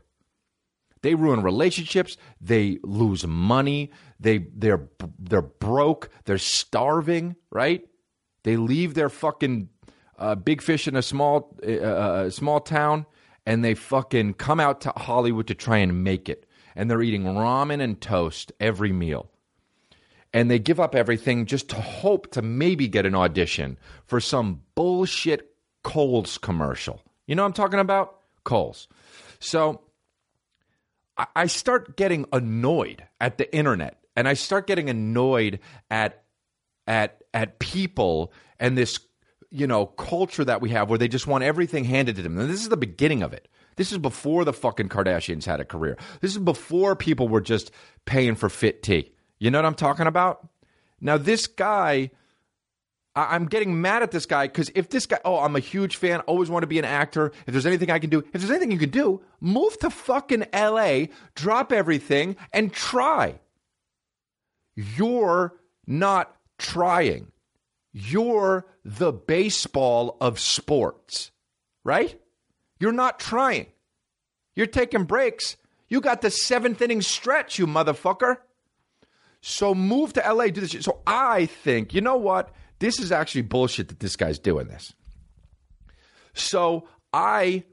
They 1.02 1.14
ruin 1.14 1.42
relationships. 1.42 2.16
They 2.40 2.78
lose 2.82 3.26
money. 3.26 3.92
They 4.20 4.46
they're 4.54 4.88
they're 5.18 5.42
broke. 5.42 6.11
They're 6.24 6.38
starving. 6.38 7.37
Right? 7.50 7.82
They 8.42 8.56
leave 8.56 8.94
their 8.94 9.08
fucking 9.08 9.68
uh, 10.18 10.34
big 10.34 10.62
fish 10.62 10.88
in 10.88 10.96
a 10.96 11.02
small 11.02 11.56
uh, 11.66 11.70
uh, 11.70 12.30
small 12.30 12.61
town, 12.61 13.06
and 13.46 13.64
they 13.64 13.74
fucking 13.74 14.34
come 14.34 14.61
out 14.61 14.80
to 14.82 14.92
Hollywood 14.96 15.46
to 15.48 15.54
try 15.54 15.78
and 15.78 16.02
make 16.04 16.28
it. 16.28 16.46
And 16.74 16.90
they're 16.90 17.02
eating 17.02 17.24
ramen 17.24 17.82
and 17.82 18.00
toast 18.00 18.52
every 18.61 18.92
meal. 18.92 19.30
And 20.32 20.50
they 20.50 20.58
give 20.58 20.78
up 20.78 20.94
everything 20.94 21.46
just 21.46 21.70
to 21.70 21.76
hope 21.76 22.30
to 22.32 22.42
maybe 22.42 22.87
get 22.87 23.06
an 23.06 23.14
audition 23.14 23.78
for 24.04 24.20
some 24.20 24.62
bullshit 24.74 25.54
Kohl's 25.82 26.38
commercial. 26.38 27.00
You 27.26 27.34
know 27.34 27.42
what 27.42 27.48
I'm 27.48 27.52
talking 27.54 27.80
about? 27.80 28.18
Kohl's. 28.44 28.88
So 29.40 29.80
I- 31.35 31.46
start 31.46 31.96
getting 31.96 32.26
annoyed 32.33 33.04
at 33.20 33.38
the 33.38 33.54
internet 33.54 33.98
and 34.16 34.28
I 34.28 34.35
start 34.35 34.66
getting 34.66 34.88
annoyed 34.88 35.61
at 35.90 36.24
at 36.87 37.22
at 37.35 37.59
people 37.59 38.33
and 38.59 38.76
this 38.76 38.98
you 39.50 39.66
know 39.66 39.87
culture 39.87 40.44
that 40.44 40.61
we 40.61 40.70
have 40.70 40.88
where 40.88 40.98
they 40.98 41.09
just 41.09 41.26
want 41.26 41.44
everything 41.44 41.85
handed 41.85 42.16
to 42.16 42.22
them. 42.22 42.38
And 42.38 42.50
this 42.50 42.62
is 42.62 42.68
the 42.68 42.76
beginning 42.76 43.22
of 43.22 43.33
it. 43.33 43.48
This 43.76 43.92
is 43.92 43.98
before 43.98 44.44
the 44.44 44.52
fucking 44.52 44.88
Kardashians 44.88 45.44
had 45.44 45.61
a 45.61 45.64
career. 45.64 45.96
This 46.20 46.33
is 46.33 46.38
before 46.38 46.96
people 46.96 47.28
were 47.28 47.40
just 47.40 47.70
paying 48.07 48.35
for 48.35 48.48
fit 48.48 48.83
tea. 48.83 49.12
You 49.38 49.50
know 49.50 49.59
what 49.59 49.66
I'm 49.66 49.74
talking 49.74 50.07
about? 50.07 50.48
Now 51.00 51.16
this 51.16 51.47
guy 51.47 52.11
I- 53.19 53.35
I'm 53.35 53.47
getting 53.47 53.81
mad 53.81 54.03
at 54.05 54.12
this 54.12 54.27
guy 54.27 54.47
because 54.47 54.71
if 54.77 54.89
this 54.91 55.07
guy, 55.07 55.19
oh, 55.25 55.41
I'm 55.41 55.57
a 55.57 55.61
huge 55.61 55.97
fan, 55.97 56.21
always 56.21 56.49
want 56.49 56.62
to 56.62 56.66
be 56.69 56.79
an 56.79 56.85
actor. 56.85 57.33
If 57.47 57.53
there's 57.53 57.66
anything 57.66 57.91
I 57.91 57.99
can 57.99 58.11
do, 58.11 58.21
if 58.21 58.41
there's 58.41 58.51
anything 58.51 58.71
you 58.71 58.79
can 58.79 58.91
do, 58.91 59.21
move 59.41 59.77
to 59.81 59.91
fucking 59.91 60.47
LA, 60.53 61.07
drop 61.35 61.73
everything, 61.73 62.37
and 62.53 62.73
try. 62.73 63.41
You're 64.77 65.55
not 65.87 66.37
trying. 66.59 67.33
You're 67.93 68.66
the 68.85 69.12
baseball 69.12 70.16
of 70.21 70.39
sports, 70.39 71.33
right? 71.85 72.21
You're 72.79 72.93
not 72.93 73.19
trying. 73.19 73.66
You're 74.55 74.66
taking 74.66 75.05
breaks. 75.05 75.57
You 75.89 76.01
got 76.01 76.21
the 76.21 76.31
seventh 76.31 76.81
inning 76.83 77.03
stretch, 77.03 77.59
you 77.59 77.66
motherfucker. 77.66 78.37
So 79.41 79.75
move 79.75 80.12
to 80.14 80.21
LA, 80.21 80.49
do 80.49 80.61
this. 80.61 80.85
So 80.85 81.01
I 81.07 81.47
think, 81.47 81.95
you 81.95 82.01
know 82.01 82.16
what? 82.16 82.53
This 82.79 83.01
is 83.01 83.12
actually 83.12 83.43
bullshit 83.43 83.89
that 83.89 84.01
this 84.01 84.16
guy's 84.16 84.39
doing 84.39 84.68
this. 84.68 84.93
So 86.33 86.89
I 87.12 87.64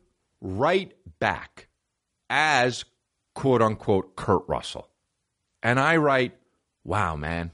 write 0.41 0.93
back 1.19 1.67
as 2.29 2.85
quote 3.33 3.61
unquote 3.61 4.15
Kurt 4.15 4.43
Russell. 4.47 4.89
And 5.61 5.79
I 5.79 5.97
write, 5.97 6.35
wow, 6.83 7.15
man. 7.15 7.51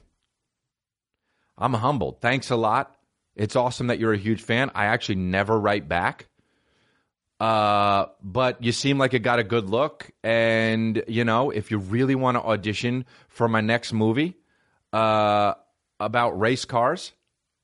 I'm 1.58 1.74
humbled. 1.74 2.20
Thanks 2.20 2.50
a 2.50 2.56
lot. 2.56 2.96
It's 3.36 3.56
awesome 3.56 3.86
that 3.86 3.98
you're 3.98 4.12
a 4.12 4.18
huge 4.18 4.42
fan. 4.42 4.70
I 4.74 4.86
actually 4.86 5.16
never 5.16 5.58
write 5.58 5.88
back. 5.88 6.26
Uh, 7.40 8.06
but 8.22 8.62
you 8.62 8.70
seem 8.72 8.98
like 8.98 9.12
you 9.12 9.18
got 9.18 9.38
a 9.38 9.44
good 9.44 9.68
look. 9.68 10.10
And, 10.22 11.02
you 11.08 11.24
know, 11.24 11.50
if 11.50 11.70
you 11.70 11.78
really 11.78 12.14
want 12.14 12.36
to 12.36 12.42
audition 12.42 13.04
for 13.28 13.48
my 13.48 13.60
next 13.60 13.92
movie 13.92 14.36
uh, 14.92 15.54
about 15.98 16.38
race 16.38 16.64
cars, 16.64 17.12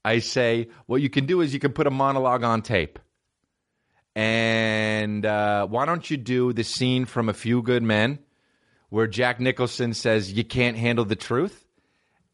I 0.04 0.20
say, 0.20 0.68
what 0.86 1.02
you 1.02 1.10
can 1.10 1.26
do 1.26 1.40
is 1.40 1.52
you 1.52 1.60
can 1.60 1.72
put 1.72 1.86
a 1.86 1.90
monologue 1.90 2.44
on 2.44 2.62
tape. 2.62 2.98
And 4.14 5.24
uh, 5.24 5.66
why 5.66 5.84
don't 5.84 6.08
you 6.10 6.16
do 6.16 6.52
the 6.52 6.64
scene 6.64 7.04
from 7.04 7.28
A 7.28 7.34
Few 7.34 7.62
Good 7.62 7.82
Men 7.82 8.18
where 8.88 9.06
Jack 9.06 9.38
Nicholson 9.38 9.94
says, 9.94 10.32
You 10.32 10.44
can't 10.44 10.76
handle 10.76 11.04
the 11.04 11.16
truth? 11.16 11.64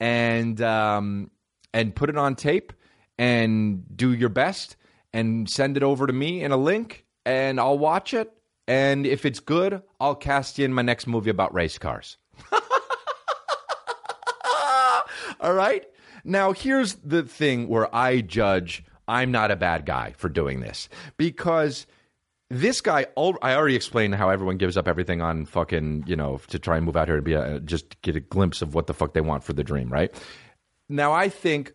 And, 0.00 0.60
um, 0.62 1.30
and 1.72 1.94
put 1.94 2.08
it 2.08 2.16
on 2.16 2.36
tape 2.36 2.72
and 3.18 3.84
do 3.96 4.12
your 4.12 4.28
best 4.28 4.76
and 5.12 5.48
send 5.48 5.76
it 5.76 5.82
over 5.82 6.06
to 6.06 6.12
me 6.12 6.42
in 6.42 6.52
a 6.52 6.56
link 6.56 7.04
and 7.24 7.60
I'll 7.60 7.78
watch 7.78 8.14
it. 8.14 8.32
And 8.66 9.06
if 9.06 9.26
it's 9.26 9.40
good, 9.40 9.82
I'll 10.00 10.14
cast 10.14 10.58
you 10.58 10.64
in 10.64 10.72
my 10.72 10.82
next 10.82 11.06
movie 11.06 11.30
about 11.30 11.52
race 11.52 11.78
cars. 11.78 12.16
All 15.40 15.52
right. 15.52 15.84
Now, 16.24 16.52
here's 16.52 16.94
the 16.94 17.22
thing 17.22 17.68
where 17.68 17.94
I 17.94 18.22
judge 18.22 18.84
I'm 19.06 19.30
not 19.30 19.50
a 19.50 19.56
bad 19.56 19.84
guy 19.84 20.14
for 20.16 20.28
doing 20.28 20.60
this 20.60 20.88
because 21.16 21.86
this 22.50 22.80
guy, 22.80 23.06
I 23.16 23.54
already 23.54 23.76
explained 23.76 24.14
how 24.14 24.30
everyone 24.30 24.56
gives 24.56 24.76
up 24.76 24.88
everything 24.88 25.20
on 25.20 25.44
fucking, 25.44 26.04
you 26.06 26.16
know, 26.16 26.40
to 26.48 26.58
try 26.58 26.76
and 26.76 26.86
move 26.86 26.96
out 26.96 27.08
here 27.08 27.16
to 27.16 27.22
be 27.22 27.34
a, 27.34 27.60
just 27.60 28.00
get 28.02 28.16
a 28.16 28.20
glimpse 28.20 28.62
of 28.62 28.74
what 28.74 28.86
the 28.86 28.94
fuck 28.94 29.12
they 29.12 29.20
want 29.20 29.44
for 29.44 29.52
the 29.52 29.64
dream, 29.64 29.92
right? 29.92 30.14
Now, 30.88 31.12
I 31.12 31.28
think 31.28 31.74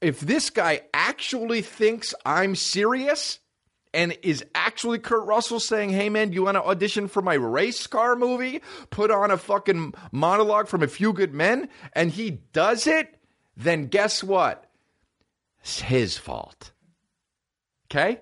if 0.00 0.20
this 0.20 0.50
guy 0.50 0.82
actually 0.92 1.62
thinks 1.62 2.14
I'm 2.24 2.54
serious 2.54 3.38
and 3.92 4.16
is 4.22 4.44
actually 4.54 4.98
Kurt 4.98 5.26
Russell 5.26 5.60
saying, 5.60 5.90
hey 5.90 6.08
man, 6.08 6.28
do 6.28 6.34
you 6.34 6.44
want 6.44 6.56
to 6.56 6.64
audition 6.64 7.06
for 7.06 7.22
my 7.22 7.34
race 7.34 7.86
car 7.86 8.16
movie? 8.16 8.60
Put 8.90 9.10
on 9.10 9.30
a 9.30 9.38
fucking 9.38 9.94
monologue 10.10 10.68
from 10.68 10.82
A 10.82 10.88
Few 10.88 11.12
Good 11.12 11.32
Men, 11.32 11.68
and 11.92 12.10
he 12.10 12.30
does 12.52 12.86
it, 12.86 13.16
then 13.56 13.86
guess 13.86 14.22
what? 14.22 14.70
It's 15.60 15.80
his 15.80 16.18
fault. 16.18 16.72
Okay? 17.90 18.20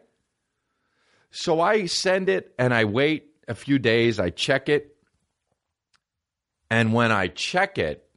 So 1.30 1.60
I 1.60 1.86
send 1.86 2.28
it 2.28 2.54
and 2.58 2.74
I 2.74 2.84
wait 2.84 3.30
a 3.48 3.54
few 3.54 3.78
days, 3.78 4.20
I 4.20 4.30
check 4.30 4.68
it. 4.68 4.96
And 6.70 6.92
when 6.92 7.10
I 7.12 7.28
check 7.28 7.78
it, 7.78 8.08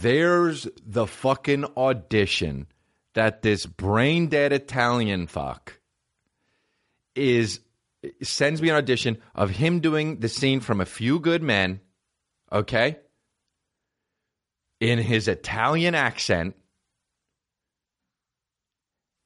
there's 0.00 0.66
the 0.84 1.06
fucking 1.06 1.64
audition 1.76 2.66
that 3.14 3.42
this 3.42 3.66
brain 3.66 4.28
dead 4.28 4.52
Italian 4.52 5.26
fuck 5.26 5.78
is 7.14 7.60
sends 8.22 8.60
me 8.60 8.68
an 8.68 8.76
audition 8.76 9.18
of 9.34 9.50
him 9.50 9.80
doing 9.80 10.18
the 10.18 10.28
scene 10.28 10.60
from 10.60 10.80
A 10.80 10.86
Few 10.86 11.20
Good 11.20 11.42
Men, 11.42 11.80
okay? 12.50 12.98
In 14.82 14.98
his 14.98 15.28
Italian 15.28 15.94
accent. 15.94 16.56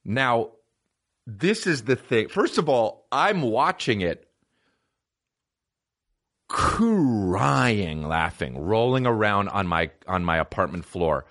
Now, 0.04 0.50
this 1.26 1.66
is 1.66 1.84
the 1.84 1.96
thing. 1.96 2.28
First 2.28 2.58
of 2.58 2.68
all, 2.68 3.06
I'm 3.10 3.40
watching 3.40 4.02
it 4.02 4.28
crying 6.48 8.06
laughing 8.06 8.56
rolling 8.56 9.06
around 9.06 9.48
on 9.48 9.66
my 9.66 9.90
on 10.06 10.24
my 10.24 10.36
apartment 10.36 10.84
floor 10.84 11.24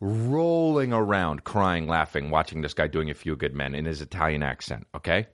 rolling 0.00 0.92
around 0.92 1.44
crying 1.44 1.86
laughing 1.86 2.28
watching 2.28 2.60
this 2.60 2.74
guy 2.74 2.86
doing 2.86 3.08
a 3.08 3.14
few 3.14 3.36
good 3.36 3.54
men 3.54 3.74
in 3.74 3.86
his 3.86 4.02
italian 4.02 4.42
accent 4.42 4.86
okay 4.94 5.26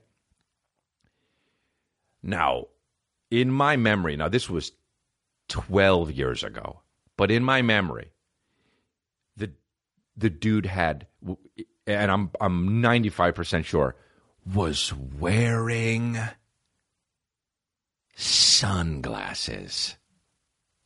now 2.23 2.63
in 3.29 3.51
my 3.51 3.75
memory 3.75 4.15
now 4.15 4.29
this 4.29 4.49
was 4.49 4.71
12 5.49 6.11
years 6.11 6.43
ago 6.43 6.79
but 7.17 7.29
in 7.29 7.43
my 7.43 7.61
memory 7.61 8.13
the 10.17 10.29
dude 10.29 10.65
had 10.65 11.07
and 11.85 12.11
i'm 12.11 12.31
i'm 12.41 12.81
95% 12.81 13.63
sure 13.65 13.95
was 14.53 14.93
wearing 14.93 16.17
sunglasses. 18.17 19.95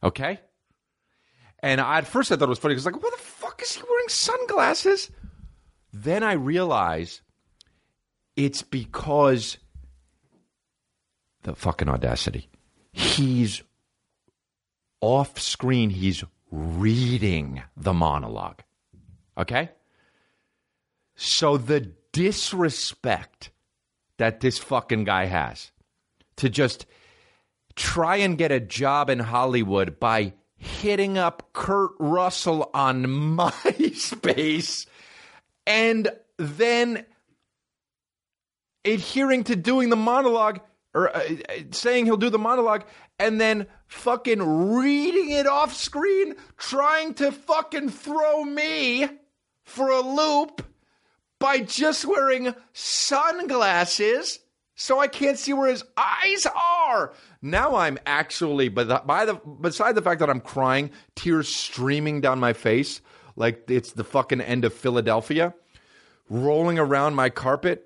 Okay? 0.04 0.40
And 1.60 1.80
I, 1.80 2.00
at 2.00 2.08
first 2.08 2.32
I 2.32 2.36
thought 2.36 2.46
it 2.46 2.50
was 2.50 2.60
funny 2.60 2.74
because, 2.74 2.86
like, 2.86 3.02
what 3.02 3.14
the 3.14 3.24
fuck 3.24 3.62
is 3.62 3.74
he 3.76 3.84
wearing 3.90 4.10
sunglasses? 4.10 5.12
Then 5.94 6.24
I 6.24 6.34
realize 6.34 7.22
it's 8.36 8.62
because 8.62 9.58
the 11.44 11.56
fucking 11.56 11.90
audacity. 11.90 12.50
He's 12.92 13.64
off 15.00 15.40
screen, 15.40 15.90
he's 15.90 16.24
reading 16.52 17.64
the 17.78 17.94
monologue. 17.94 18.62
Okay? 19.38 19.70
So 21.16 21.58
the 21.58 21.92
disrespect 22.12 23.52
that 24.18 24.40
this 24.40 24.58
fucking 24.58 25.04
guy 25.04 25.26
has 25.26 25.72
to 26.38 26.50
just 26.50 26.86
try 27.76 28.18
and 28.18 28.38
get 28.38 28.52
a 28.52 28.60
job 28.60 29.10
in 29.10 29.20
Hollywood 29.20 30.00
by 30.00 30.34
hitting 30.58 31.18
up 31.18 31.54
Kurt 31.54 31.92
Russell 32.00 32.70
on 32.74 33.06
MySpace 33.38 34.86
and 35.66 36.10
then 36.38 37.06
adhering 38.86 39.44
to 39.46 39.56
doing 39.56 39.90
the 39.90 39.96
monologue 39.96 40.60
or 40.94 41.16
uh, 41.16 41.22
saying 41.72 42.06
he'll 42.06 42.18
do 42.18 42.30
the 42.30 42.38
monologue 42.38 42.84
and 43.18 43.40
then 43.40 43.68
fucking 43.88 44.42
reading 44.74 45.30
it 45.30 45.48
off 45.48 45.74
screen, 45.74 46.36
trying 46.58 47.14
to 47.14 47.32
fucking 47.32 47.90
throw 47.90 48.44
me 48.44 49.08
for 49.64 49.90
a 49.90 50.02
loop 50.02 50.66
by 51.40 51.60
just 51.60 52.06
wearing 52.06 52.54
sunglasses 52.74 54.40
so 54.82 55.00
I 55.00 55.08
can't 55.08 55.38
see 55.38 55.54
where 55.54 55.70
his 55.70 55.84
eyes 55.96 56.48
are. 56.48 57.14
Now 57.42 57.76
I'm 57.76 58.00
actually, 58.06 58.68
but 58.68 59.06
by 59.06 59.26
the 59.26 59.36
beside 59.36 59.94
the 59.94 60.02
fact 60.02 60.20
that 60.22 60.30
I'm 60.30 60.42
crying, 60.42 60.90
tears 61.16 61.48
streaming 61.48 62.20
down 62.20 62.40
my 62.40 62.54
face, 62.54 63.00
like 63.36 63.70
it's 63.70 63.92
the 63.92 64.04
fucking 64.04 64.42
end 64.42 64.66
of 64.66 64.74
Philadelphia, 64.74 65.54
rolling 66.30 66.80
around 66.80 67.14
my 67.14 67.30
carpet. 67.30 67.86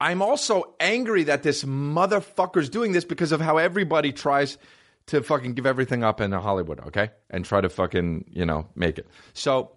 I'm 0.00 0.22
also 0.22 0.74
angry 0.80 1.22
that 1.24 1.44
this 1.44 1.62
motherfucker's 1.62 2.68
doing 2.68 2.90
this 2.90 3.04
because 3.04 3.30
of 3.30 3.40
how 3.40 3.58
everybody 3.58 4.12
tries 4.12 4.58
to 5.06 5.22
fucking 5.22 5.54
give 5.54 5.66
everything 5.66 6.02
up 6.02 6.20
in 6.20 6.32
Hollywood, 6.32 6.80
okay? 6.80 7.10
And 7.30 7.44
try 7.44 7.60
to 7.60 7.68
fucking, 7.68 8.24
you 8.28 8.44
know, 8.44 8.66
make 8.74 8.98
it. 8.98 9.06
So 9.34 9.75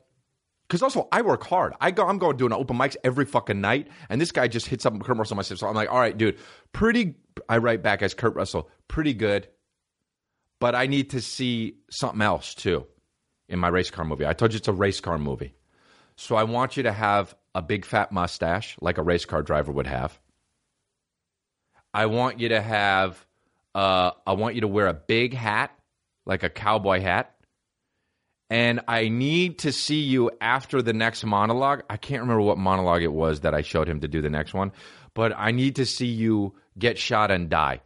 because 0.70 0.84
also 0.84 1.08
I 1.12 1.24
work 1.24 1.44
hard. 1.44 1.74
I 1.82 1.90
go, 1.92 2.08
I'm 2.08 2.20
going 2.20 2.38
doing 2.38 2.54
open 2.54 2.78
mics 2.78 2.96
every 3.04 3.26
fucking 3.26 3.60
night, 3.60 3.88
and 4.08 4.22
this 4.22 4.32
guy 4.32 4.48
just 4.48 4.68
hits 4.68 4.86
up 4.86 4.98
Kurt 5.02 5.18
Russell 5.18 5.36
myself. 5.36 5.60
So 5.60 5.68
I'm 5.68 5.76
like, 5.76 5.90
all 5.90 6.00
right, 6.00 6.16
dude, 6.16 6.38
pretty. 6.72 7.16
I 7.48 7.58
write 7.58 7.82
back 7.82 8.02
as 8.02 8.14
Kurt 8.14 8.36
Russell, 8.36 8.70
pretty 8.88 9.14
good, 9.14 9.48
but 10.60 10.76
I 10.76 10.86
need 10.86 11.12
to 11.12 11.22
see 11.22 11.78
something 11.90 12.22
else 12.22 12.54
too 12.54 12.86
in 13.48 13.58
my 13.60 13.70
race 13.70 13.90
car 13.90 14.06
movie. 14.06 14.28
I 14.28 14.34
told 14.34 14.54
you 14.54 14.58
it's 14.58 14.68
a 14.68 14.74
race 14.74 15.02
car 15.02 15.18
movie, 15.18 15.56
so 16.16 16.36
I 16.36 16.44
want 16.44 16.78
you 16.78 16.84
to 16.84 16.92
have 16.92 17.36
a 17.56 17.64
big 17.64 17.84
fat 17.84 18.12
mustache 18.12 18.78
like 18.80 19.00
a 19.00 19.04
race 19.04 19.26
car 19.26 19.42
driver 19.42 19.72
would 19.72 19.88
have. 19.88 20.20
I 21.94 22.06
want 22.06 22.40
you 22.40 22.50
to 22.50 22.62
have. 22.62 23.26
Uh, 23.74 24.12
I 24.26 24.34
want 24.34 24.56
you 24.56 24.62
to 24.62 24.68
wear 24.68 24.88
a 24.88 24.94
big 24.94 25.34
hat, 25.34 25.72
like 26.26 26.44
a 26.44 26.50
cowboy 26.50 27.02
hat 27.02 27.36
and 28.50 28.82
I 28.88 29.10
need 29.10 29.60
to 29.60 29.72
see 29.72 30.00
you 30.02 30.32
after 30.42 30.82
the 30.82 30.94
next 30.94 31.24
monologue. 31.24 31.84
I 31.90 31.98
can't 31.98 32.22
remember 32.22 32.42
what 32.42 32.58
monologue 32.58 33.04
it 33.04 33.14
was 33.14 33.42
that 33.42 33.54
I 33.54 33.62
showed 33.62 33.88
him 33.88 34.02
to 34.02 34.08
do 34.08 34.22
the 34.22 34.30
next 34.30 34.54
one, 34.54 34.72
but 35.14 35.34
I 35.38 35.52
need 35.52 35.76
to 35.76 35.86
see 35.86 36.08
you 36.08 36.56
get 36.78 36.98
shot 36.98 37.30
and 37.30 37.50
die 37.50 37.82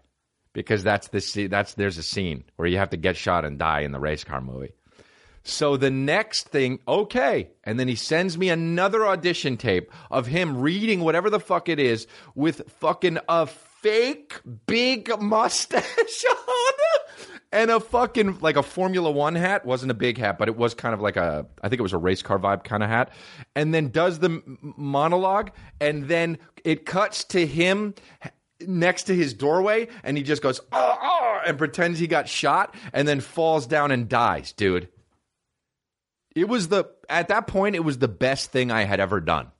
because 0.53 0.83
that's 0.83 1.09
the 1.09 1.19
scene- 1.19 1.49
that's 1.49 1.73
there's 1.73 1.97
a 1.97 2.03
scene 2.03 2.43
where 2.55 2.67
you 2.67 2.77
have 2.77 2.91
to 2.91 2.97
get 2.97 3.17
shot 3.17 3.43
and 3.43 3.59
die 3.59 3.81
in 3.81 3.91
the 3.91 3.99
race 3.99 4.23
car 4.23 4.39
movie. 4.39 4.73
So 5.45 5.75
the 5.75 5.91
next 5.91 6.47
thing, 6.49 6.79
okay, 6.87 7.49
and 7.65 7.77
then 7.77 7.89
he 7.89 7.95
sends 7.95 8.37
me 8.37 8.47
another 8.47 9.05
audition 9.05 9.57
tape 9.57 9.91
of 10.09 10.25
him 10.25 10.61
reading 10.61 11.01
whatever 11.01 11.29
the 11.29 11.39
fuck 11.39 11.67
it 11.67 11.79
is 11.79 12.07
with 12.33 12.61
fucking 12.79 13.17
a 13.27 13.47
fake 13.47 14.39
big 14.65 15.11
mustache 15.19 16.25
on 16.29 16.73
and 17.53 17.69
a 17.69 17.79
fucking 17.79 18.39
like 18.41 18.57
a 18.57 18.63
Formula 18.63 19.09
One 19.09 19.35
hat. 19.35 19.63
wasn't 19.65 19.91
a 19.91 19.93
big 19.93 20.17
hat, 20.17 20.37
but 20.37 20.49
it 20.49 20.57
was 20.57 20.73
kind 20.73 20.93
of 20.93 20.99
like 20.99 21.15
a 21.15 21.45
I 21.61 21.69
think 21.69 21.79
it 21.79 21.83
was 21.83 21.93
a 21.93 21.97
race 21.97 22.21
car 22.21 22.39
vibe 22.39 22.63
kind 22.65 22.83
of 22.83 22.89
hat. 22.89 23.11
And 23.55 23.73
then 23.73 23.89
does 23.89 24.19
the 24.19 24.41
monologue, 24.61 25.51
and 25.79 26.07
then 26.07 26.39
it 26.65 26.85
cuts 26.85 27.23
to 27.25 27.45
him 27.45 27.93
next 28.59 29.03
to 29.03 29.15
his 29.15 29.33
doorway, 29.33 29.87
and 30.03 30.17
he 30.17 30.23
just 30.23 30.41
goes 30.41 30.59
oh, 30.71 30.97
oh, 31.01 31.41
and 31.45 31.57
pretends 31.57 31.99
he 31.99 32.07
got 32.07 32.27
shot, 32.27 32.75
and 32.91 33.07
then 33.07 33.21
falls 33.21 33.67
down 33.67 33.91
and 33.91 34.09
dies, 34.09 34.51
dude. 34.51 34.89
It 36.35 36.49
was 36.49 36.69
the 36.69 36.85
at 37.07 37.27
that 37.27 37.45
point 37.45 37.75
it 37.75 37.83
was 37.83 37.99
the 37.99 38.07
best 38.07 38.51
thing 38.51 38.71
I 38.71 38.83
had 38.83 38.99
ever 38.99 39.21
done. 39.21 39.52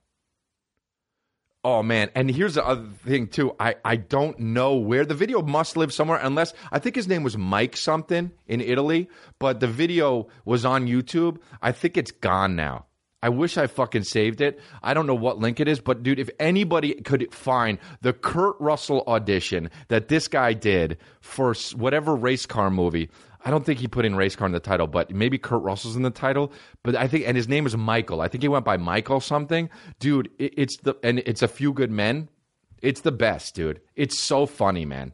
Oh 1.66 1.82
man, 1.82 2.10
and 2.14 2.30
here's 2.30 2.56
the 2.56 2.66
other 2.66 2.90
thing 3.06 3.28
too. 3.28 3.56
I 3.58 3.76
I 3.86 3.96
don't 3.96 4.38
know 4.38 4.76
where 4.76 5.06
the 5.06 5.14
video 5.14 5.42
must 5.42 5.78
live 5.78 5.94
somewhere 5.94 6.20
unless 6.22 6.54
I 6.74 6.80
think 6.80 6.96
his 6.96 7.08
name 7.08 7.24
was 7.24 7.38
Mike 7.38 7.78
something 7.78 8.32
in 8.48 8.60
Italy, 8.60 9.10
but 9.40 9.62
the 9.62 9.68
video 9.68 10.28
was 10.44 10.66
on 10.66 10.88
YouTube. 10.88 11.38
I 11.62 11.72
think 11.72 11.96
it's 11.96 12.12
gone 12.12 12.58
now. 12.58 12.88
I 13.24 13.30
wish 13.30 13.58
I 13.58 13.68
fucking 13.68 14.04
saved 14.04 14.42
it. 14.42 14.60
I 14.82 14.94
don't 14.94 15.08
know 15.08 15.16
what 15.16 15.40
link 15.40 15.62
it 15.62 15.70
is, 15.70 15.80
but 15.80 16.04
dude, 16.04 16.20
if 16.20 16.30
anybody 16.42 16.96
could 16.96 17.34
find 17.34 17.80
the 18.02 18.12
Kurt 18.12 18.58
Russell 18.60 19.02
audition 19.08 19.70
that 19.88 20.10
this 20.10 20.28
guy 20.28 20.52
did 20.52 20.98
for 21.22 21.54
whatever 21.78 22.14
race 22.14 22.46
car 22.46 22.70
movie, 22.70 23.10
I 23.46 23.50
don't 23.50 23.66
think 23.66 23.80
he 23.80 23.88
put 23.88 24.06
in 24.06 24.16
race 24.16 24.36
car 24.36 24.46
in 24.46 24.54
the 24.54 24.60
title, 24.60 24.88
but 24.88 25.12
maybe 25.12 25.38
Kurt 25.38 25.62
Russell's 25.62 25.96
in 25.96 26.04
the 26.04 26.10
title. 26.10 26.54
But 26.82 26.96
I 26.96 27.08
think, 27.08 27.28
and 27.28 27.36
his 27.36 27.50
name 27.50 27.66
is 27.66 27.76
Michael. 27.76 28.22
I 28.22 28.28
think 28.30 28.42
he 28.42 28.48
went 28.48 28.64
by 28.64 28.78
Michael 28.78 29.20
something. 29.20 29.70
Dude, 30.00 30.30
it, 30.40 30.54
it's 30.58 30.78
the, 30.78 30.96
and 31.04 31.20
it's 31.20 31.42
a 31.42 31.48
few 31.48 31.74
good 31.74 31.92
men. 31.92 32.30
It's 32.82 33.02
the 33.02 33.12
best, 33.12 33.56
dude. 33.56 33.82
It's 33.96 34.18
so 34.18 34.46
funny, 34.46 34.86
man. 34.86 35.14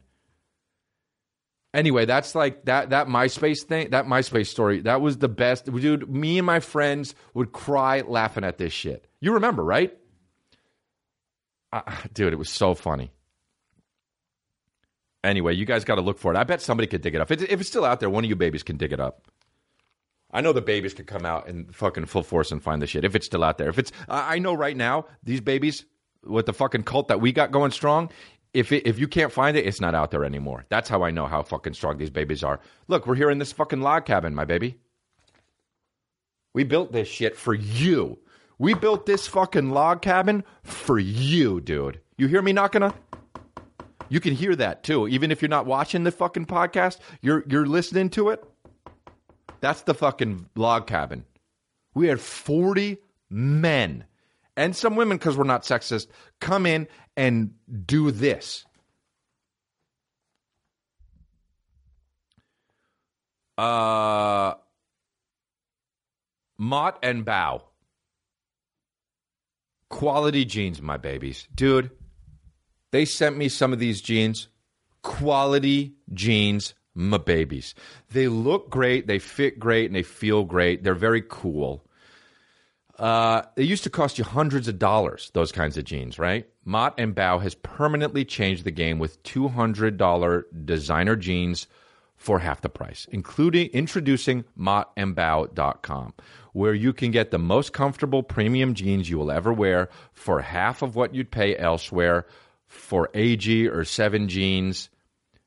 Anyway, 1.73 2.05
that's 2.05 2.33
like 2.33 2.65
that 2.65 2.89
that 2.89 3.07
MySpace 3.07 3.63
thing, 3.63 3.91
that 3.91 4.05
MySpace 4.05 4.47
story. 4.47 4.81
That 4.81 5.01
was 5.01 5.17
the 5.19 5.29
best, 5.29 5.65
dude. 5.65 6.09
Me 6.09 6.39
and 6.39 6.45
my 6.45 6.59
friends 6.59 7.13
would 7.35 7.51
cry 7.51 8.01
laughing 8.01 8.43
at 8.43 8.57
this 8.57 8.73
shit. 8.73 9.07
You 9.21 9.33
remember, 9.33 9.63
right? 9.63 9.95
Uh, 11.71 11.81
dude, 12.13 12.33
it 12.33 12.37
was 12.37 12.49
so 12.49 12.73
funny. 12.73 13.11
Anyway, 15.23 15.53
you 15.53 15.65
guys 15.65 15.83
got 15.83 15.95
to 15.95 16.01
look 16.01 16.17
for 16.17 16.33
it. 16.33 16.37
I 16.37 16.43
bet 16.43 16.61
somebody 16.61 16.87
could 16.87 17.01
dig 17.01 17.15
it 17.15 17.21
up. 17.21 17.29
If 17.31 17.41
it's, 17.41 17.67
still 17.67 17.85
out 17.85 17.99
there, 17.99 18.09
one 18.09 18.23
of 18.23 18.29
you 18.29 18.35
babies 18.35 18.63
can 18.63 18.77
dig 18.77 18.93
it 18.93 18.99
up. 18.99 19.27
I 20.31 20.41
know 20.41 20.53
the 20.53 20.61
babies 20.61 20.93
could 20.93 21.07
come 21.07 21.25
out 21.25 21.47
and 21.47 21.73
fucking 21.75 22.05
full 22.05 22.23
force 22.23 22.51
and 22.51 22.61
find 22.61 22.81
the 22.81 22.87
shit 22.87 23.03
if 23.03 23.15
it's 23.15 23.25
still 23.25 23.43
out 23.43 23.57
there. 23.57 23.69
If 23.69 23.79
it's, 23.79 23.91
I 24.07 24.39
know 24.39 24.53
right 24.53 24.77
now 24.77 25.07
these 25.23 25.41
babies 25.41 25.85
with 26.23 26.45
the 26.45 26.53
fucking 26.53 26.83
cult 26.83 27.07
that 27.07 27.19
we 27.19 27.31
got 27.31 27.51
going 27.51 27.71
strong. 27.71 28.09
If 28.53 28.71
it, 28.71 28.87
if 28.87 28.97
you 28.97 29.07
can't 29.07 29.31
find 29.31 29.57
it, 29.57 29.65
it's 29.65 29.81
not 29.81 29.95
out 29.95 30.11
there 30.11 30.23
anymore. 30.23 30.65
That's 30.69 30.89
how 30.89 31.03
I 31.03 31.11
know 31.11 31.27
how 31.27 31.43
fucking 31.43 31.73
strong 31.73 31.97
these 31.97 32.09
babies 32.09 32.43
are. 32.43 32.59
Look, 32.87 33.05
we're 33.05 33.15
here 33.15 33.29
in 33.29 33.39
this 33.39 33.51
fucking 33.51 33.81
log 33.81 34.05
cabin, 34.05 34.33
my 34.33 34.45
baby. 34.45 34.77
We 36.53 36.63
built 36.63 36.91
this 36.91 37.07
shit 37.07 37.35
for 37.35 37.53
you. 37.53 38.19
We 38.57 38.73
built 38.73 39.05
this 39.05 39.27
fucking 39.27 39.69
log 39.69 40.01
cabin 40.01 40.43
for 40.63 40.99
you, 40.99 41.61
dude. 41.61 42.01
You 42.17 42.27
hear 42.27 42.41
me 42.41 42.53
knocking 42.53 42.83
on? 42.83 42.93
You 44.09 44.19
can 44.19 44.33
hear 44.33 44.55
that 44.55 44.83
too, 44.83 45.07
even 45.07 45.31
if 45.31 45.41
you're 45.41 45.49
not 45.49 45.65
watching 45.65 46.03
the 46.03 46.11
fucking 46.11 46.47
podcast. 46.47 46.97
You're 47.21 47.43
you're 47.47 47.65
listening 47.65 48.09
to 48.11 48.29
it. 48.29 48.43
That's 49.61 49.81
the 49.83 49.93
fucking 49.93 50.49
log 50.55 50.87
cabin. 50.87 51.25
We 51.93 52.07
had 52.07 52.19
40 52.19 52.97
men 53.29 54.05
and 54.59 54.75
some 54.75 54.97
women, 54.97 55.17
because 55.17 55.37
we're 55.37 55.45
not 55.45 55.63
sexist, 55.63 56.07
come 56.41 56.65
in 56.65 56.89
and 57.15 57.53
do 57.85 58.11
this. 58.11 58.65
Uh, 63.57 64.55
Mott 66.57 66.99
and 67.01 67.23
Bow. 67.23 67.63
Quality 69.89 70.43
jeans, 70.43 70.81
my 70.81 70.97
babies. 70.97 71.47
Dude, 71.55 71.91
they 72.91 73.05
sent 73.05 73.37
me 73.37 73.49
some 73.49 73.73
of 73.73 73.79
these 73.79 74.01
jeans. 74.01 74.47
Quality 75.01 75.93
jeans, 76.13 76.73
my 76.93 77.17
babies. 77.17 77.73
They 78.11 78.27
look 78.27 78.69
great, 78.69 79.07
they 79.07 79.19
fit 79.19 79.59
great, 79.59 79.85
and 79.85 79.95
they 79.95 80.03
feel 80.03 80.43
great. 80.43 80.83
They're 80.83 80.95
very 80.95 81.23
cool. 81.27 81.85
Uh, 82.97 83.43
they 83.55 83.63
used 83.63 83.83
to 83.85 83.89
cost 83.89 84.17
you 84.17 84.25
hundreds 84.25 84.67
of 84.67 84.77
dollars, 84.77 85.31
those 85.33 85.53
kinds 85.53 85.77
of 85.77 85.85
jeans, 85.85 86.19
right? 86.19 86.45
Mott 86.65 86.95
and 86.97 87.15
Bow 87.15 87.39
has 87.39 87.55
permanently 87.55 88.25
changed 88.25 88.65
the 88.65 88.71
game 88.71 88.99
with 88.99 89.23
$200 89.23 90.43
designer 90.65 91.15
jeans 91.15 91.67
for 92.17 92.39
half 92.39 92.59
the 92.59 92.67
price, 92.67 93.07
including 93.11 93.67
introducing 93.69 94.43
mottandbow.com, 94.59 96.13
where 96.51 96.73
you 96.73 96.91
can 96.91 97.11
get 97.11 97.31
the 97.31 97.39
most 97.39 97.71
comfortable 97.71 98.21
premium 98.21 98.73
jeans 98.73 99.09
you 99.09 99.17
will 99.17 99.31
ever 99.31 99.53
wear 99.53 99.87
for 100.11 100.41
half 100.41 100.81
of 100.81 100.97
what 100.97 101.15
you'd 101.15 101.31
pay 101.31 101.55
elsewhere 101.55 102.25
for 102.69 103.09
AG 103.13 103.67
or 103.67 103.83
7 103.83 104.29
jeans. 104.29 104.89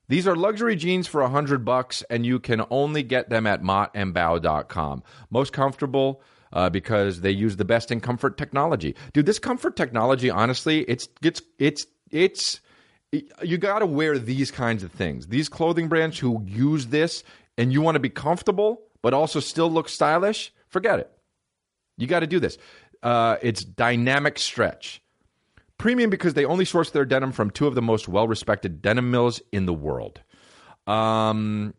These 0.08 0.28
are 0.28 0.36
luxury 0.36 0.76
jeans 0.76 1.06
for 1.06 1.22
100 1.22 1.64
bucks 1.64 2.02
and 2.10 2.26
you 2.26 2.38
can 2.38 2.62
only 2.68 3.02
get 3.02 3.30
them 3.30 3.46
at 3.46 3.62
mottandbow.com. 3.62 5.02
Most 5.30 5.52
comfortable 5.54 6.20
uh, 6.52 6.68
because 6.68 7.22
they 7.22 7.30
use 7.30 7.56
the 7.56 7.64
best 7.64 7.90
in 7.90 8.00
comfort 8.00 8.36
technology. 8.36 8.94
Dude, 9.14 9.24
this 9.24 9.38
comfort 9.38 9.76
technology 9.76 10.28
honestly, 10.28 10.80
it's 10.82 11.08
it's 11.22 11.40
it's 11.58 11.86
it's 12.10 12.60
you 13.42 13.56
got 13.56 13.78
to 13.78 13.86
wear 13.86 14.18
these 14.18 14.50
kinds 14.50 14.82
of 14.82 14.90
things. 14.90 15.28
These 15.28 15.48
clothing 15.48 15.88
brands 15.88 16.18
who 16.18 16.42
use 16.46 16.86
this 16.86 17.22
and 17.56 17.72
you 17.72 17.80
want 17.80 17.94
to 17.94 18.00
be 18.00 18.10
comfortable 18.10 18.82
but 19.02 19.14
also 19.14 19.40
still 19.40 19.70
look 19.70 19.88
stylish, 19.88 20.52
forget 20.68 20.98
it. 20.98 21.10
You 21.98 22.06
got 22.06 22.20
to 22.20 22.26
do 22.26 22.40
this. 22.40 22.58
Uh, 23.02 23.36
it's 23.42 23.64
dynamic 23.64 24.38
stretch. 24.38 25.01
Premium 25.82 26.10
because 26.10 26.34
they 26.34 26.44
only 26.44 26.64
source 26.64 26.92
their 26.92 27.04
denim 27.04 27.32
from 27.32 27.50
two 27.50 27.66
of 27.66 27.74
the 27.74 27.82
most 27.82 28.06
well 28.06 28.28
respected 28.28 28.80
denim 28.80 29.10
mills 29.10 29.42
in 29.50 29.66
the 29.66 29.74
world. 29.74 30.20
Um, 30.86 31.74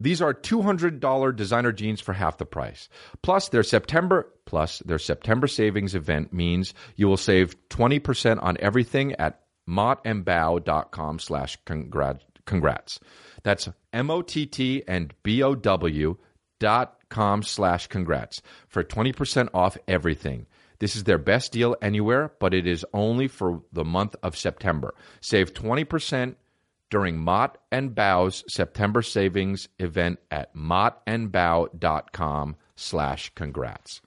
these 0.00 0.20
are 0.20 0.34
$200 0.34 1.36
designer 1.36 1.70
jeans 1.70 2.00
for 2.00 2.12
half 2.14 2.38
the 2.38 2.44
price. 2.44 2.88
Plus 3.22 3.48
their 3.48 3.62
September 3.62 4.28
plus 4.44 4.80
their 4.80 4.98
September 4.98 5.46
savings 5.46 5.94
event 5.94 6.32
means 6.32 6.74
you 6.96 7.06
will 7.06 7.16
save 7.16 7.54
20% 7.68 8.42
on 8.42 8.56
everything 8.58 9.14
at 9.20 9.42
mottandbow.com 9.68 11.20
slash 11.20 11.58
congrats. 11.64 12.98
That's 13.44 13.68
M-O-T-T 13.92 14.82
and 14.88 15.14
B-O-W 15.22 16.16
dot 16.58 16.96
com 17.08 17.44
slash 17.44 17.86
congrats 17.86 18.42
for 18.66 18.82
20% 18.82 19.48
off 19.54 19.78
everything. 19.86 20.46
This 20.80 20.96
is 20.96 21.04
their 21.04 21.18
best 21.18 21.52
deal 21.52 21.76
anywhere, 21.82 22.32
but 22.38 22.54
it 22.54 22.66
is 22.66 22.86
only 22.92 23.28
for 23.28 23.62
the 23.72 23.84
month 23.84 24.16
of 24.22 24.36
September. 24.36 24.94
Save 25.20 25.54
20% 25.54 26.36
during 26.90 27.18
Mott 27.18 27.58
and 27.70 27.94
Bow's 27.94 28.44
September 28.48 29.02
savings 29.02 29.68
event 29.78 30.18
at 30.30 30.54
mottandbow.com 30.54 32.56
slash 32.76 33.30
congrats. 33.34 34.00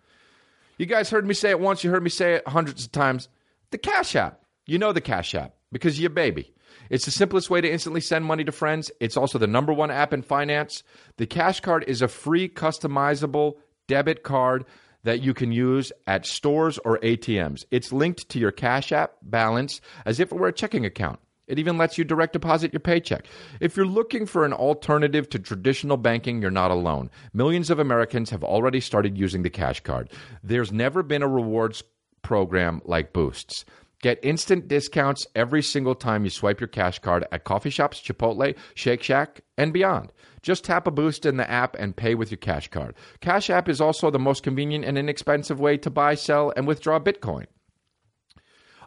You 0.77 0.85
guys 0.85 1.09
heard 1.09 1.27
me 1.27 1.33
say 1.33 1.49
it 1.51 1.59
once, 1.59 1.83
you 1.83 1.91
heard 1.91 2.03
me 2.03 2.09
say 2.09 2.35
it 2.35 2.47
hundreds 2.47 2.85
of 2.85 2.91
times. 2.91 3.27
The 3.71 3.77
Cash 3.77 4.15
App. 4.15 4.39
You 4.65 4.79
know 4.79 4.93
the 4.93 5.01
Cash 5.01 5.35
App 5.35 5.53
because 5.71 5.99
you're 5.99 6.09
baby. 6.09 6.53
It's 6.89 7.05
the 7.05 7.11
simplest 7.11 7.49
way 7.49 7.61
to 7.61 7.71
instantly 7.71 8.01
send 8.01 8.25
money 8.25 8.43
to 8.43 8.51
friends. 8.51 8.91
It's 8.99 9.17
also 9.17 9.37
the 9.37 9.47
number 9.47 9.73
one 9.73 9.91
app 9.91 10.13
in 10.13 10.21
finance. 10.21 10.83
The 11.17 11.27
Cash 11.27 11.61
Card 11.61 11.85
is 11.87 12.01
a 12.01 12.07
free 12.07 12.49
customizable 12.49 13.55
debit 13.87 14.23
card 14.23 14.65
that 15.03 15.21
you 15.21 15.33
can 15.33 15.51
use 15.51 15.91
at 16.07 16.25
stores 16.25 16.77
or 16.79 16.99
ATMs. 16.99 17.65
It's 17.71 17.91
linked 17.91 18.29
to 18.29 18.39
your 18.39 18.51
Cash 18.51 18.91
App 18.91 19.15
balance 19.21 19.81
as 20.05 20.19
if 20.19 20.31
it 20.31 20.37
were 20.37 20.47
a 20.47 20.53
checking 20.53 20.85
account. 20.85 21.19
It 21.47 21.59
even 21.59 21.77
lets 21.77 21.97
you 21.97 22.05
direct 22.05 22.33
deposit 22.33 22.71
your 22.71 22.79
paycheck. 22.79 23.25
If 23.59 23.75
you're 23.75 23.85
looking 23.85 24.25
for 24.25 24.45
an 24.45 24.53
alternative 24.53 25.27
to 25.31 25.39
traditional 25.39 25.97
banking, 25.97 26.41
you're 26.41 26.49
not 26.49 26.71
alone. 26.71 27.09
Millions 27.33 27.69
of 27.69 27.77
Americans 27.77 28.29
have 28.29 28.43
already 28.43 28.79
started 28.79 29.17
using 29.17 29.41
the 29.41 29.49
Cash 29.49 29.81
Card. 29.81 30.09
There's 30.43 30.71
never 30.71 31.03
been 31.03 31.23
a 31.23 31.27
rewards 31.27 31.83
program 32.21 32.81
like 32.85 33.11
Boosts. 33.11 33.65
Get 34.01 34.19
instant 34.23 34.67
discounts 34.67 35.27
every 35.35 35.61
single 35.61 35.93
time 35.93 36.23
you 36.23 36.31
swipe 36.31 36.59
your 36.59 36.67
cash 36.67 36.99
card 36.99 37.25
at 37.31 37.43
coffee 37.43 37.69
shops, 37.69 38.01
Chipotle, 38.01 38.57
Shake 38.73 39.03
Shack, 39.03 39.41
and 39.57 39.71
beyond. 39.71 40.11
Just 40.41 40.63
tap 40.63 40.87
a 40.87 40.91
boost 40.91 41.25
in 41.25 41.37
the 41.37 41.49
app 41.49 41.75
and 41.77 41.95
pay 41.95 42.15
with 42.15 42.31
your 42.31 42.39
cash 42.39 42.67
card. 42.69 42.95
Cash 43.19 43.51
App 43.51 43.69
is 43.69 43.79
also 43.79 44.09
the 44.09 44.17
most 44.17 44.41
convenient 44.41 44.85
and 44.85 44.97
inexpensive 44.97 45.59
way 45.59 45.77
to 45.77 45.91
buy, 45.91 46.15
sell, 46.15 46.51
and 46.55 46.65
withdraw 46.65 46.99
Bitcoin. 46.99 47.45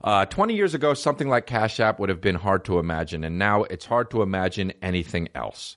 Uh, 0.02 0.26
20 0.26 0.54
years 0.54 0.74
ago, 0.74 0.94
something 0.94 1.28
like 1.28 1.46
Cash 1.46 1.78
App 1.78 2.00
would 2.00 2.08
have 2.08 2.20
been 2.20 2.34
hard 2.34 2.64
to 2.64 2.80
imagine, 2.80 3.22
and 3.22 3.38
now 3.38 3.62
it's 3.64 3.86
hard 3.86 4.10
to 4.10 4.20
imagine 4.20 4.72
anything 4.82 5.28
else. 5.34 5.76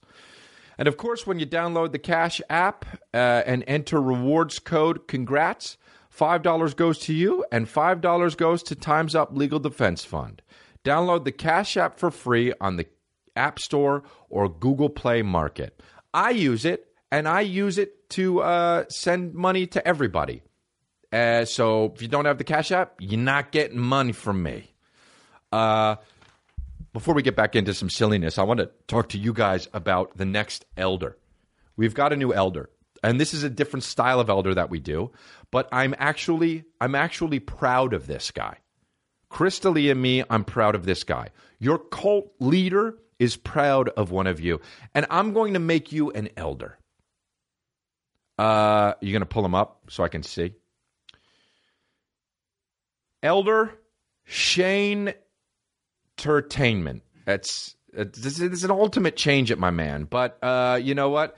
And 0.79 0.87
of 0.87 0.97
course, 0.97 1.25
when 1.25 1.39
you 1.39 1.45
download 1.45 1.91
the 1.91 1.99
Cash 1.99 2.41
App 2.49 2.85
uh, 3.13 3.43
and 3.45 3.63
enter 3.67 4.01
rewards 4.01 4.59
code 4.59 5.07
congrats, 5.07 5.77
$5 6.17 6.75
goes 6.75 6.99
to 6.99 7.13
you 7.13 7.45
and 7.51 7.67
$5 7.67 8.37
goes 8.37 8.63
to 8.63 8.75
Time's 8.75 9.15
Up 9.15 9.35
Legal 9.35 9.59
Defense 9.59 10.03
Fund. 10.03 10.41
Download 10.83 11.23
the 11.23 11.31
Cash 11.31 11.77
App 11.77 11.99
for 11.99 12.11
free 12.11 12.53
on 12.59 12.77
the 12.77 12.87
App 13.35 13.59
Store 13.59 14.03
or 14.29 14.49
Google 14.49 14.89
Play 14.89 15.21
Market. 15.21 15.81
I 16.13 16.31
use 16.31 16.65
it, 16.65 16.87
and 17.11 17.27
I 17.27 17.41
use 17.41 17.77
it 17.77 18.09
to 18.11 18.41
uh, 18.41 18.85
send 18.89 19.33
money 19.33 19.67
to 19.67 19.87
everybody. 19.87 20.41
Uh, 21.11 21.45
so 21.45 21.91
if 21.93 22.01
you 22.01 22.07
don't 22.07 22.25
have 22.25 22.37
the 22.37 22.43
Cash 22.43 22.71
App, 22.71 22.95
you're 22.99 23.19
not 23.19 23.51
getting 23.51 23.79
money 23.79 24.11
from 24.11 24.41
me. 24.41 24.73
Uh, 25.51 25.97
before 26.93 27.13
we 27.13 27.21
get 27.21 27.35
back 27.35 27.55
into 27.55 27.73
some 27.73 27.89
silliness, 27.89 28.37
I 28.37 28.43
want 28.43 28.59
to 28.59 28.69
talk 28.87 29.09
to 29.09 29.17
you 29.17 29.33
guys 29.33 29.67
about 29.73 30.17
the 30.17 30.25
next 30.25 30.65
elder. 30.75 31.17
We've 31.75 31.93
got 31.93 32.11
a 32.11 32.15
new 32.15 32.33
elder, 32.33 32.69
and 33.03 33.19
this 33.19 33.33
is 33.33 33.43
a 33.43 33.49
different 33.49 33.83
style 33.83 34.19
of 34.19 34.29
elder 34.29 34.53
that 34.53 34.69
we 34.69 34.79
do. 34.79 35.11
But 35.51 35.69
I'm 35.71 35.95
actually, 35.97 36.65
I'm 36.81 36.95
actually 36.95 37.39
proud 37.39 37.93
of 37.93 38.07
this 38.07 38.31
guy. 38.31 38.57
Chris 39.29 39.59
D'Elia 39.59 39.91
and 39.91 40.01
me, 40.01 40.23
I'm 40.29 40.43
proud 40.43 40.75
of 40.75 40.85
this 40.85 41.03
guy. 41.03 41.29
Your 41.59 41.77
cult 41.77 42.31
leader 42.39 42.97
is 43.19 43.35
proud 43.35 43.89
of 43.89 44.11
one 44.11 44.27
of 44.27 44.39
you, 44.39 44.61
and 44.93 45.05
I'm 45.09 45.33
going 45.33 45.53
to 45.53 45.59
make 45.59 45.91
you 45.91 46.11
an 46.11 46.29
elder. 46.37 46.77
Uh, 48.37 48.93
you're 49.01 49.13
going 49.13 49.21
to 49.21 49.25
pull 49.25 49.43
him 49.43 49.55
up 49.55 49.81
so 49.89 50.03
I 50.03 50.07
can 50.09 50.23
see. 50.23 50.53
Elder 53.23 53.71
Shane 54.25 55.13
Entertainment. 56.17 57.03
That's 57.25 57.75
this 57.93 58.39
is 58.39 58.63
an 58.63 58.71
ultimate 58.71 59.15
change 59.15 59.51
at 59.51 59.59
my 59.59 59.69
man. 59.69 60.05
But 60.05 60.37
uh, 60.43 60.79
you 60.81 60.95
know 60.95 61.09
what? 61.09 61.37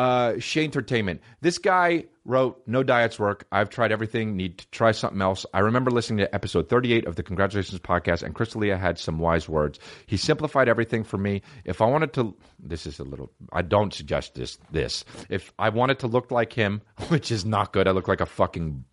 Uh, 0.00 0.38
Shane 0.38 0.64
Entertainment. 0.64 1.20
This 1.42 1.58
guy 1.58 2.04
wrote 2.24 2.62
"No 2.66 2.82
diets 2.82 3.18
work. 3.18 3.46
I've 3.52 3.68
tried 3.68 3.92
everything. 3.92 4.34
Need 4.34 4.56
to 4.56 4.70
try 4.70 4.92
something 4.92 5.20
else." 5.20 5.44
I 5.52 5.58
remember 5.58 5.90
listening 5.90 6.24
to 6.24 6.34
episode 6.34 6.70
38 6.70 7.06
of 7.06 7.16
the 7.16 7.22
Congratulations 7.22 7.78
podcast, 7.80 8.22
and 8.22 8.34
Chris 8.34 8.54
D'Elia 8.54 8.78
had 8.78 8.98
some 8.98 9.18
wise 9.18 9.46
words. 9.46 9.78
He 10.06 10.16
simplified 10.16 10.70
everything 10.70 11.04
for 11.04 11.18
me. 11.18 11.42
If 11.66 11.82
I 11.82 11.84
wanted 11.84 12.14
to, 12.14 12.34
this 12.58 12.86
is 12.86 12.98
a 12.98 13.04
little. 13.04 13.30
I 13.52 13.60
don't 13.60 13.92
suggest 13.92 14.34
this. 14.34 14.56
This. 14.70 15.04
If 15.28 15.52
I 15.58 15.68
wanted 15.68 15.98
to 15.98 16.06
look 16.06 16.30
like 16.30 16.54
him, 16.54 16.80
which 17.08 17.30
is 17.30 17.44
not 17.44 17.74
good. 17.74 17.86
I 17.86 17.90
look 17.90 18.08
like 18.08 18.22
a 18.22 18.26
fucking 18.26 18.86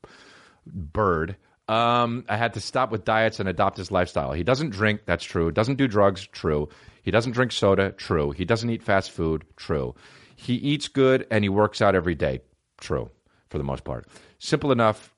bird. 0.66 1.38
Um, 1.70 2.26
I 2.28 2.36
had 2.36 2.56
to 2.56 2.60
stop 2.60 2.92
with 2.92 3.06
diets 3.06 3.40
and 3.40 3.48
adopt 3.48 3.78
his 3.78 3.92
lifestyle. 3.92 4.34
He 4.34 4.44
doesn't 4.44 4.72
drink, 4.72 5.02
that's 5.06 5.24
true. 5.24 5.52
Doesn't 5.52 5.76
do 5.76 5.88
drugs, 5.88 6.28
true. 6.28 6.68
He 7.02 7.12
doesn't 7.12 7.32
drink 7.32 7.54
soda, 7.54 7.94
true. 7.94 8.32
He 8.32 8.44
doesn't 8.44 8.70
eat 8.70 8.84
fast 8.84 9.12
food, 9.12 9.46
true. 9.56 9.96
He 10.38 10.54
eats 10.54 10.88
good 10.88 11.28
and 11.30 11.44
he 11.44 11.50
works 11.50 11.82
out 11.82 11.96
every 11.96 12.16
day, 12.16 12.40
true, 12.80 13.10
for 13.50 13.58
the 13.58 13.64
most 13.66 13.84
part. 13.84 14.08
Simple 14.40 14.72
enough. 14.72 15.14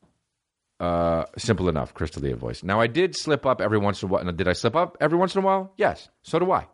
Uh, 0.80 1.26
simple 1.38 1.67
enough, 1.67 1.93
Chris 1.93 2.11
D'Elia 2.11 2.38
voice. 2.38 2.63
Now, 2.63 2.80
I 2.80 2.88
did 2.88 3.15
slip 3.15 3.45
up 3.45 3.59
every 3.59 3.78
once 3.78 4.01
in 4.01 4.07
a 4.07 4.11
while. 4.11 4.24
Did 4.32 4.47
I 4.47 4.53
slip 4.53 4.78
up 4.78 4.95
every 5.01 5.17
once 5.17 5.36
in 5.36 5.43
a 5.43 5.45
while? 5.45 5.74
Yes. 5.78 6.07
So 6.24 6.39
do 6.39 6.51
I. 6.51 6.67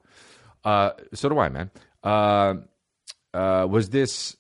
Uh, 0.63 0.91
so 1.13 1.27
do 1.27 1.39
I, 1.39 1.49
man. 1.49 1.71
Uh, 2.03 2.53
uh, 3.33 3.67
was 3.69 3.89
this 3.89 4.37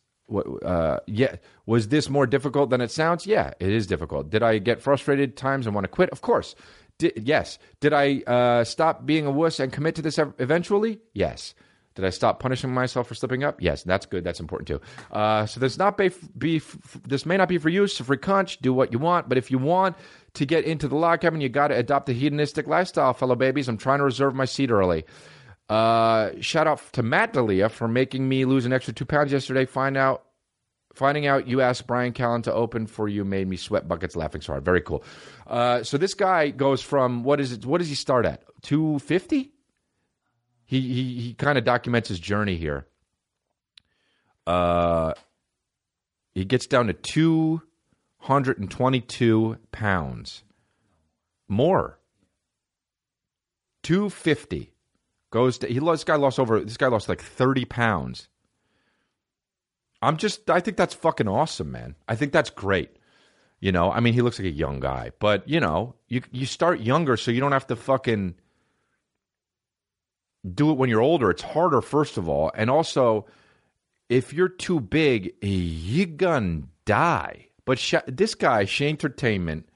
uh, 0.63 0.97
yeah 1.05 1.35
was 1.65 1.89
this 1.89 2.09
more 2.09 2.25
difficult 2.25 2.69
than 2.71 2.81
it 2.81 2.89
sounds 2.89 3.27
yeah 3.27 3.51
it 3.59 3.69
is 3.69 3.85
difficult 3.85 4.29
did 4.31 4.41
i 4.41 4.57
get 4.57 4.81
frustrated 4.81 5.37
times 5.37 5.67
and 5.67 5.75
want 5.75 5.83
to 5.85 5.89
quit 5.89 6.09
of 6.09 6.21
course 6.21 6.55
Di- 6.97 7.11
yes 7.15 7.59
did 7.79 7.93
i 7.93 8.21
uh, 8.25 8.63
stop 8.63 9.05
being 9.05 9.27
a 9.27 9.31
wuss 9.31 9.59
and 9.59 9.71
commit 9.71 9.93
to 9.95 10.01
this 10.01 10.17
eventually 10.39 10.99
yes 11.13 11.53
did 11.95 12.05
i 12.05 12.09
stop 12.09 12.39
punishing 12.39 12.73
myself 12.73 13.07
for 13.07 13.15
slipping 13.15 13.43
up 13.43 13.61
yes 13.61 13.83
that's 13.83 14.05
good 14.05 14.23
that's 14.23 14.39
important 14.39 14.67
too 14.67 14.81
uh, 15.11 15.45
so 15.45 15.59
this 15.59 15.77
not 15.77 15.97
be, 15.97 16.11
be 16.37 16.61
this 17.07 17.25
may 17.25 17.37
not 17.37 17.47
be 17.47 17.57
for 17.57 17.69
you 17.69 17.83
a 17.83 17.87
free 17.87 18.17
conch 18.17 18.59
do 18.59 18.73
what 18.73 18.91
you 18.91 18.99
want 18.99 19.27
but 19.27 19.37
if 19.37 19.49
you 19.49 19.57
want 19.57 19.95
to 20.33 20.45
get 20.45 20.65
into 20.65 20.87
the 20.87 20.95
log 20.95 21.21
cabin 21.21 21.41
you 21.41 21.49
got 21.49 21.69
to 21.69 21.75
adopt 21.75 22.09
a 22.09 22.13
hedonistic 22.13 22.67
lifestyle 22.67 23.13
fellow 23.13 23.35
babies 23.35 23.67
i'm 23.67 23.77
trying 23.77 23.99
to 23.99 24.05
reserve 24.05 24.35
my 24.35 24.45
seat 24.45 24.69
early 24.69 25.05
uh, 25.69 26.31
shout 26.41 26.67
out 26.67 26.81
to 26.93 27.01
Matt 27.03 27.33
D'Elia 27.33 27.69
for 27.69 27.87
making 27.87 28.27
me 28.27 28.45
lose 28.45 28.65
an 28.65 28.73
extra 28.73 28.93
two 28.93 29.05
pounds 29.05 29.31
yesterday. 29.31 29.65
Find 29.65 29.97
out, 29.97 30.23
finding 30.93 31.25
out 31.25 31.47
you 31.47 31.61
asked 31.61 31.87
Bryan 31.87 32.13
Callen 32.13 32.43
to 32.43 32.53
open 32.53 32.85
for 32.85 33.09
you 33.09 33.25
made 33.25 33.47
me 33.47 33.57
sweat 33.57 33.87
buckets 33.87 34.15
laughing 34.15 34.41
so 34.41 34.53
hard. 34.53 34.63
Very 34.63 34.81
cool. 34.81 35.03
Uh, 35.47 35.83
so 35.83 35.97
this 35.97 36.13
guy 36.13 36.49
goes 36.51 36.81
from 36.81 37.23
what 37.23 37.39
is 37.39 37.51
it? 37.51 37.65
What 37.65 37.79
does 37.79 37.89
he 37.89 37.95
start 37.95 38.25
at? 38.25 38.43
Two 38.61 38.99
fifty. 38.99 39.51
He 40.65 40.81
he 40.81 41.19
he 41.19 41.33
kind 41.33 41.57
of 41.57 41.63
documents 41.63 42.09
his 42.09 42.19
journey 42.19 42.55
here. 42.55 42.87
Uh, 44.47 45.13
he 46.33 46.45
gets 46.45 46.67
down 46.67 46.87
to 46.87 46.93
two 46.93 47.61
hundred 48.19 48.59
and 48.59 48.69
twenty-two 48.69 49.57
pounds. 49.71 50.43
More. 51.47 51.99
Two 53.83 54.09
fifty 54.09 54.75
goes 55.35 55.57
to 55.57 55.67
he 55.67 55.81
lost, 55.81 55.99
this 55.99 56.03
guy 56.05 56.15
lost 56.15 56.39
over 56.39 56.61
this 56.61 56.77
guy 56.77 56.87
lost 56.87 57.09
like 57.09 57.21
30 57.21 57.65
pounds 57.65 58.29
i'm 60.01 60.15
just 60.15 60.49
i 60.49 60.61
think 60.61 60.77
that's 60.77 60.93
fucking 60.93 61.27
awesome 61.27 61.73
man 61.73 61.93
i 62.07 62.15
think 62.15 62.31
that's 62.31 62.49
great 62.49 62.95
you 63.59 63.69
know 63.69 63.91
i 63.91 63.99
mean 63.99 64.13
he 64.13 64.21
looks 64.21 64.39
like 64.39 64.45
a 64.45 64.51
young 64.51 64.79
guy 64.79 65.11
but 65.19 65.45
you 65.45 65.59
know 65.59 65.93
you 66.07 66.21
you 66.31 66.45
start 66.45 66.79
younger 66.79 67.17
so 67.17 67.31
you 67.31 67.41
don't 67.41 67.51
have 67.51 67.67
to 67.67 67.75
fucking 67.75 68.33
do 70.53 70.71
it 70.71 70.77
when 70.77 70.89
you're 70.89 71.01
older. 71.01 71.29
It's 71.29 71.41
harder 71.41 71.81
first 71.81 72.17
of 72.17 72.29
all. 72.29 72.51
And 72.55 72.69
also 72.69 73.25
if 74.09 74.33
you're 74.33 74.49
too 74.49 74.79
big 74.79 75.33
you're 75.41 76.05
gonna 76.05 76.63
die. 76.85 77.47
But 77.65 77.79
Sha 77.79 78.01
this 78.07 78.35
guy 78.35 78.65
shane 78.65 78.89
entertainment 78.89 79.67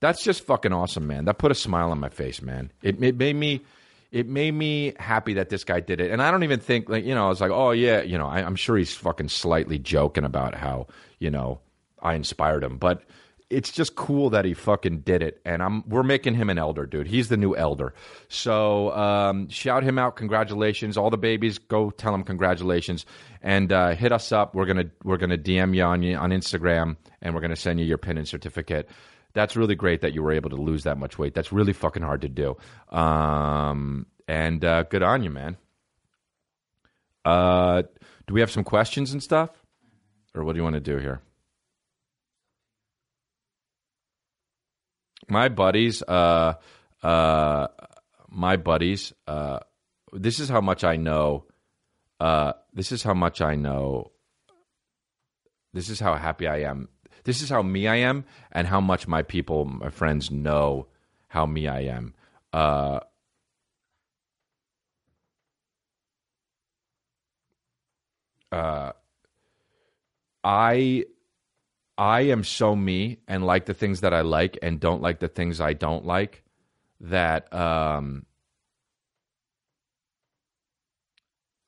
that's 0.00 0.24
just 0.24 0.44
fucking 0.44 0.72
awesome 0.72 1.06
man. 1.06 1.26
That 1.26 1.38
put 1.38 1.50
a 1.50 1.54
smile 1.54 1.90
on 1.90 2.00
my 2.00 2.08
face 2.08 2.40
man. 2.40 2.72
It, 2.82 3.02
it 3.02 3.16
made 3.16 3.36
me 3.36 3.60
it 4.10 4.26
made 4.26 4.52
me 4.52 4.94
happy 4.98 5.34
that 5.34 5.50
this 5.50 5.62
guy 5.62 5.80
did 5.80 6.00
it. 6.00 6.10
And 6.10 6.20
I 6.20 6.30
don't 6.30 6.42
even 6.42 6.58
think 6.58 6.88
like 6.88 7.04
you 7.04 7.14
know, 7.14 7.26
I 7.26 7.28
was 7.28 7.40
like, 7.40 7.50
oh 7.50 7.70
yeah, 7.70 8.02
you 8.02 8.18
know, 8.18 8.26
I, 8.26 8.40
I'm 8.40 8.56
sure 8.56 8.76
he's 8.76 8.94
fucking 8.94 9.28
slightly 9.28 9.78
joking 9.78 10.24
about 10.24 10.54
how 10.54 10.86
you 11.18 11.30
know 11.30 11.60
I 12.02 12.14
inspired 12.14 12.64
him, 12.64 12.78
but 12.78 13.02
it's 13.50 13.70
just 13.72 13.96
cool 13.96 14.30
that 14.30 14.44
he 14.44 14.54
fucking 14.54 15.00
did 15.00 15.22
it. 15.22 15.40
And 15.44 15.62
I'm 15.62 15.88
we're 15.88 16.02
making 16.02 16.34
him 16.34 16.48
an 16.48 16.58
elder, 16.58 16.86
dude. 16.86 17.08
He's 17.08 17.28
the 17.28 17.36
new 17.36 17.54
elder. 17.56 17.92
So 18.28 18.92
um, 18.92 19.48
shout 19.48 19.82
him 19.82 19.98
out, 19.98 20.16
congratulations, 20.16 20.96
all 20.96 21.10
the 21.10 21.18
babies. 21.18 21.58
Go 21.58 21.90
tell 21.90 22.14
him 22.14 22.22
congratulations, 22.24 23.04
and 23.42 23.72
uh, 23.72 23.90
hit 23.94 24.12
us 24.12 24.32
up. 24.32 24.54
We're 24.54 24.66
gonna 24.66 24.90
we're 25.04 25.18
gonna 25.18 25.38
DM 25.38 25.74
you 25.74 25.82
on 25.82 26.04
on 26.14 26.30
Instagram, 26.30 26.96
and 27.20 27.34
we're 27.34 27.40
gonna 27.40 27.56
send 27.56 27.80
you 27.80 27.86
your 27.86 27.98
pin 27.98 28.16
and 28.16 28.26
certificate 28.26 28.88
that's 29.32 29.56
really 29.56 29.74
great 29.74 30.00
that 30.00 30.12
you 30.12 30.22
were 30.22 30.32
able 30.32 30.50
to 30.50 30.56
lose 30.56 30.84
that 30.84 30.98
much 30.98 31.18
weight. 31.18 31.34
That's 31.34 31.52
really 31.52 31.72
fucking 31.72 32.02
hard 32.02 32.22
to 32.22 32.28
do. 32.28 32.56
Um, 32.88 34.06
and 34.26 34.64
uh, 34.64 34.84
good 34.84 35.02
on 35.02 35.22
you, 35.22 35.30
man. 35.30 35.56
Uh, 37.24 37.82
do 38.26 38.34
we 38.34 38.40
have 38.40 38.50
some 38.50 38.64
questions 38.64 39.12
and 39.12 39.22
stuff, 39.22 39.50
or 40.34 40.44
what 40.44 40.54
do 40.54 40.58
you 40.58 40.64
want 40.64 40.74
to 40.74 40.80
do 40.80 40.98
here? 40.98 41.20
My 45.28 45.48
buddies, 45.48 46.02
uh, 46.02 46.54
uh, 47.02 47.68
my 48.28 48.56
buddies. 48.56 49.12
Uh, 49.26 49.60
this 50.12 50.40
is 50.40 50.48
how 50.48 50.60
much 50.60 50.84
I 50.84 50.96
know. 50.96 51.46
Uh, 52.18 52.52
this 52.74 52.92
is 52.92 53.02
how 53.02 53.14
much 53.14 53.40
I 53.40 53.54
know. 53.54 54.12
This 55.72 55.88
is 55.88 56.00
how 56.00 56.14
happy 56.16 56.48
I 56.48 56.62
am 56.62 56.88
this 57.24 57.42
is 57.42 57.50
how 57.50 57.62
me 57.62 57.86
I 57.86 57.96
am, 57.96 58.24
and 58.52 58.66
how 58.66 58.80
much 58.80 59.06
my 59.06 59.22
people, 59.22 59.64
my 59.64 59.90
friends, 59.90 60.30
know 60.30 60.86
how 61.28 61.46
me 61.46 61.68
I 61.68 61.80
am. 61.82 62.14
Uh, 62.52 63.00
uh, 68.50 68.92
I 70.42 71.04
I 72.00 72.22
am 72.22 72.44
so 72.44 72.74
me 72.74 73.18
and 73.28 73.44
like 73.44 73.66
the 73.66 73.74
things 73.74 74.00
that 74.00 74.14
I 74.14 74.22
like 74.22 74.58
and 74.62 74.80
don't 74.80 75.02
like 75.02 75.20
the 75.20 75.28
things 75.28 75.60
I 75.60 75.74
don't 75.74 76.06
like 76.06 76.42
that 77.00 77.52
um 77.52 78.24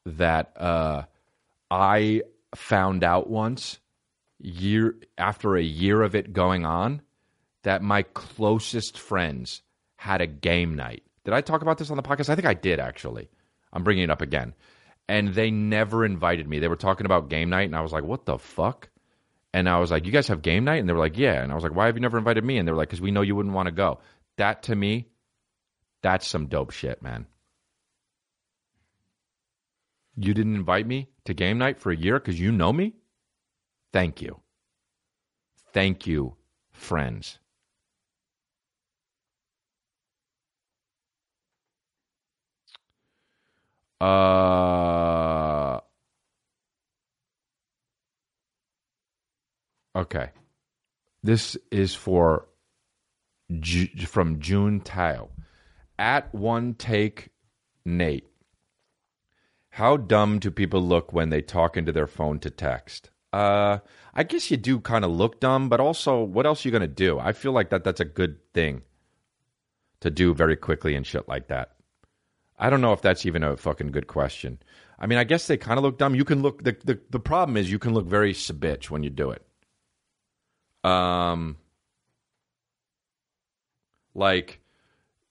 that 0.06 0.56
uh 0.56 1.02
I 1.70 2.22
found 2.54 3.04
out 3.04 3.28
once 3.28 3.78
year 4.38 4.96
after 5.18 5.54
a 5.54 5.62
year 5.62 6.00
of 6.00 6.14
it 6.14 6.32
going 6.32 6.64
on 6.64 7.02
that 7.62 7.82
my 7.82 8.00
closest 8.02 8.98
friends 8.98 9.60
had 9.96 10.22
a 10.22 10.26
game 10.26 10.74
night. 10.74 11.02
Did 11.24 11.34
I 11.34 11.42
talk 11.42 11.60
about 11.60 11.76
this 11.76 11.90
on 11.90 11.98
the 11.98 12.02
podcast? 12.02 12.30
I 12.30 12.36
think 12.36 12.46
I 12.46 12.54
did 12.54 12.80
actually. 12.80 13.28
I'm 13.70 13.84
bringing 13.84 14.04
it 14.04 14.10
up 14.10 14.22
again. 14.22 14.54
And 15.10 15.34
they 15.34 15.50
never 15.50 16.06
invited 16.06 16.48
me. 16.48 16.58
They 16.58 16.68
were 16.68 16.76
talking 16.76 17.04
about 17.04 17.28
game 17.28 17.50
night 17.50 17.66
and 17.66 17.76
I 17.76 17.82
was 17.82 17.92
like, 17.92 18.04
"What 18.04 18.24
the 18.24 18.38
fuck?" 18.38 18.88
And 19.54 19.68
I 19.68 19.78
was 19.78 19.90
like, 19.90 20.06
"You 20.06 20.12
guys 20.12 20.28
have 20.28 20.42
game 20.42 20.64
night?" 20.64 20.80
And 20.80 20.88
they 20.88 20.92
were 20.92 20.98
like, 20.98 21.18
"Yeah." 21.18 21.42
And 21.42 21.52
I 21.52 21.54
was 21.54 21.62
like, 21.64 21.74
"Why 21.74 21.86
have 21.86 21.96
you 21.96 22.00
never 22.00 22.18
invited 22.18 22.44
me?" 22.44 22.58
And 22.58 22.66
they 22.66 22.72
were 22.72 22.78
like, 22.78 22.90
"Cuz 22.90 23.00
we 23.00 23.10
know 23.10 23.22
you 23.22 23.36
wouldn't 23.36 23.54
want 23.54 23.66
to 23.66 23.72
go." 23.72 24.00
That 24.36 24.62
to 24.64 24.74
me 24.76 25.08
that's 26.02 26.26
some 26.26 26.46
dope 26.46 26.72
shit, 26.72 27.00
man. 27.02 27.26
You 30.16 30.34
didn't 30.34 30.56
invite 30.56 30.86
me 30.86 31.08
to 31.24 31.34
game 31.34 31.58
night 31.58 31.78
for 31.78 31.90
a 31.92 31.96
year 31.96 32.18
cuz 32.20 32.38
you 32.38 32.52
know 32.52 32.72
me? 32.72 32.94
Thank 33.92 34.20
you. 34.20 34.40
Thank 35.72 36.06
you, 36.06 36.36
friends. 36.72 37.38
Uh, 44.00 45.21
okay. 49.94 50.30
This 51.22 51.56
is 51.70 51.94
for 51.94 52.48
from 54.06 54.40
June 54.40 54.80
Tao. 54.80 55.28
At 55.98 56.34
one 56.34 56.74
take, 56.74 57.28
Nate. 57.84 58.28
How 59.70 59.96
dumb 59.96 60.38
do 60.38 60.50
people 60.50 60.82
look 60.82 61.12
when 61.12 61.30
they 61.30 61.40
talk 61.40 61.76
into 61.76 61.92
their 61.92 62.06
phone 62.06 62.38
to 62.40 62.50
text? 62.50 63.10
Uh, 63.32 63.78
I 64.12 64.24
guess 64.24 64.50
you 64.50 64.56
do 64.58 64.80
kind 64.80 65.04
of 65.04 65.10
look 65.10 65.40
dumb, 65.40 65.68
but 65.68 65.80
also, 65.80 66.22
what 66.22 66.44
else 66.44 66.64
are 66.64 66.68
you 66.68 66.72
gonna 66.72 66.86
do? 66.86 67.18
I 67.18 67.32
feel 67.32 67.52
like 67.52 67.70
that 67.70 67.84
that's 67.84 68.00
a 68.00 68.04
good 68.04 68.36
thing 68.52 68.82
to 70.00 70.10
do 70.10 70.34
very 70.34 70.56
quickly 70.56 70.94
and 70.94 71.06
shit 71.06 71.28
like 71.28 71.48
that. 71.48 71.76
I 72.58 72.68
don't 72.68 72.80
know 72.80 72.92
if 72.92 73.00
that's 73.00 73.24
even 73.24 73.42
a 73.42 73.56
fucking 73.56 73.92
good 73.92 74.06
question. 74.06 74.58
I 74.98 75.06
mean, 75.06 75.18
I 75.18 75.24
guess 75.24 75.46
they 75.46 75.56
kind 75.56 75.78
of 75.78 75.84
look 75.84 75.98
dumb. 75.98 76.14
You 76.14 76.24
can 76.24 76.42
look 76.42 76.62
the, 76.62 76.76
the 76.84 77.00
the 77.10 77.20
problem 77.20 77.56
is 77.56 77.70
you 77.70 77.78
can 77.78 77.94
look 77.94 78.06
very 78.06 78.32
bitch 78.34 78.90
when 78.90 79.02
you 79.02 79.10
do 79.10 79.30
it. 79.30 79.44
Um, 80.84 81.56
like, 84.14 84.60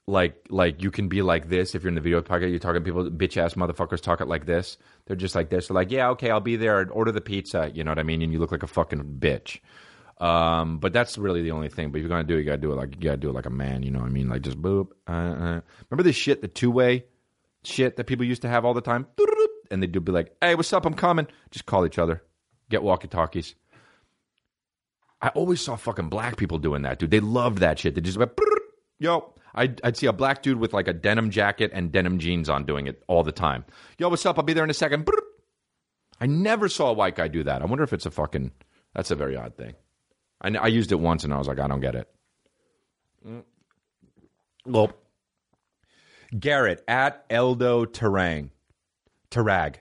like, 0.08 0.48
like 0.50 0.82
you 0.82 0.92
can 0.92 1.08
be 1.08 1.22
like 1.22 1.50
this 1.50 1.76
if 1.76 1.84
you're 1.84 1.90
in 1.90 1.96
the 1.96 2.02
video 2.02 2.22
podcast. 2.22 2.50
You're 2.50 2.60
talking 2.60 2.84
people, 2.84 3.10
bitch 3.10 3.38
ass 3.38 3.54
motherfuckers 3.54 4.02
talk 4.02 4.22
it 4.22 4.28
like 4.28 4.46
this. 4.46 4.78
They're 5.06 5.16
just 5.16 5.36
like 5.36 5.50
this. 5.50 5.68
They're 5.68 5.76
like, 5.76 5.92
yeah, 5.92 6.10
okay, 6.10 6.30
I'll 6.30 6.40
be 6.40 6.56
there. 6.56 6.82
And 6.82 6.92
order 6.92 7.12
the 7.12 7.22
pizza. 7.22 7.72
You 7.74 7.84
know 7.84 7.92
what 7.92 8.00
I 8.00 8.04
mean? 8.04 8.22
And 8.22 8.32
you 8.32 8.40
look 8.40 8.52
like 8.52 8.64
a 8.64 8.68
fucking 8.68 9.18
bitch. 9.20 9.60
Um, 10.22 10.78
but 10.78 10.94
that's 10.94 11.18
really 11.18 11.42
the 11.42 11.52
only 11.52 11.70
thing. 11.70 11.92
But 11.92 11.98
if 11.98 12.04
you're 12.04 12.10
gonna 12.10 12.24
do 12.24 12.36
it, 12.36 12.40
you 12.40 12.46
gotta 12.46 12.60
do 12.60 12.72
it 12.72 12.76
like 12.76 12.96
you 12.96 13.02
gotta 13.02 13.18
do 13.18 13.30
it 13.30 13.34
like 13.34 13.48
a 13.48 13.52
man. 13.52 13.82
You 13.82 13.90
know 13.90 14.00
what 14.00 14.06
I 14.06 14.12
mean? 14.12 14.30
Like 14.30 14.44
just 14.44 14.62
boop. 14.62 14.90
Uh, 15.08 15.12
uh. 15.12 15.62
Remember 15.90 16.04
this 16.04 16.16
shit, 16.16 16.42
the 16.42 16.48
two 16.48 16.70
way 16.70 17.06
shit 17.64 17.96
that 17.98 18.06
people 18.06 18.26
used 18.26 18.44
to 18.44 18.48
have 18.48 18.64
all 18.64 18.76
the 18.76 18.82
time, 18.82 19.08
and 19.72 19.82
they'd 19.82 19.92
be 19.92 20.12
like, 20.12 20.36
"Hey, 20.40 20.54
what's 20.54 20.72
up? 20.74 20.86
I'm 20.86 20.94
coming." 20.94 21.26
Just 21.50 21.66
call 21.66 21.88
each 21.88 21.98
other, 21.98 22.22
get 22.70 22.84
walkie 22.84 23.08
talkies. 23.08 23.56
I 25.22 25.30
always 25.30 25.62
saw 25.62 25.76
fucking 25.76 26.10
black 26.10 26.38
people 26.38 26.58
doing 26.58 26.82
that, 26.82 27.00
dude. 27.00 27.12
They 27.12 27.20
loved 27.20 27.60
that 27.60 27.80
shit. 27.80 27.96
They 27.96 28.02
just 28.02 28.18
went, 28.18 28.32
yo. 29.00 29.34
I'd, 29.54 29.82
I'd 29.84 29.98
see 29.98 30.06
a 30.06 30.14
black 30.14 30.42
dude 30.44 30.60
with 30.60 30.74
like 30.74 30.88
a 30.88 30.94
denim 30.94 31.30
jacket 31.30 31.72
and 31.74 31.92
denim 31.92 32.20
jeans 32.20 32.50
on 32.50 32.66
doing 32.66 32.88
it 32.88 33.04
all 33.08 33.24
the 33.24 33.34
time. 33.34 33.66
Yo, 33.98 34.08
what's 34.08 34.26
up? 34.26 34.38
I'll 34.38 34.46
be 34.46 34.54
there 34.54 34.64
in 34.64 34.70
a 34.70 34.74
second. 34.74 35.08
I 36.22 36.26
never 36.26 36.70
saw 36.70 36.90
a 36.90 36.94
white 36.94 37.16
guy 37.16 37.28
do 37.28 37.44
that. 37.44 37.62
I 37.62 37.66
wonder 37.66 37.84
if 37.84 37.94
it's 37.94 38.06
a 38.06 38.12
fucking. 38.12 38.52
That's 38.96 39.12
a 39.12 39.16
very 39.16 39.36
odd 39.36 39.58
thing. 39.58 39.74
I, 40.42 40.56
I 40.56 40.68
used 40.68 40.92
it 40.92 41.00
once 41.00 41.24
and 41.24 41.34
I 41.34 41.38
was 41.38 41.48
like, 41.48 41.60
I 41.60 41.68
don't 41.68 41.82
get 41.82 41.96
it. 41.96 42.08
Mm. 43.28 43.44
Well, 44.66 44.94
Garrett 46.38 46.84
at 46.88 47.28
Eldo 47.30 47.86
Terang. 47.86 48.50
Tarag. 49.30 49.76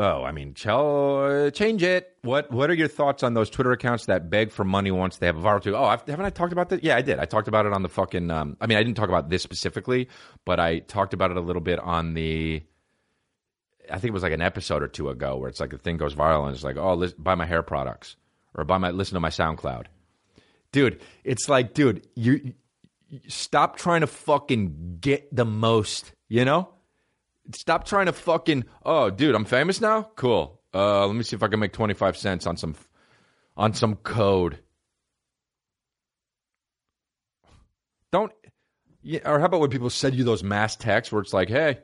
Oh, 0.00 0.22
I 0.22 0.30
mean, 0.30 0.54
uh, 0.64 1.50
change 1.50 1.82
it. 1.82 2.16
What 2.22 2.52
What 2.52 2.70
are 2.70 2.74
your 2.74 2.86
thoughts 2.86 3.24
on 3.24 3.34
those 3.34 3.50
Twitter 3.50 3.72
accounts 3.72 4.06
that 4.06 4.30
beg 4.30 4.52
for 4.52 4.62
money 4.62 4.92
once 4.92 5.16
they 5.16 5.26
have 5.26 5.36
a 5.36 5.40
viral 5.40 5.60
tweet? 5.60 5.74
Oh, 5.74 5.84
I've, 5.84 6.06
haven't 6.06 6.24
I 6.24 6.30
talked 6.30 6.52
about 6.52 6.68
that? 6.68 6.84
Yeah, 6.84 6.96
I 6.96 7.02
did. 7.02 7.18
I 7.18 7.24
talked 7.24 7.48
about 7.48 7.66
it 7.66 7.72
on 7.72 7.82
the 7.82 7.88
fucking. 7.88 8.30
Um, 8.30 8.56
I 8.60 8.68
mean, 8.68 8.78
I 8.78 8.84
didn't 8.84 8.96
talk 8.96 9.08
about 9.08 9.28
this 9.28 9.42
specifically, 9.42 10.08
but 10.44 10.60
I 10.60 10.78
talked 10.78 11.14
about 11.14 11.32
it 11.32 11.36
a 11.36 11.40
little 11.40 11.62
bit 11.62 11.80
on 11.80 12.14
the. 12.14 12.62
I 13.90 13.98
think 13.98 14.10
it 14.10 14.12
was 14.12 14.22
like 14.22 14.32
an 14.32 14.40
episode 14.42 14.84
or 14.84 14.88
two 14.88 15.08
ago 15.08 15.36
where 15.36 15.48
it's 15.48 15.58
like 15.58 15.70
the 15.70 15.78
thing 15.78 15.96
goes 15.96 16.14
viral 16.14 16.46
and 16.46 16.54
it's 16.54 16.62
like, 16.62 16.76
oh, 16.76 16.94
listen, 16.94 17.16
buy 17.20 17.34
my 17.34 17.46
hair 17.46 17.62
products 17.62 18.14
or 18.54 18.64
buy 18.64 18.78
my 18.78 18.90
listen 18.90 19.14
to 19.14 19.20
my 19.20 19.30
SoundCloud, 19.30 19.86
dude. 20.70 21.00
It's 21.24 21.48
like, 21.48 21.74
dude, 21.74 22.06
you, 22.14 22.52
you 23.08 23.20
stop 23.26 23.78
trying 23.78 24.02
to 24.02 24.06
fucking 24.06 24.98
get 25.00 25.34
the 25.34 25.44
most, 25.44 26.12
you 26.28 26.44
know. 26.44 26.68
Stop 27.52 27.86
trying 27.86 28.06
to 28.06 28.12
fucking. 28.12 28.64
Oh, 28.84 29.10
dude, 29.10 29.34
I'm 29.34 29.44
famous 29.44 29.80
now. 29.80 30.02
Cool. 30.16 30.60
Uh, 30.74 31.06
let 31.06 31.16
me 31.16 31.22
see 31.22 31.34
if 31.36 31.42
I 31.42 31.48
can 31.48 31.60
make 31.60 31.72
25 31.72 32.16
cents 32.16 32.46
on 32.46 32.56
some 32.56 32.74
on 33.56 33.72
some 33.74 33.96
code. 33.96 34.58
Don't. 38.12 38.32
Yeah, 39.02 39.20
or 39.24 39.38
how 39.38 39.46
about 39.46 39.60
when 39.60 39.70
people 39.70 39.90
send 39.90 40.14
you 40.14 40.24
those 40.24 40.42
mass 40.42 40.76
texts 40.76 41.12
where 41.12 41.22
it's 41.22 41.32
like, 41.32 41.48
"Hey, 41.48 41.78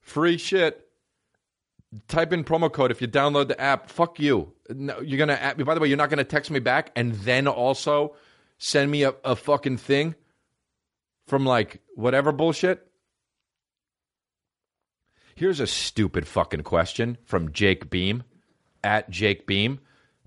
free 0.00 0.38
shit." 0.38 0.82
Type 2.08 2.32
in 2.32 2.44
promo 2.44 2.70
code 2.70 2.90
if 2.90 3.00
you 3.00 3.08
download 3.08 3.48
the 3.48 3.58
app. 3.60 3.88
Fuck 3.88 4.18
you. 4.18 4.52
No, 4.68 5.00
you're 5.00 5.18
gonna. 5.18 5.54
By 5.64 5.74
the 5.74 5.80
way, 5.80 5.88
you're 5.88 5.96
not 5.96 6.10
gonna 6.10 6.24
text 6.24 6.50
me 6.50 6.58
back 6.58 6.90
and 6.96 7.14
then 7.14 7.46
also 7.48 8.16
send 8.58 8.90
me 8.90 9.04
a, 9.04 9.14
a 9.24 9.36
fucking 9.36 9.78
thing 9.78 10.14
from 11.26 11.46
like 11.46 11.80
whatever 11.94 12.32
bullshit. 12.32 12.86
Here's 15.36 15.60
a 15.60 15.66
stupid 15.66 16.26
fucking 16.26 16.62
question 16.62 17.18
from 17.26 17.52
Jake 17.52 17.90
Beam 17.90 18.24
at 18.82 19.10
Jake 19.10 19.46
Beam. 19.46 19.80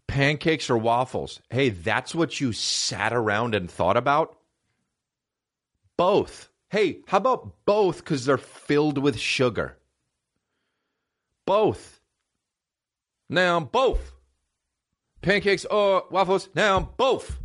Pancakes 0.05 0.70
or 0.70 0.78
waffles? 0.78 1.41
Hey, 1.49 1.70
that's 1.70 2.14
what 2.14 2.39
you 2.39 2.53
sat 2.53 3.12
around 3.12 3.55
and 3.55 3.72
thought 3.72 3.97
about? 3.97 4.38
Both. 5.97 6.49
Hey, 6.70 6.99
how 7.07 7.18
about 7.18 7.66
both 7.66 7.97
because 7.97 8.26
they're 8.26 8.38
filled 8.38 8.99
with 8.99 9.18
sugar? 9.18 9.80
Both. 11.47 11.99
Now, 13.28 13.62
both. 13.62 14.14
Pancakes 15.24 15.66
or 15.66 16.03
waffles? 16.12 16.49
Now, 16.53 16.82
both. 16.97 17.39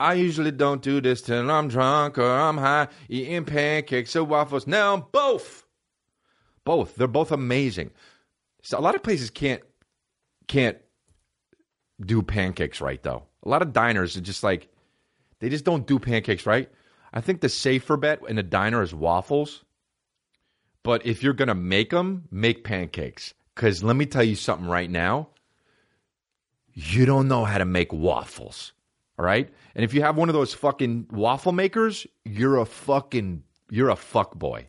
I 0.00 0.14
usually 0.14 0.50
don't 0.50 0.80
do 0.80 1.02
this 1.02 1.20
till 1.20 1.50
I'm 1.50 1.68
drunk 1.68 2.16
or 2.16 2.30
I'm 2.30 2.56
high, 2.56 2.88
eating 3.10 3.44
pancakes 3.44 4.16
or 4.16 4.24
waffles. 4.24 4.66
Now, 4.66 5.08
both. 5.12 5.65
Both. 6.66 6.96
They're 6.96 7.06
both 7.06 7.30
amazing. 7.30 7.92
So 8.62 8.76
a 8.76 8.80
lot 8.80 8.96
of 8.96 9.02
places 9.04 9.30
can't 9.30 9.62
can't 10.48 10.76
do 12.04 12.20
pancakes 12.22 12.80
right 12.80 13.00
though. 13.02 13.22
A 13.44 13.48
lot 13.48 13.62
of 13.62 13.72
diners 13.72 14.16
are 14.16 14.20
just 14.20 14.42
like 14.42 14.68
they 15.38 15.48
just 15.48 15.64
don't 15.64 15.86
do 15.86 15.98
pancakes 16.00 16.44
right. 16.44 16.68
I 17.14 17.20
think 17.20 17.40
the 17.40 17.48
safer 17.48 17.96
bet 17.96 18.20
in 18.28 18.36
a 18.36 18.42
diner 18.42 18.82
is 18.82 18.92
waffles. 18.92 19.64
But 20.82 21.06
if 21.06 21.22
you're 21.22 21.34
gonna 21.34 21.54
make 21.54 21.90
them, 21.90 22.24
make 22.32 22.64
pancakes. 22.64 23.32
Because 23.54 23.84
let 23.84 23.94
me 23.94 24.04
tell 24.04 24.24
you 24.24 24.34
something 24.34 24.66
right 24.66 24.90
now. 24.90 25.28
You 26.74 27.06
don't 27.06 27.28
know 27.28 27.44
how 27.44 27.58
to 27.58 27.64
make 27.64 27.92
waffles. 27.92 28.72
All 29.18 29.24
right? 29.24 29.48
And 29.76 29.84
if 29.84 29.94
you 29.94 30.02
have 30.02 30.16
one 30.16 30.28
of 30.28 30.34
those 30.34 30.52
fucking 30.52 31.06
waffle 31.12 31.52
makers, 31.52 32.08
you're 32.24 32.58
a 32.58 32.66
fucking 32.66 33.44
you're 33.70 33.90
a 33.90 33.96
fuck 33.96 34.34
boy. 34.34 34.66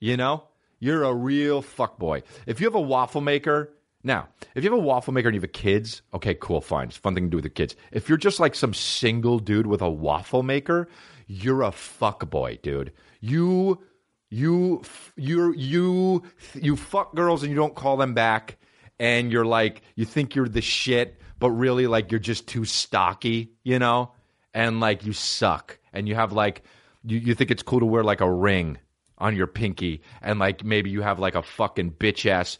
You 0.00 0.18
know? 0.18 0.44
You're 0.84 1.04
a 1.04 1.14
real 1.14 1.62
fuck 1.62 1.98
boy. 1.98 2.24
If 2.46 2.60
you 2.60 2.66
have 2.66 2.74
a 2.74 2.80
waffle 2.80 3.22
maker, 3.22 3.72
now, 4.02 4.28
if 4.54 4.62
you 4.62 4.70
have 4.70 4.78
a 4.78 4.82
waffle 4.82 5.14
maker 5.14 5.28
and 5.28 5.34
you 5.34 5.40
have 5.40 5.52
kids, 5.52 6.02
okay, 6.12 6.34
cool, 6.34 6.60
fine. 6.60 6.88
It's 6.88 6.96
fun 6.98 7.14
thing 7.14 7.24
to 7.24 7.30
do 7.30 7.38
with 7.38 7.44
the 7.44 7.48
kids. 7.48 7.74
If 7.90 8.06
you're 8.06 8.18
just 8.18 8.38
like 8.38 8.54
some 8.54 8.74
single 8.74 9.38
dude 9.38 9.66
with 9.66 9.80
a 9.80 9.88
waffle 9.88 10.42
maker, 10.42 10.90
you're 11.26 11.62
a 11.62 11.72
fuck 11.72 12.28
boy, 12.28 12.58
dude. 12.62 12.92
You 13.22 13.82
you 14.28 14.82
you 15.16 15.54
you 15.54 16.22
you 16.52 16.76
fuck 16.76 17.14
girls 17.14 17.42
and 17.42 17.50
you 17.50 17.56
don't 17.56 17.74
call 17.74 17.96
them 17.96 18.12
back 18.12 18.58
and 18.98 19.32
you're 19.32 19.46
like 19.46 19.80
you 19.94 20.04
think 20.04 20.34
you're 20.34 20.48
the 20.48 20.60
shit 20.60 21.18
but 21.38 21.50
really 21.50 21.86
like 21.86 22.10
you're 22.10 22.18
just 22.18 22.46
too 22.46 22.64
stocky 22.64 23.52
you 23.62 23.78
know 23.78 24.12
and 24.52 24.80
like 24.80 25.06
you 25.06 25.12
suck 25.12 25.78
and 25.92 26.08
you 26.08 26.14
have 26.14 26.32
like 26.32 26.62
you, 27.04 27.18
you 27.18 27.34
think 27.34 27.50
it's 27.50 27.62
cool 27.62 27.80
to 27.80 27.86
wear 27.86 28.02
like 28.02 28.20
a 28.20 28.30
ring 28.30 28.78
on 29.18 29.36
your 29.36 29.46
pinky 29.46 30.02
and 30.22 30.38
like 30.38 30.64
maybe 30.64 30.90
you 30.90 31.02
have 31.02 31.18
like 31.18 31.34
a 31.34 31.42
fucking 31.42 31.90
bitch 31.90 32.28
ass 32.30 32.58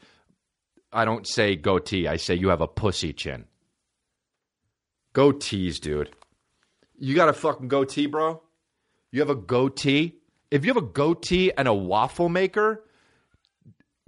i 0.93 1.05
don't 1.05 1.27
say 1.27 1.57
goatee 1.57 2.07
i 2.09 2.17
say 2.17 2.35
you 2.35 2.49
have 2.49 2.61
a 2.61 2.69
pussy 2.69 3.13
chin 3.13 3.45
goatees 5.15 5.81
dude 5.81 6.11
you 6.99 7.15
got 7.15 7.29
a 7.29 7.33
fucking 7.33 7.69
goatee 7.69 8.07
bro 8.07 8.41
you 9.11 9.21
have 9.21 9.31
a 9.31 9.35
goatee 9.35 10.15
if 10.55 10.65
you 10.65 10.71
have 10.73 10.83
a 10.83 10.87
goatee 10.87 11.51
and 11.57 11.67
a 11.67 11.75
waffle 11.75 12.29
maker, 12.29 12.85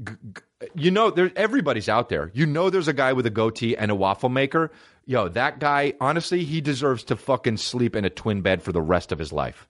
g- 0.05 0.13
g- 0.33 0.69
you 0.77 0.93
know 0.93 1.11
there 1.11 1.33
everybody's 1.35 1.89
out 1.89 2.09
there. 2.09 2.31
You 2.35 2.47
know 2.47 2.71
there's 2.71 2.87
a 2.87 2.93
guy 2.93 3.15
with 3.15 3.27
a 3.27 3.31
goatee 3.31 3.77
and 3.77 3.91
a 3.91 3.97
waffle 3.97 4.29
maker. 4.29 4.71
Yo, 5.07 5.29
that 5.31 5.59
guy, 5.59 5.95
honestly, 6.01 6.45
he 6.45 6.61
deserves 6.61 7.03
to 7.05 7.17
fucking 7.17 7.57
sleep 7.57 7.97
in 7.97 8.05
a 8.05 8.11
twin 8.11 8.43
bed 8.43 8.63
for 8.63 8.71
the 8.71 8.81
rest 8.81 9.11
of 9.11 9.19
his 9.19 9.33
life. 9.33 9.69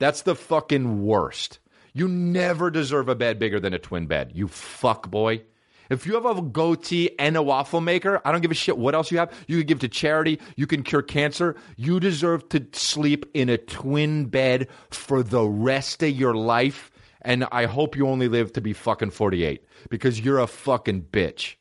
That's 0.00 0.22
the 0.22 0.34
fucking 0.34 1.04
worst. 1.04 1.60
You 1.92 2.08
never 2.08 2.70
deserve 2.70 3.08
a 3.08 3.14
bed 3.14 3.38
bigger 3.38 3.60
than 3.60 3.74
a 3.74 3.78
twin 3.78 4.06
bed. 4.06 4.32
You 4.34 4.48
fuck 4.48 5.10
boy. 5.10 5.42
If 5.90 6.06
you 6.06 6.14
have 6.14 6.24
a 6.24 6.40
goatee 6.40 7.10
and 7.18 7.36
a 7.36 7.42
waffle 7.42 7.80
maker, 7.80 8.22
I 8.24 8.32
don't 8.32 8.40
give 8.40 8.50
a 8.50 8.54
shit 8.54 8.78
what 8.78 8.94
else 8.94 9.10
you 9.10 9.18
have. 9.18 9.32
You 9.46 9.58
can 9.58 9.66
give 9.66 9.80
to 9.80 9.88
charity. 9.88 10.40
You 10.56 10.66
can 10.66 10.84
cure 10.84 11.02
cancer. 11.02 11.56
You 11.76 12.00
deserve 12.00 12.48
to 12.50 12.66
sleep 12.72 13.26
in 13.34 13.48
a 13.48 13.58
twin 13.58 14.26
bed 14.26 14.68
for 14.90 15.22
the 15.22 15.44
rest 15.44 16.02
of 16.02 16.10
your 16.10 16.34
life. 16.34 16.90
And 17.22 17.44
I 17.52 17.66
hope 17.66 17.96
you 17.96 18.08
only 18.08 18.28
live 18.28 18.54
to 18.54 18.62
be 18.62 18.72
fucking 18.72 19.10
48 19.10 19.64
because 19.90 20.20
you're 20.20 20.38
a 20.38 20.46
fucking 20.46 21.02
bitch. 21.12 21.56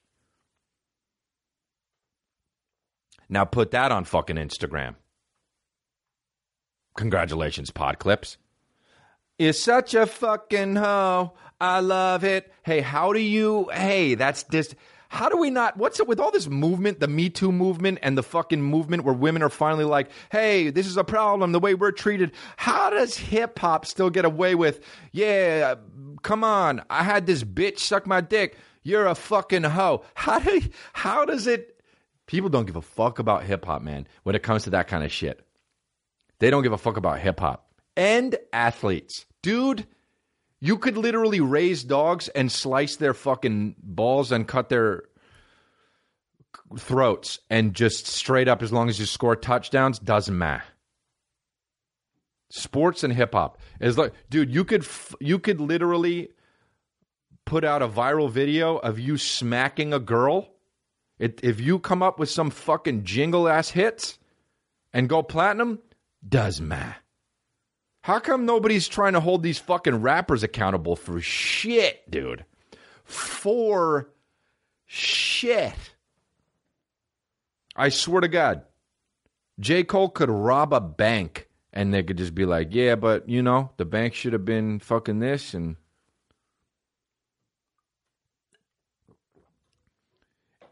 Now 3.27 3.45
put 3.45 3.71
that 3.71 3.91
on 3.91 4.05
fucking 4.05 4.37
Instagram. 4.37 4.95
Congratulations, 6.99 7.71
pod 7.71 7.97
clips. 7.97 8.37
is 9.37 9.63
such 9.63 9.93
a 9.93 10.05
fucking 10.05 10.75
hoe. 10.75 11.31
I 11.61 11.79
love 11.79 12.25
it. 12.25 12.51
Hey, 12.63 12.81
how 12.81 13.13
do 13.13 13.19
you? 13.19 13.69
Hey, 13.71 14.15
that's 14.15 14.43
this. 14.43 14.75
How 15.07 15.29
do 15.29 15.37
we 15.37 15.49
not? 15.49 15.77
What's 15.77 16.01
it 16.01 16.09
with 16.09 16.19
all 16.19 16.29
this 16.29 16.47
movement, 16.49 16.99
the 16.99 17.07
Me 17.07 17.29
Too 17.29 17.53
movement, 17.53 17.99
and 18.01 18.17
the 18.17 18.21
fucking 18.21 18.61
movement 18.61 19.05
where 19.05 19.13
women 19.13 19.41
are 19.43 19.49
finally 19.49 19.85
like, 19.85 20.11
hey, 20.29 20.71
this 20.71 20.87
is 20.87 20.97
a 20.97 21.05
problem, 21.05 21.53
the 21.53 21.59
way 21.61 21.73
we're 21.73 21.93
treated. 21.93 22.33
How 22.57 22.89
does 22.89 23.15
hip 23.15 23.57
hop 23.57 23.85
still 23.85 24.09
get 24.09 24.25
away 24.25 24.53
with, 24.53 24.81
yeah, 25.13 25.75
come 26.21 26.43
on, 26.43 26.83
I 26.89 27.03
had 27.03 27.25
this 27.25 27.45
bitch 27.45 27.79
suck 27.79 28.07
my 28.07 28.19
dick. 28.19 28.57
You're 28.83 29.07
a 29.07 29.15
fucking 29.15 29.63
hoe. 29.63 30.03
How 30.15 30.39
do, 30.39 30.61
how 30.91 31.23
does 31.23 31.47
it? 31.47 31.79
People 32.27 32.49
don't 32.49 32.65
give 32.65 32.75
a 32.75 32.81
fuck 32.81 33.19
about 33.19 33.43
hip 33.43 33.63
hop, 33.63 33.81
man, 33.81 34.05
when 34.23 34.35
it 34.35 34.43
comes 34.43 34.63
to 34.63 34.71
that 34.71 34.89
kind 34.89 35.05
of 35.05 35.13
shit. 35.13 35.45
They 36.39 36.49
don't 36.49 36.63
give 36.63 36.73
a 36.73 36.77
fuck 36.77 36.97
about 36.97 37.19
hip 37.19 37.39
hop 37.39 37.69
and 37.95 38.37
athletes. 38.53 39.25
Dude, 39.41 39.85
you 40.61 40.77
could 40.77 40.97
literally 40.97 41.39
raise 41.39 41.83
dogs 41.83 42.27
and 42.29 42.51
slice 42.51 42.95
their 42.95 43.13
fucking 43.13 43.75
balls 43.81 44.31
and 44.31 44.47
cut 44.47 44.69
their 44.69 45.03
throats 46.77 47.39
and 47.49 47.73
just 47.73 48.07
straight 48.07 48.47
up 48.47 48.61
as 48.61 48.71
long 48.71 48.89
as 48.89 48.99
you 48.99 49.05
score 49.05 49.35
touchdowns 49.35 49.99
doesn't 49.99 50.37
matter. 50.37 50.63
Sports 52.51 53.03
and 53.03 53.13
hip 53.13 53.33
hop 53.33 53.59
is 53.79 53.97
like, 53.97 54.13
dude, 54.29 54.51
you 54.53 54.65
could 54.65 54.85
you 55.19 55.39
could 55.39 55.61
literally 55.61 56.29
put 57.45 57.63
out 57.63 57.81
a 57.81 57.87
viral 57.87 58.29
video 58.29 58.77
of 58.77 58.99
you 58.99 59.17
smacking 59.17 59.93
a 59.93 59.99
girl. 59.99 60.49
It, 61.19 61.41
if 61.43 61.59
you 61.59 61.79
come 61.79 62.01
up 62.01 62.17
with 62.17 62.29
some 62.29 62.49
fucking 62.49 63.03
jingle 63.03 63.47
ass 63.47 63.69
hits 63.69 64.17
and 64.93 65.09
go 65.09 65.21
platinum, 65.21 65.79
does 66.27 66.59
matter. 66.61 66.95
How 68.01 68.19
come 68.19 68.45
nobody's 68.45 68.87
trying 68.87 69.13
to 69.13 69.19
hold 69.19 69.43
these 69.43 69.59
fucking 69.59 70.01
rappers 70.01 70.43
accountable 70.43 70.95
for 70.95 71.19
shit, 71.21 72.09
dude? 72.09 72.45
For 73.03 74.09
shit. 74.85 75.93
I 77.75 77.89
swear 77.89 78.21
to 78.21 78.27
God, 78.27 78.63
J. 79.59 79.83
Cole 79.83 80.09
could 80.09 80.29
rob 80.29 80.73
a 80.73 80.81
bank 80.81 81.49
and 81.73 81.93
they 81.93 82.03
could 82.03 82.17
just 82.17 82.33
be 82.33 82.45
like, 82.45 82.69
yeah, 82.71 82.95
but 82.95 83.27
you 83.29 83.41
know, 83.41 83.71
the 83.77 83.85
bank 83.85 84.13
should 84.13 84.33
have 84.33 84.45
been 84.45 84.79
fucking 84.79 85.19
this 85.19 85.53
and. 85.53 85.75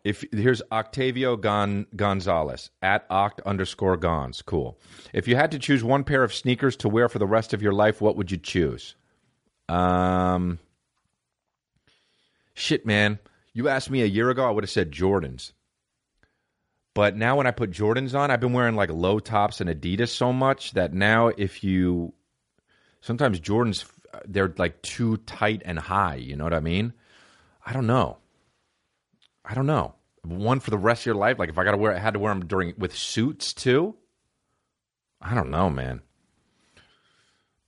If 0.07 0.23
here's 0.31 0.61
Octavio 0.71 1.35
Gon, 1.35 1.85
Gonzalez 1.93 2.69
at 2.81 3.09
oct 3.09 3.43
underscore 3.45 3.97
gons, 3.97 4.41
cool. 4.41 4.79
If 5.13 5.27
you 5.27 5.35
had 5.35 5.51
to 5.51 5.59
choose 5.59 5.83
one 5.83 6.05
pair 6.05 6.23
of 6.23 6.33
sneakers 6.33 6.77
to 6.77 6.87
wear 6.87 7.09
for 7.09 7.19
the 7.19 7.27
rest 7.27 7.53
of 7.53 7.61
your 7.61 7.73
life, 7.73 7.99
what 7.99 8.15
would 8.15 8.31
you 8.31 8.37
choose? 8.37 8.95
Um, 9.67 10.59
shit, 12.53 12.85
man. 12.85 13.19
You 13.51 13.67
asked 13.67 13.89
me 13.89 14.01
a 14.01 14.05
year 14.05 14.29
ago, 14.29 14.47
I 14.47 14.51
would 14.51 14.63
have 14.63 14.71
said 14.71 14.93
Jordans. 14.93 15.51
But 16.93 17.17
now 17.17 17.35
when 17.35 17.45
I 17.45 17.51
put 17.51 17.71
Jordans 17.71 18.17
on, 18.17 18.31
I've 18.31 18.39
been 18.39 18.53
wearing 18.53 18.77
like 18.77 18.89
low 18.89 19.19
tops 19.19 19.59
and 19.59 19.69
Adidas 19.69 20.07
so 20.07 20.31
much 20.31 20.71
that 20.71 20.93
now 20.93 21.27
if 21.27 21.65
you 21.65 22.13
sometimes 23.01 23.41
Jordans 23.41 23.83
they're 24.23 24.53
like 24.57 24.81
too 24.81 25.17
tight 25.17 25.63
and 25.65 25.77
high, 25.77 26.15
you 26.15 26.37
know 26.37 26.45
what 26.45 26.53
I 26.53 26.61
mean? 26.61 26.93
I 27.65 27.73
don't 27.73 27.87
know. 27.87 28.19
I 29.43 29.53
don't 29.53 29.67
know. 29.67 29.95
One 30.27 30.59
for 30.59 30.71
the 30.71 30.77
rest 30.77 31.03
of 31.03 31.05
your 31.07 31.15
life, 31.15 31.39
like 31.39 31.49
if 31.49 31.57
I 31.57 31.63
got 31.63 31.71
to 31.71 31.77
wear 31.77 31.95
I 31.95 31.99
had 31.99 32.13
to 32.13 32.19
wear 32.19 32.33
them 32.33 32.47
during 32.47 32.73
with 32.77 32.95
suits 32.95 33.53
too? 33.53 33.95
I 35.21 35.33
don't 35.33 35.49
know, 35.49 35.69
man. 35.69 36.01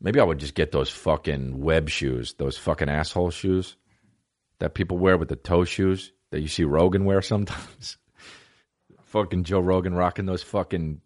Maybe 0.01 0.19
I 0.19 0.23
would 0.23 0.39
just 0.39 0.55
get 0.55 0.71
those 0.71 0.89
fucking 0.89 1.59
web 1.59 1.89
shoes, 1.89 2.33
those 2.37 2.57
fucking 2.57 2.89
asshole 2.89 3.31
shoes 3.31 3.75
that 4.59 4.73
people 4.73 4.97
wear 4.97 5.17
with 5.17 5.29
the 5.29 5.35
toe 5.35 5.65
shoes 5.65 6.11
that 6.31 6.41
you 6.41 6.47
see 6.47 6.63
Rogan 6.63 7.05
wear 7.05 7.21
sometimes. 7.21 7.97
fucking 9.03 9.43
Joe 9.43 9.59
Rogan 9.59 9.93
rocking 9.93 10.25
those 10.25 10.43
fucking 10.43 11.01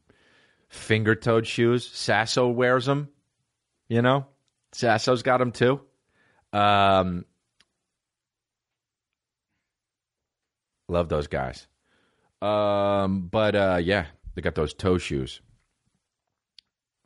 finger 0.69 1.15
toed 1.15 1.47
shoes. 1.47 1.87
Sasso 1.87 2.49
wears 2.49 2.85
them. 2.85 3.09
You 3.87 4.01
know, 4.01 4.27
Sasso's 4.73 5.23
got 5.23 5.37
them 5.37 5.51
too. 5.51 5.81
Um, 6.51 7.25
love 10.87 11.09
those 11.09 11.27
guys. 11.27 11.67
Um, 12.41 13.27
but 13.31 13.55
uh, 13.55 13.79
yeah, 13.81 14.07
they 14.35 14.41
got 14.41 14.55
those 14.55 14.73
toe 14.73 14.97
shoes. 14.97 15.41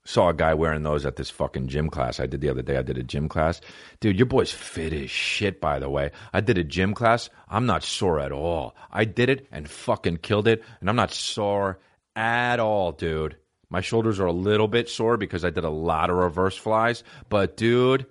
Saw 0.05 0.29
a 0.29 0.33
guy 0.33 0.53
wearing 0.53 0.83
those 0.83 1.05
at 1.05 1.17
this 1.17 1.29
fucking 1.29 1.67
gym 1.67 1.89
class 1.89 2.21
I 2.21 2.27
did 2.27 2.39
the 2.39 2.49
other 2.49 2.61
day. 2.61 2.77
I 2.77 2.81
did 2.81 2.97
a 2.97 3.03
gym 3.03 3.27
class. 3.27 3.59
Dude, 3.99 4.17
your 4.17 4.25
boy's 4.25 4.53
fit 4.53 4.93
as 4.93 5.11
shit, 5.11 5.59
by 5.59 5.79
the 5.79 5.89
way. 5.89 6.11
I 6.31 6.39
did 6.39 6.57
a 6.57 6.63
gym 6.63 6.93
class. 6.93 7.29
I'm 7.49 7.65
not 7.65 7.83
sore 7.83 8.19
at 8.21 8.31
all. 8.31 8.73
I 8.89 9.03
did 9.03 9.29
it 9.29 9.47
and 9.51 9.69
fucking 9.69 10.17
killed 10.17 10.47
it, 10.47 10.63
and 10.79 10.89
I'm 10.89 10.95
not 10.95 11.11
sore 11.11 11.79
at 12.15 12.61
all, 12.61 12.93
dude. 12.93 13.35
My 13.69 13.81
shoulders 13.81 14.21
are 14.21 14.27
a 14.27 14.31
little 14.31 14.69
bit 14.69 14.87
sore 14.87 15.17
because 15.17 15.43
I 15.43 15.49
did 15.49 15.65
a 15.65 15.69
lot 15.69 16.09
of 16.09 16.15
reverse 16.15 16.55
flies, 16.55 17.03
but 17.27 17.57
dude, 17.57 18.05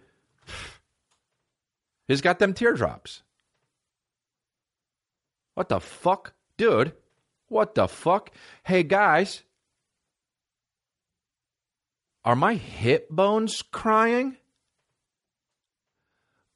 he's 2.08 2.20
got 2.20 2.38
them 2.38 2.52
teardrops. 2.52 3.22
What 5.56 5.70
the 5.70 5.80
fuck? 5.80 6.34
Dude, 6.58 6.92
what 7.48 7.74
the 7.74 7.88
fuck? 7.88 8.30
Hey 8.62 8.82
guys, 8.82 9.42
are 12.26 12.36
my 12.36 12.56
hip 12.56 13.08
bones 13.08 13.62
crying? 13.62 14.36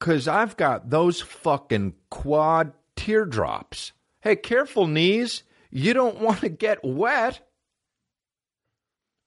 Cause 0.00 0.28
I've 0.28 0.54
got 0.58 0.90
those 0.90 1.22
fucking 1.22 1.94
quad 2.10 2.74
teardrops. 2.94 3.92
Hey, 4.20 4.36
careful, 4.36 4.86
knees. 4.86 5.44
You 5.70 5.94
don't 5.94 6.20
want 6.20 6.40
to 6.40 6.50
get 6.50 6.84
wet. 6.84 7.40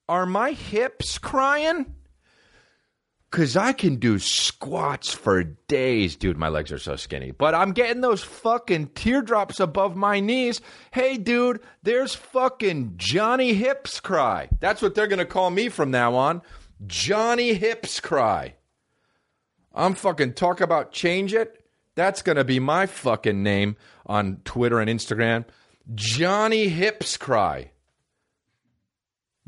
Are 0.08 0.28
my 0.28 0.52
hips 0.52 1.18
crying? 1.18 1.96
Cause 3.34 3.58
I 3.58 3.74
can 3.74 3.96
do 3.96 4.20
squats 4.20 5.12
for 5.12 5.44
days. 5.44 6.16
Dude, 6.16 6.38
my 6.38 6.50
legs 6.50 6.72
are 6.72 6.78
so 6.78 6.96
skinny. 6.96 7.32
But 7.32 7.56
I'm 7.56 7.72
getting 7.72 8.02
those 8.02 8.24
fucking 8.24 8.90
teardrops 8.90 9.60
above 9.60 9.96
my 9.96 10.20
knees. 10.20 10.62
Hey, 10.92 11.18
dude, 11.18 11.60
there's 11.82 12.14
fucking 12.14 12.94
Johnny 12.98 13.56
Hips 13.56 14.00
Cry. 14.00 14.50
That's 14.60 14.84
what 14.84 14.94
they're 14.94 15.08
gonna 15.08 15.26
call 15.26 15.50
me 15.50 15.70
from 15.70 15.90
now 15.90 16.14
on. 16.14 16.44
Johnny 16.86 17.56
Hips 17.56 18.00
Cry. 18.00 18.54
I'm 19.74 19.96
fucking 19.96 20.34
talk 20.34 20.62
about 20.62 20.92
change 20.92 21.34
it. 21.34 21.66
That's 21.96 22.22
gonna 22.22 22.44
be 22.44 22.60
my 22.60 22.86
fucking 22.86 23.42
name 23.42 23.78
on 24.06 24.42
Twitter 24.46 24.80
and 24.80 24.92
Instagram. 24.92 25.46
Johnny 25.96 26.68
Hips 26.68 27.18
Cry. 27.18 27.72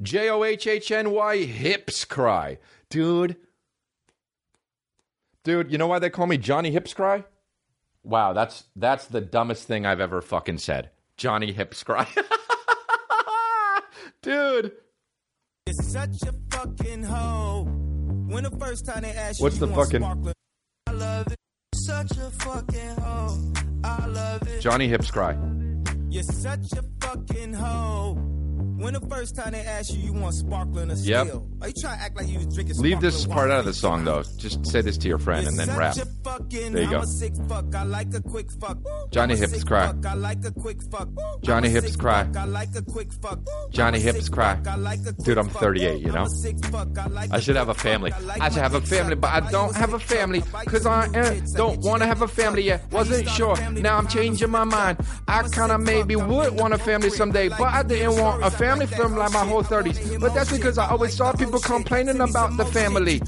J 0.02 0.28
O 0.32 0.44
H 0.44 0.66
H 0.66 0.92
N 0.92 1.12
Y 1.12 1.44
Hips 1.44 2.04
Cry. 2.04 2.58
Dude. 2.90 3.38
Dude, 5.46 5.72
you 5.72 5.78
know 5.78 5.86
why 5.86 6.00
they 6.00 6.10
call 6.10 6.26
me 6.26 6.40
Johnny 6.40 6.72
Hips 6.72 6.96
Cry? 6.96 7.24
Wow, 8.04 8.34
that's 8.34 8.64
that's 8.76 9.06
the 9.06 9.22
dumbest 9.22 9.68
thing 9.68 9.86
I've 9.86 10.00
ever 10.00 10.20
fucking 10.22 10.58
said. 10.58 10.90
Johnny 11.18 11.52
Hips 11.54 11.84
Cry. 11.84 12.08
Dude. 14.24 14.72
You're 15.68 15.84
such 15.84 16.24
a 16.24 16.34
fucking 16.52 17.04
hoe. 17.04 17.66
When 18.28 18.44
the 18.44 18.58
first 18.60 18.88
time 18.88 19.04
they 19.04 19.12
asked 19.12 19.40
What's 19.40 19.60
you 19.60 19.68
the 19.68 19.74
fucking- 19.74 20.04
I 20.04 20.92
love 20.92 21.28
it. 21.28 21.36
Such 21.76 22.12
a 22.18 22.32
fucking 22.32 22.96
hoe. 23.00 23.54
I 23.84 24.06
love 24.08 24.48
it. 24.48 24.62
Johnny 24.62 24.88
Hips 24.88 25.12
Cry. 25.12 25.38
You're 26.10 26.24
such 26.24 26.74
a 26.74 26.84
fucking 27.02 27.54
hoe. 27.54 28.18
When 28.86 28.94
the 28.94 29.00
first 29.00 29.36
time 29.36 29.54
they 29.54 29.62
asked 29.62 29.96
you, 29.96 30.00
you 30.00 30.14
want 30.14 30.36
sparkling 30.36 30.92
or 30.92 30.94
Yep. 30.94 31.26
still? 31.28 31.48
Are 31.60 31.70
you 31.70 31.74
trying 31.74 31.98
to 31.98 32.04
act 32.04 32.16
like 32.18 32.28
you 32.28 32.38
was 32.38 32.54
drinking 32.54 32.78
Leave 32.78 33.02
this 33.02 33.26
part 33.26 33.50
out 33.50 33.62
of 33.62 33.66
the 33.66 33.74
song 33.74 34.06
though. 34.06 34.22
Just 34.38 34.64
say 34.68 34.82
this 34.82 34.96
to 35.00 35.08
your 35.08 35.18
friend 35.18 35.48
and 35.48 35.58
then 35.58 35.76
rap. 35.76 35.98
fucking- 36.24 36.74
There 36.74 36.84
you 36.84 36.90
go. 36.92 36.98
I'm 36.98 37.04
a 37.04 37.08
sick 37.08 37.34
fuck. 37.50 37.66
Like 37.88 38.14
a 38.14 38.22
quick 38.22 38.52
fuck. 38.62 38.78
Johnny 39.10 39.36
Hips 39.36 39.64
cry. 39.64 39.92
like 40.16 40.46
a 40.46 40.52
quick 40.52 40.84
fuck. 40.92 41.10
Johnny 41.42 41.70
Hips 41.70 41.96
cry. 41.96 42.28
like 42.46 42.76
a 42.76 42.84
quick 42.84 43.12
fuck. 43.24 43.40
Johnny 43.72 44.00
Hips 44.00 44.30
cry. 44.30 44.54
fuck. 44.58 44.68
I 44.68 44.76
like 44.76 45.00
a 45.08 45.14
Dude, 45.14 45.40
I'm 45.40 45.50
38, 45.50 46.02
you 46.02 46.12
know? 46.12 46.20
I'm 46.20 46.28
a 46.28 46.30
sick 46.30 46.64
fuck. 46.66 46.90
I 47.32 47.40
should 47.40 47.56
have 47.56 47.70
a 47.70 47.74
family. 47.74 48.12
I 48.40 48.50
should 48.50 48.62
have 48.62 48.76
a 48.76 48.82
family, 48.82 49.16
but 49.16 49.32
I 49.32 49.50
don't 49.50 49.76
have 49.76 49.96
a 49.96 50.00
family 50.00 50.44
because 50.64 50.86
I 50.86 51.06
sick 51.06 51.14
bitch? 51.14 51.56
I 51.56 51.58
don't 51.58 51.80
want 51.80 52.04
to 52.04 52.08
have 52.08 52.22
a 52.22 52.28
family 52.28 52.62
yet. 52.62 52.84
Wasn't 52.92 53.28
sure. 53.30 53.58
Now 53.72 53.98
I'm 53.98 54.08
changing 54.08 54.52
my 54.52 54.64
mind. 54.64 55.00
I 55.28 55.42
kind 55.44 55.72
of 55.72 55.82
maybe 55.82 56.16
would 56.16 56.54
want 56.56 56.76
a 56.76 56.78
family 56.78 57.10
someday, 57.10 57.50
but 57.50 57.62
I 57.62 57.82
didn't 57.82 58.22
want 58.22 58.44
a 58.44 58.52
stories 58.52 58.60
family 58.76 58.96
from 58.96 59.16
like 59.16 59.32
my 59.34 59.46
whole 59.46 59.64
30s. 59.64 60.20
But 60.20 60.34
that's 60.34 60.52
because 60.52 60.78
I 60.78 60.90
always 60.90 61.16
saw 61.16 61.32
people 61.34 61.60
complaining 61.60 62.22
about 62.22 62.58
the 62.58 62.66
family. 62.66 63.20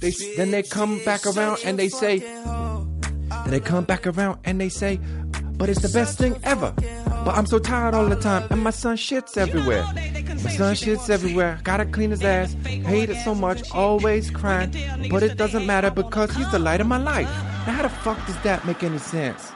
They, 0.00 0.10
then 0.36 0.50
they 0.50 0.62
come 0.62 1.02
back 1.04 1.26
around 1.26 1.58
and 1.64 1.78
they 1.78 1.88
say, 1.88 2.20
and 2.20 3.52
they 3.52 3.60
come 3.60 3.84
back 3.84 4.06
around 4.06 4.38
and 4.44 4.60
they 4.60 4.68
say, 4.68 5.00
but 5.58 5.68
it's 5.68 5.82
the 5.82 5.88
best 5.88 6.18
thing 6.18 6.38
ever. 6.44 6.72
But 7.24 7.36
I'm 7.36 7.46
so 7.46 7.58
tired 7.58 7.92
all 7.94 8.08
the 8.08 8.16
time, 8.16 8.46
and 8.48 8.62
my 8.62 8.70
son 8.70 8.96
shits 8.96 9.36
everywhere. 9.36 9.82
My 9.92 10.50
son 10.50 10.74
shits 10.74 11.10
everywhere. 11.10 11.58
Gotta 11.64 11.84
clean 11.84 12.10
his 12.10 12.22
ass. 12.22 12.52
Hate 12.64 13.10
it 13.10 13.16
so 13.24 13.34
much. 13.34 13.68
Always 13.72 14.30
crying. 14.30 14.72
But 15.10 15.24
it 15.24 15.36
doesn't 15.36 15.66
matter 15.66 15.90
because 15.90 16.30
he's 16.36 16.48
the 16.52 16.60
light 16.60 16.80
of 16.80 16.86
my 16.86 16.96
life. 16.96 17.28
Now, 17.66 17.72
how 17.72 17.82
the 17.82 17.88
fuck 17.88 18.24
does 18.26 18.40
that 18.42 18.64
make 18.66 18.84
any 18.84 18.98
sense? 18.98 19.50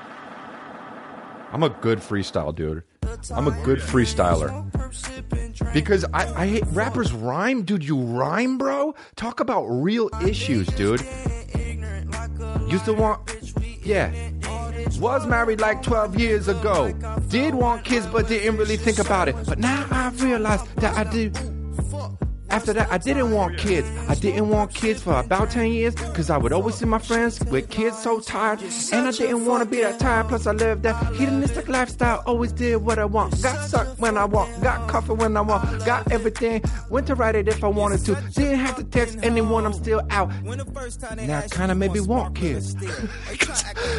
I'm 1.52 1.62
a 1.62 1.68
good 1.68 2.00
freestyle 2.00 2.52
dude. 2.52 2.82
I'm 3.30 3.46
a 3.48 3.52
good 3.62 3.78
freestyler. 3.78 4.50
Because 5.72 6.04
I, 6.12 6.42
I 6.42 6.46
hate 6.46 6.64
rappers 6.72 7.12
rhyme, 7.12 7.62
dude. 7.62 7.84
You 7.84 7.98
rhyme, 8.00 8.58
bro. 8.58 8.94
Talk 9.16 9.40
about 9.40 9.64
real 9.64 10.10
issues, 10.26 10.66
dude. 10.68 11.00
Used 12.68 12.84
to 12.86 12.92
want, 12.92 13.20
yeah. 13.82 14.12
Was 14.98 15.26
married 15.26 15.60
like 15.60 15.82
12 15.82 16.18
years 16.18 16.48
ago. 16.48 16.92
Did 17.28 17.54
want 17.54 17.84
kids, 17.84 18.06
but 18.06 18.28
didn't 18.28 18.56
really 18.56 18.76
think 18.76 18.98
about 18.98 19.28
it. 19.28 19.36
But 19.46 19.58
now 19.58 19.86
I 19.90 20.10
realize 20.10 20.62
that 20.76 20.96
I 20.96 21.04
do. 21.04 21.30
After 22.52 22.72
that, 22.74 22.92
I 22.92 22.98
didn't 22.98 23.30
want 23.32 23.56
kids. 23.56 23.88
I 24.08 24.14
didn't 24.14 24.48
want 24.50 24.74
kids 24.74 25.02
for 25.02 25.18
about 25.18 25.50
10 25.50 25.72
years 25.72 25.94
because 25.94 26.28
I 26.28 26.36
would 26.36 26.52
always 26.52 26.74
see 26.74 26.84
my 26.84 26.98
friends 26.98 27.40
with 27.46 27.70
kids 27.70 27.96
so 27.98 28.20
tired. 28.20 28.60
And 28.92 29.08
I 29.08 29.10
didn't 29.10 29.46
want 29.46 29.62
to 29.64 29.68
be 29.68 29.80
that 29.80 29.98
tired. 29.98 30.28
Plus, 30.28 30.46
I 30.46 30.52
lived 30.52 30.82
that 30.82 31.14
hedonistic 31.14 31.68
lifestyle. 31.68 32.22
Always 32.26 32.52
did 32.52 32.76
what 32.76 32.98
I 32.98 33.06
want. 33.06 33.42
Got 33.42 33.68
sucked 33.68 33.98
when 33.98 34.18
I 34.18 34.26
want. 34.26 34.62
Got 34.62 34.86
coffee 34.88 35.14
when 35.14 35.36
I 35.36 35.40
want. 35.40 35.84
Got 35.86 36.12
everything. 36.12 36.62
Went 36.90 37.06
to 37.06 37.14
write 37.14 37.36
it 37.36 37.48
if 37.48 37.64
I 37.64 37.68
wanted 37.68 38.04
to. 38.04 38.14
Didn't 38.34 38.58
have 38.58 38.76
to 38.76 38.84
text 38.84 39.18
anyone. 39.22 39.64
I'm 39.64 39.72
still 39.72 40.02
out. 40.10 40.30
Now, 41.16 41.40
kind 41.50 41.72
of 41.72 41.78
maybe 41.78 42.00
want 42.00 42.34
kids. 42.36 42.76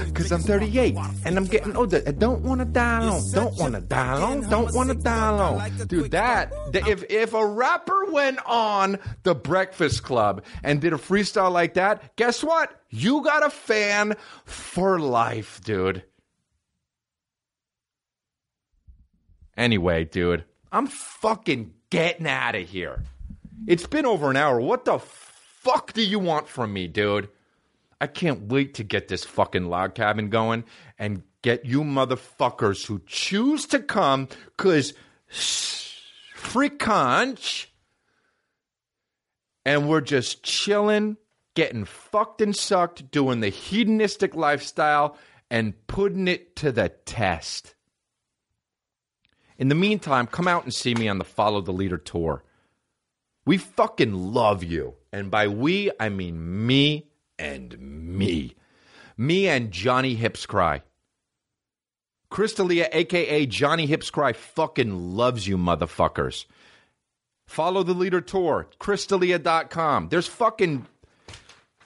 Because 0.05 0.31
I'm 0.31 0.41
38 0.41 0.95
and 1.25 1.37
I'm 1.37 1.45
getting 1.45 1.75
older. 1.75 2.01
I 2.05 2.11
don't 2.11 2.41
want 2.41 2.59
to 2.61 2.65
die 2.65 2.99
alone. 3.03 3.23
Don't 3.31 3.55
want 3.57 3.73
to 3.75 3.81
die 3.81 4.13
alone. 4.17 4.49
Don't 4.49 4.73
want 4.73 4.89
to 4.89 4.95
die 4.95 5.29
alone. 5.29 5.71
Dude, 5.87 6.11
that, 6.11 6.51
that- 6.71 6.87
if, 6.87 7.03
if 7.09 7.33
a 7.33 7.45
rapper 7.45 8.05
went 8.11 8.39
on 8.45 8.99
the 9.23 9.35
Breakfast 9.35 10.03
Club 10.03 10.43
and 10.63 10.81
did 10.81 10.93
a 10.93 10.97
freestyle 10.97 11.51
like 11.51 11.75
that, 11.75 12.15
guess 12.15 12.43
what? 12.43 12.81
You 12.89 13.23
got 13.23 13.45
a 13.45 13.49
fan 13.49 14.15
for 14.45 14.99
life, 14.99 15.61
dude. 15.63 16.03
Anyway, 19.55 20.05
dude, 20.05 20.45
I'm 20.71 20.87
fucking 20.87 21.73
getting 21.89 22.27
out 22.27 22.55
of 22.55 22.67
here. 22.67 23.03
It's 23.67 23.85
been 23.85 24.05
over 24.05 24.29
an 24.29 24.37
hour. 24.37 24.59
What 24.59 24.85
the 24.85 24.99
fuck 24.99 25.93
do 25.93 26.01
you 26.01 26.19
want 26.19 26.47
from 26.47 26.73
me, 26.73 26.87
dude? 26.87 27.29
I 28.01 28.07
can't 28.07 28.49
wait 28.49 28.73
to 28.75 28.83
get 28.83 29.07
this 29.07 29.23
fucking 29.23 29.69
log 29.69 29.95
cabin 29.95 30.29
going 30.29 30.65
and 30.99 31.23
get 31.41 31.65
you 31.65 31.83
motherfuckers 31.83 32.85
who 32.85 33.01
choose 33.05 33.65
to 33.67 33.79
come 33.79 34.27
because 34.57 34.93
freak 36.33 36.79
conch 36.79 37.71
and 39.66 39.88
we're 39.88 40.01
just 40.01 40.43
chilling, 40.43 41.18
getting 41.55 41.86
fucked 41.86 42.41
and 42.41 42.55
sucked, 42.55 43.11
doing 43.11 43.39
the 43.39 43.49
hedonistic 43.49 44.36
lifestyle 44.36 45.18
and 45.49 45.74
putting 45.88 46.28
it 46.28 46.55
to 46.57 46.72
the 46.72 46.89
test. 46.89 47.76
In 49.57 49.70
the 49.70 49.76
meantime, 49.76 50.28
come 50.28 50.47
out 50.47 50.64
and 50.64 50.74
see 50.74 50.95
me 50.95 51.07
on 51.07 51.20
the 51.20 51.24
Follow 51.24 51.61
the 51.61 51.72
Leader 51.72 51.97
tour. 51.97 52.43
We 53.45 53.57
fucking 53.57 54.14
love 54.14 54.64
you. 54.64 54.95
And 55.11 55.30
by 55.30 55.47
we, 55.47 55.91
I 55.99 56.09
mean 56.09 56.66
me 56.66 57.09
and 57.38 57.78
me. 57.80 58.55
Me 59.16 59.47
and 59.47 59.72
Johnny 59.72 60.16
Hipscry. 60.16 60.82
Chris 62.30 62.55
D'Elia, 62.55 62.89
aka 62.91 63.45
Johnny 63.45 63.88
Hipscry, 63.88 64.36
fucking 64.36 65.16
loves 65.16 65.47
you, 65.47 65.55
motherfuckers. 65.55 66.45
Follow 67.45 67.83
the 67.83 67.93
leader 67.93 68.21
tour, 68.21 68.67
ChrisDelia.com. 68.79 70.09
There's 70.09 70.27
fucking. 70.27 70.85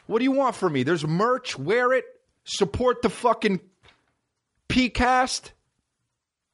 What 0.05 0.20
do 0.20 0.24
you 0.24 0.32
want 0.32 0.55
from 0.55 0.74
me? 0.74 0.84
There's 0.84 1.05
merch. 1.05 1.58
Wear 1.58 1.93
it. 1.93 2.05
Support 2.45 3.01
the 3.01 3.10
fucking 3.10 3.60
PCast. 4.70 5.51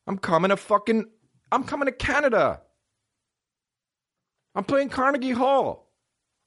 I'm 0.07 0.17
coming 0.17 0.49
to 0.49 0.57
fucking. 0.57 1.05
I'm 1.51 1.63
coming 1.63 1.85
to 1.85 1.91
Canada. 1.91 2.61
I'm 4.55 4.63
playing 4.63 4.89
Carnegie 4.89 5.31
Hall. 5.31 5.91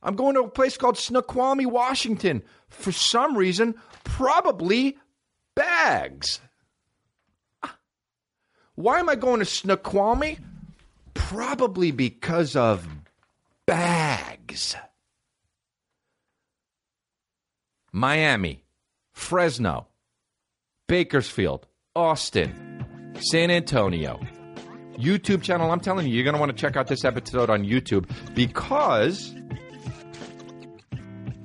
I'm 0.02 0.14
going 0.14 0.34
to 0.34 0.42
a 0.42 0.48
place 0.48 0.76
called 0.76 0.96
Snoqualmie, 0.98 1.66
Washington. 1.66 2.42
For 2.68 2.92
some 2.92 3.36
reason, 3.36 3.74
probably 4.04 4.98
bags. 5.54 6.40
Ah. 7.62 7.76
Why 8.74 9.00
am 9.00 9.08
I 9.08 9.16
going 9.16 9.40
to 9.40 9.44
Snoqualmie? 9.44 10.38
Probably 11.28 11.90
because 11.90 12.54
of 12.54 12.86
bags. 13.66 14.76
Miami, 17.92 18.62
Fresno, 19.12 19.88
Bakersfield, 20.86 21.66
Austin, 21.96 23.16
San 23.18 23.50
Antonio. 23.50 24.20
YouTube 24.96 25.42
channel. 25.42 25.72
I'm 25.72 25.80
telling 25.80 26.06
you, 26.06 26.14
you're 26.14 26.22
going 26.22 26.34
to 26.34 26.40
want 26.40 26.56
to 26.56 26.56
check 26.56 26.76
out 26.76 26.86
this 26.86 27.04
episode 27.04 27.50
on 27.50 27.64
YouTube 27.64 28.08
because 28.36 29.34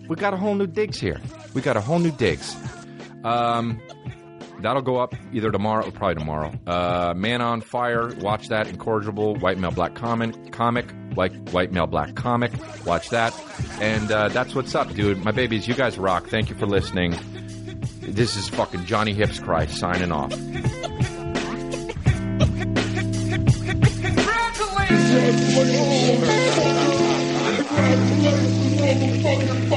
we 0.07 0.15
got 0.15 0.35
a 0.35 0.37
whole 0.37 0.53
new 0.53 0.67
digs 0.67 0.99
here. 0.99 1.19
We 1.55 1.61
got 1.61 1.75
a 1.75 1.81
whole 1.81 1.97
new 1.97 2.11
digs. 2.11 2.55
Um, 3.23 3.81
That'll 4.61 4.81
go 4.81 4.97
up 4.97 5.15
either 5.33 5.51
tomorrow, 5.51 5.87
or 5.87 5.91
probably 5.91 6.15
tomorrow. 6.15 6.51
Uh, 6.67 7.13
Man 7.15 7.41
on 7.41 7.61
Fire, 7.61 8.13
watch 8.19 8.49
that. 8.49 8.67
Incorrigible, 8.67 9.35
White 9.35 9.57
Male 9.57 9.71
Black 9.71 9.95
Comic, 9.95 10.51
comic 10.51 10.85
like 11.15 11.33
White 11.49 11.71
Male 11.71 11.87
Black 11.87 12.15
Comic. 12.15 12.51
Watch 12.85 13.09
that. 13.09 13.33
And 13.81 14.11
uh, 14.11 14.29
that's 14.29 14.53
what's 14.55 14.75
up, 14.75 14.93
dude. 14.93 15.23
My 15.23 15.31
babies, 15.31 15.67
you 15.67 15.73
guys 15.73 15.97
rock. 15.97 16.27
Thank 16.27 16.49
you 16.49 16.55
for 16.55 16.65
listening. 16.67 17.15
This 18.01 18.35
is 18.35 18.49
fucking 18.49 18.85
Johnny 18.85 19.13
Hipscry 19.13 19.69
signing 19.69 20.11
off. 20.11 20.31
Congratulations! 24.01 26.21
Congratulations, 28.81 29.71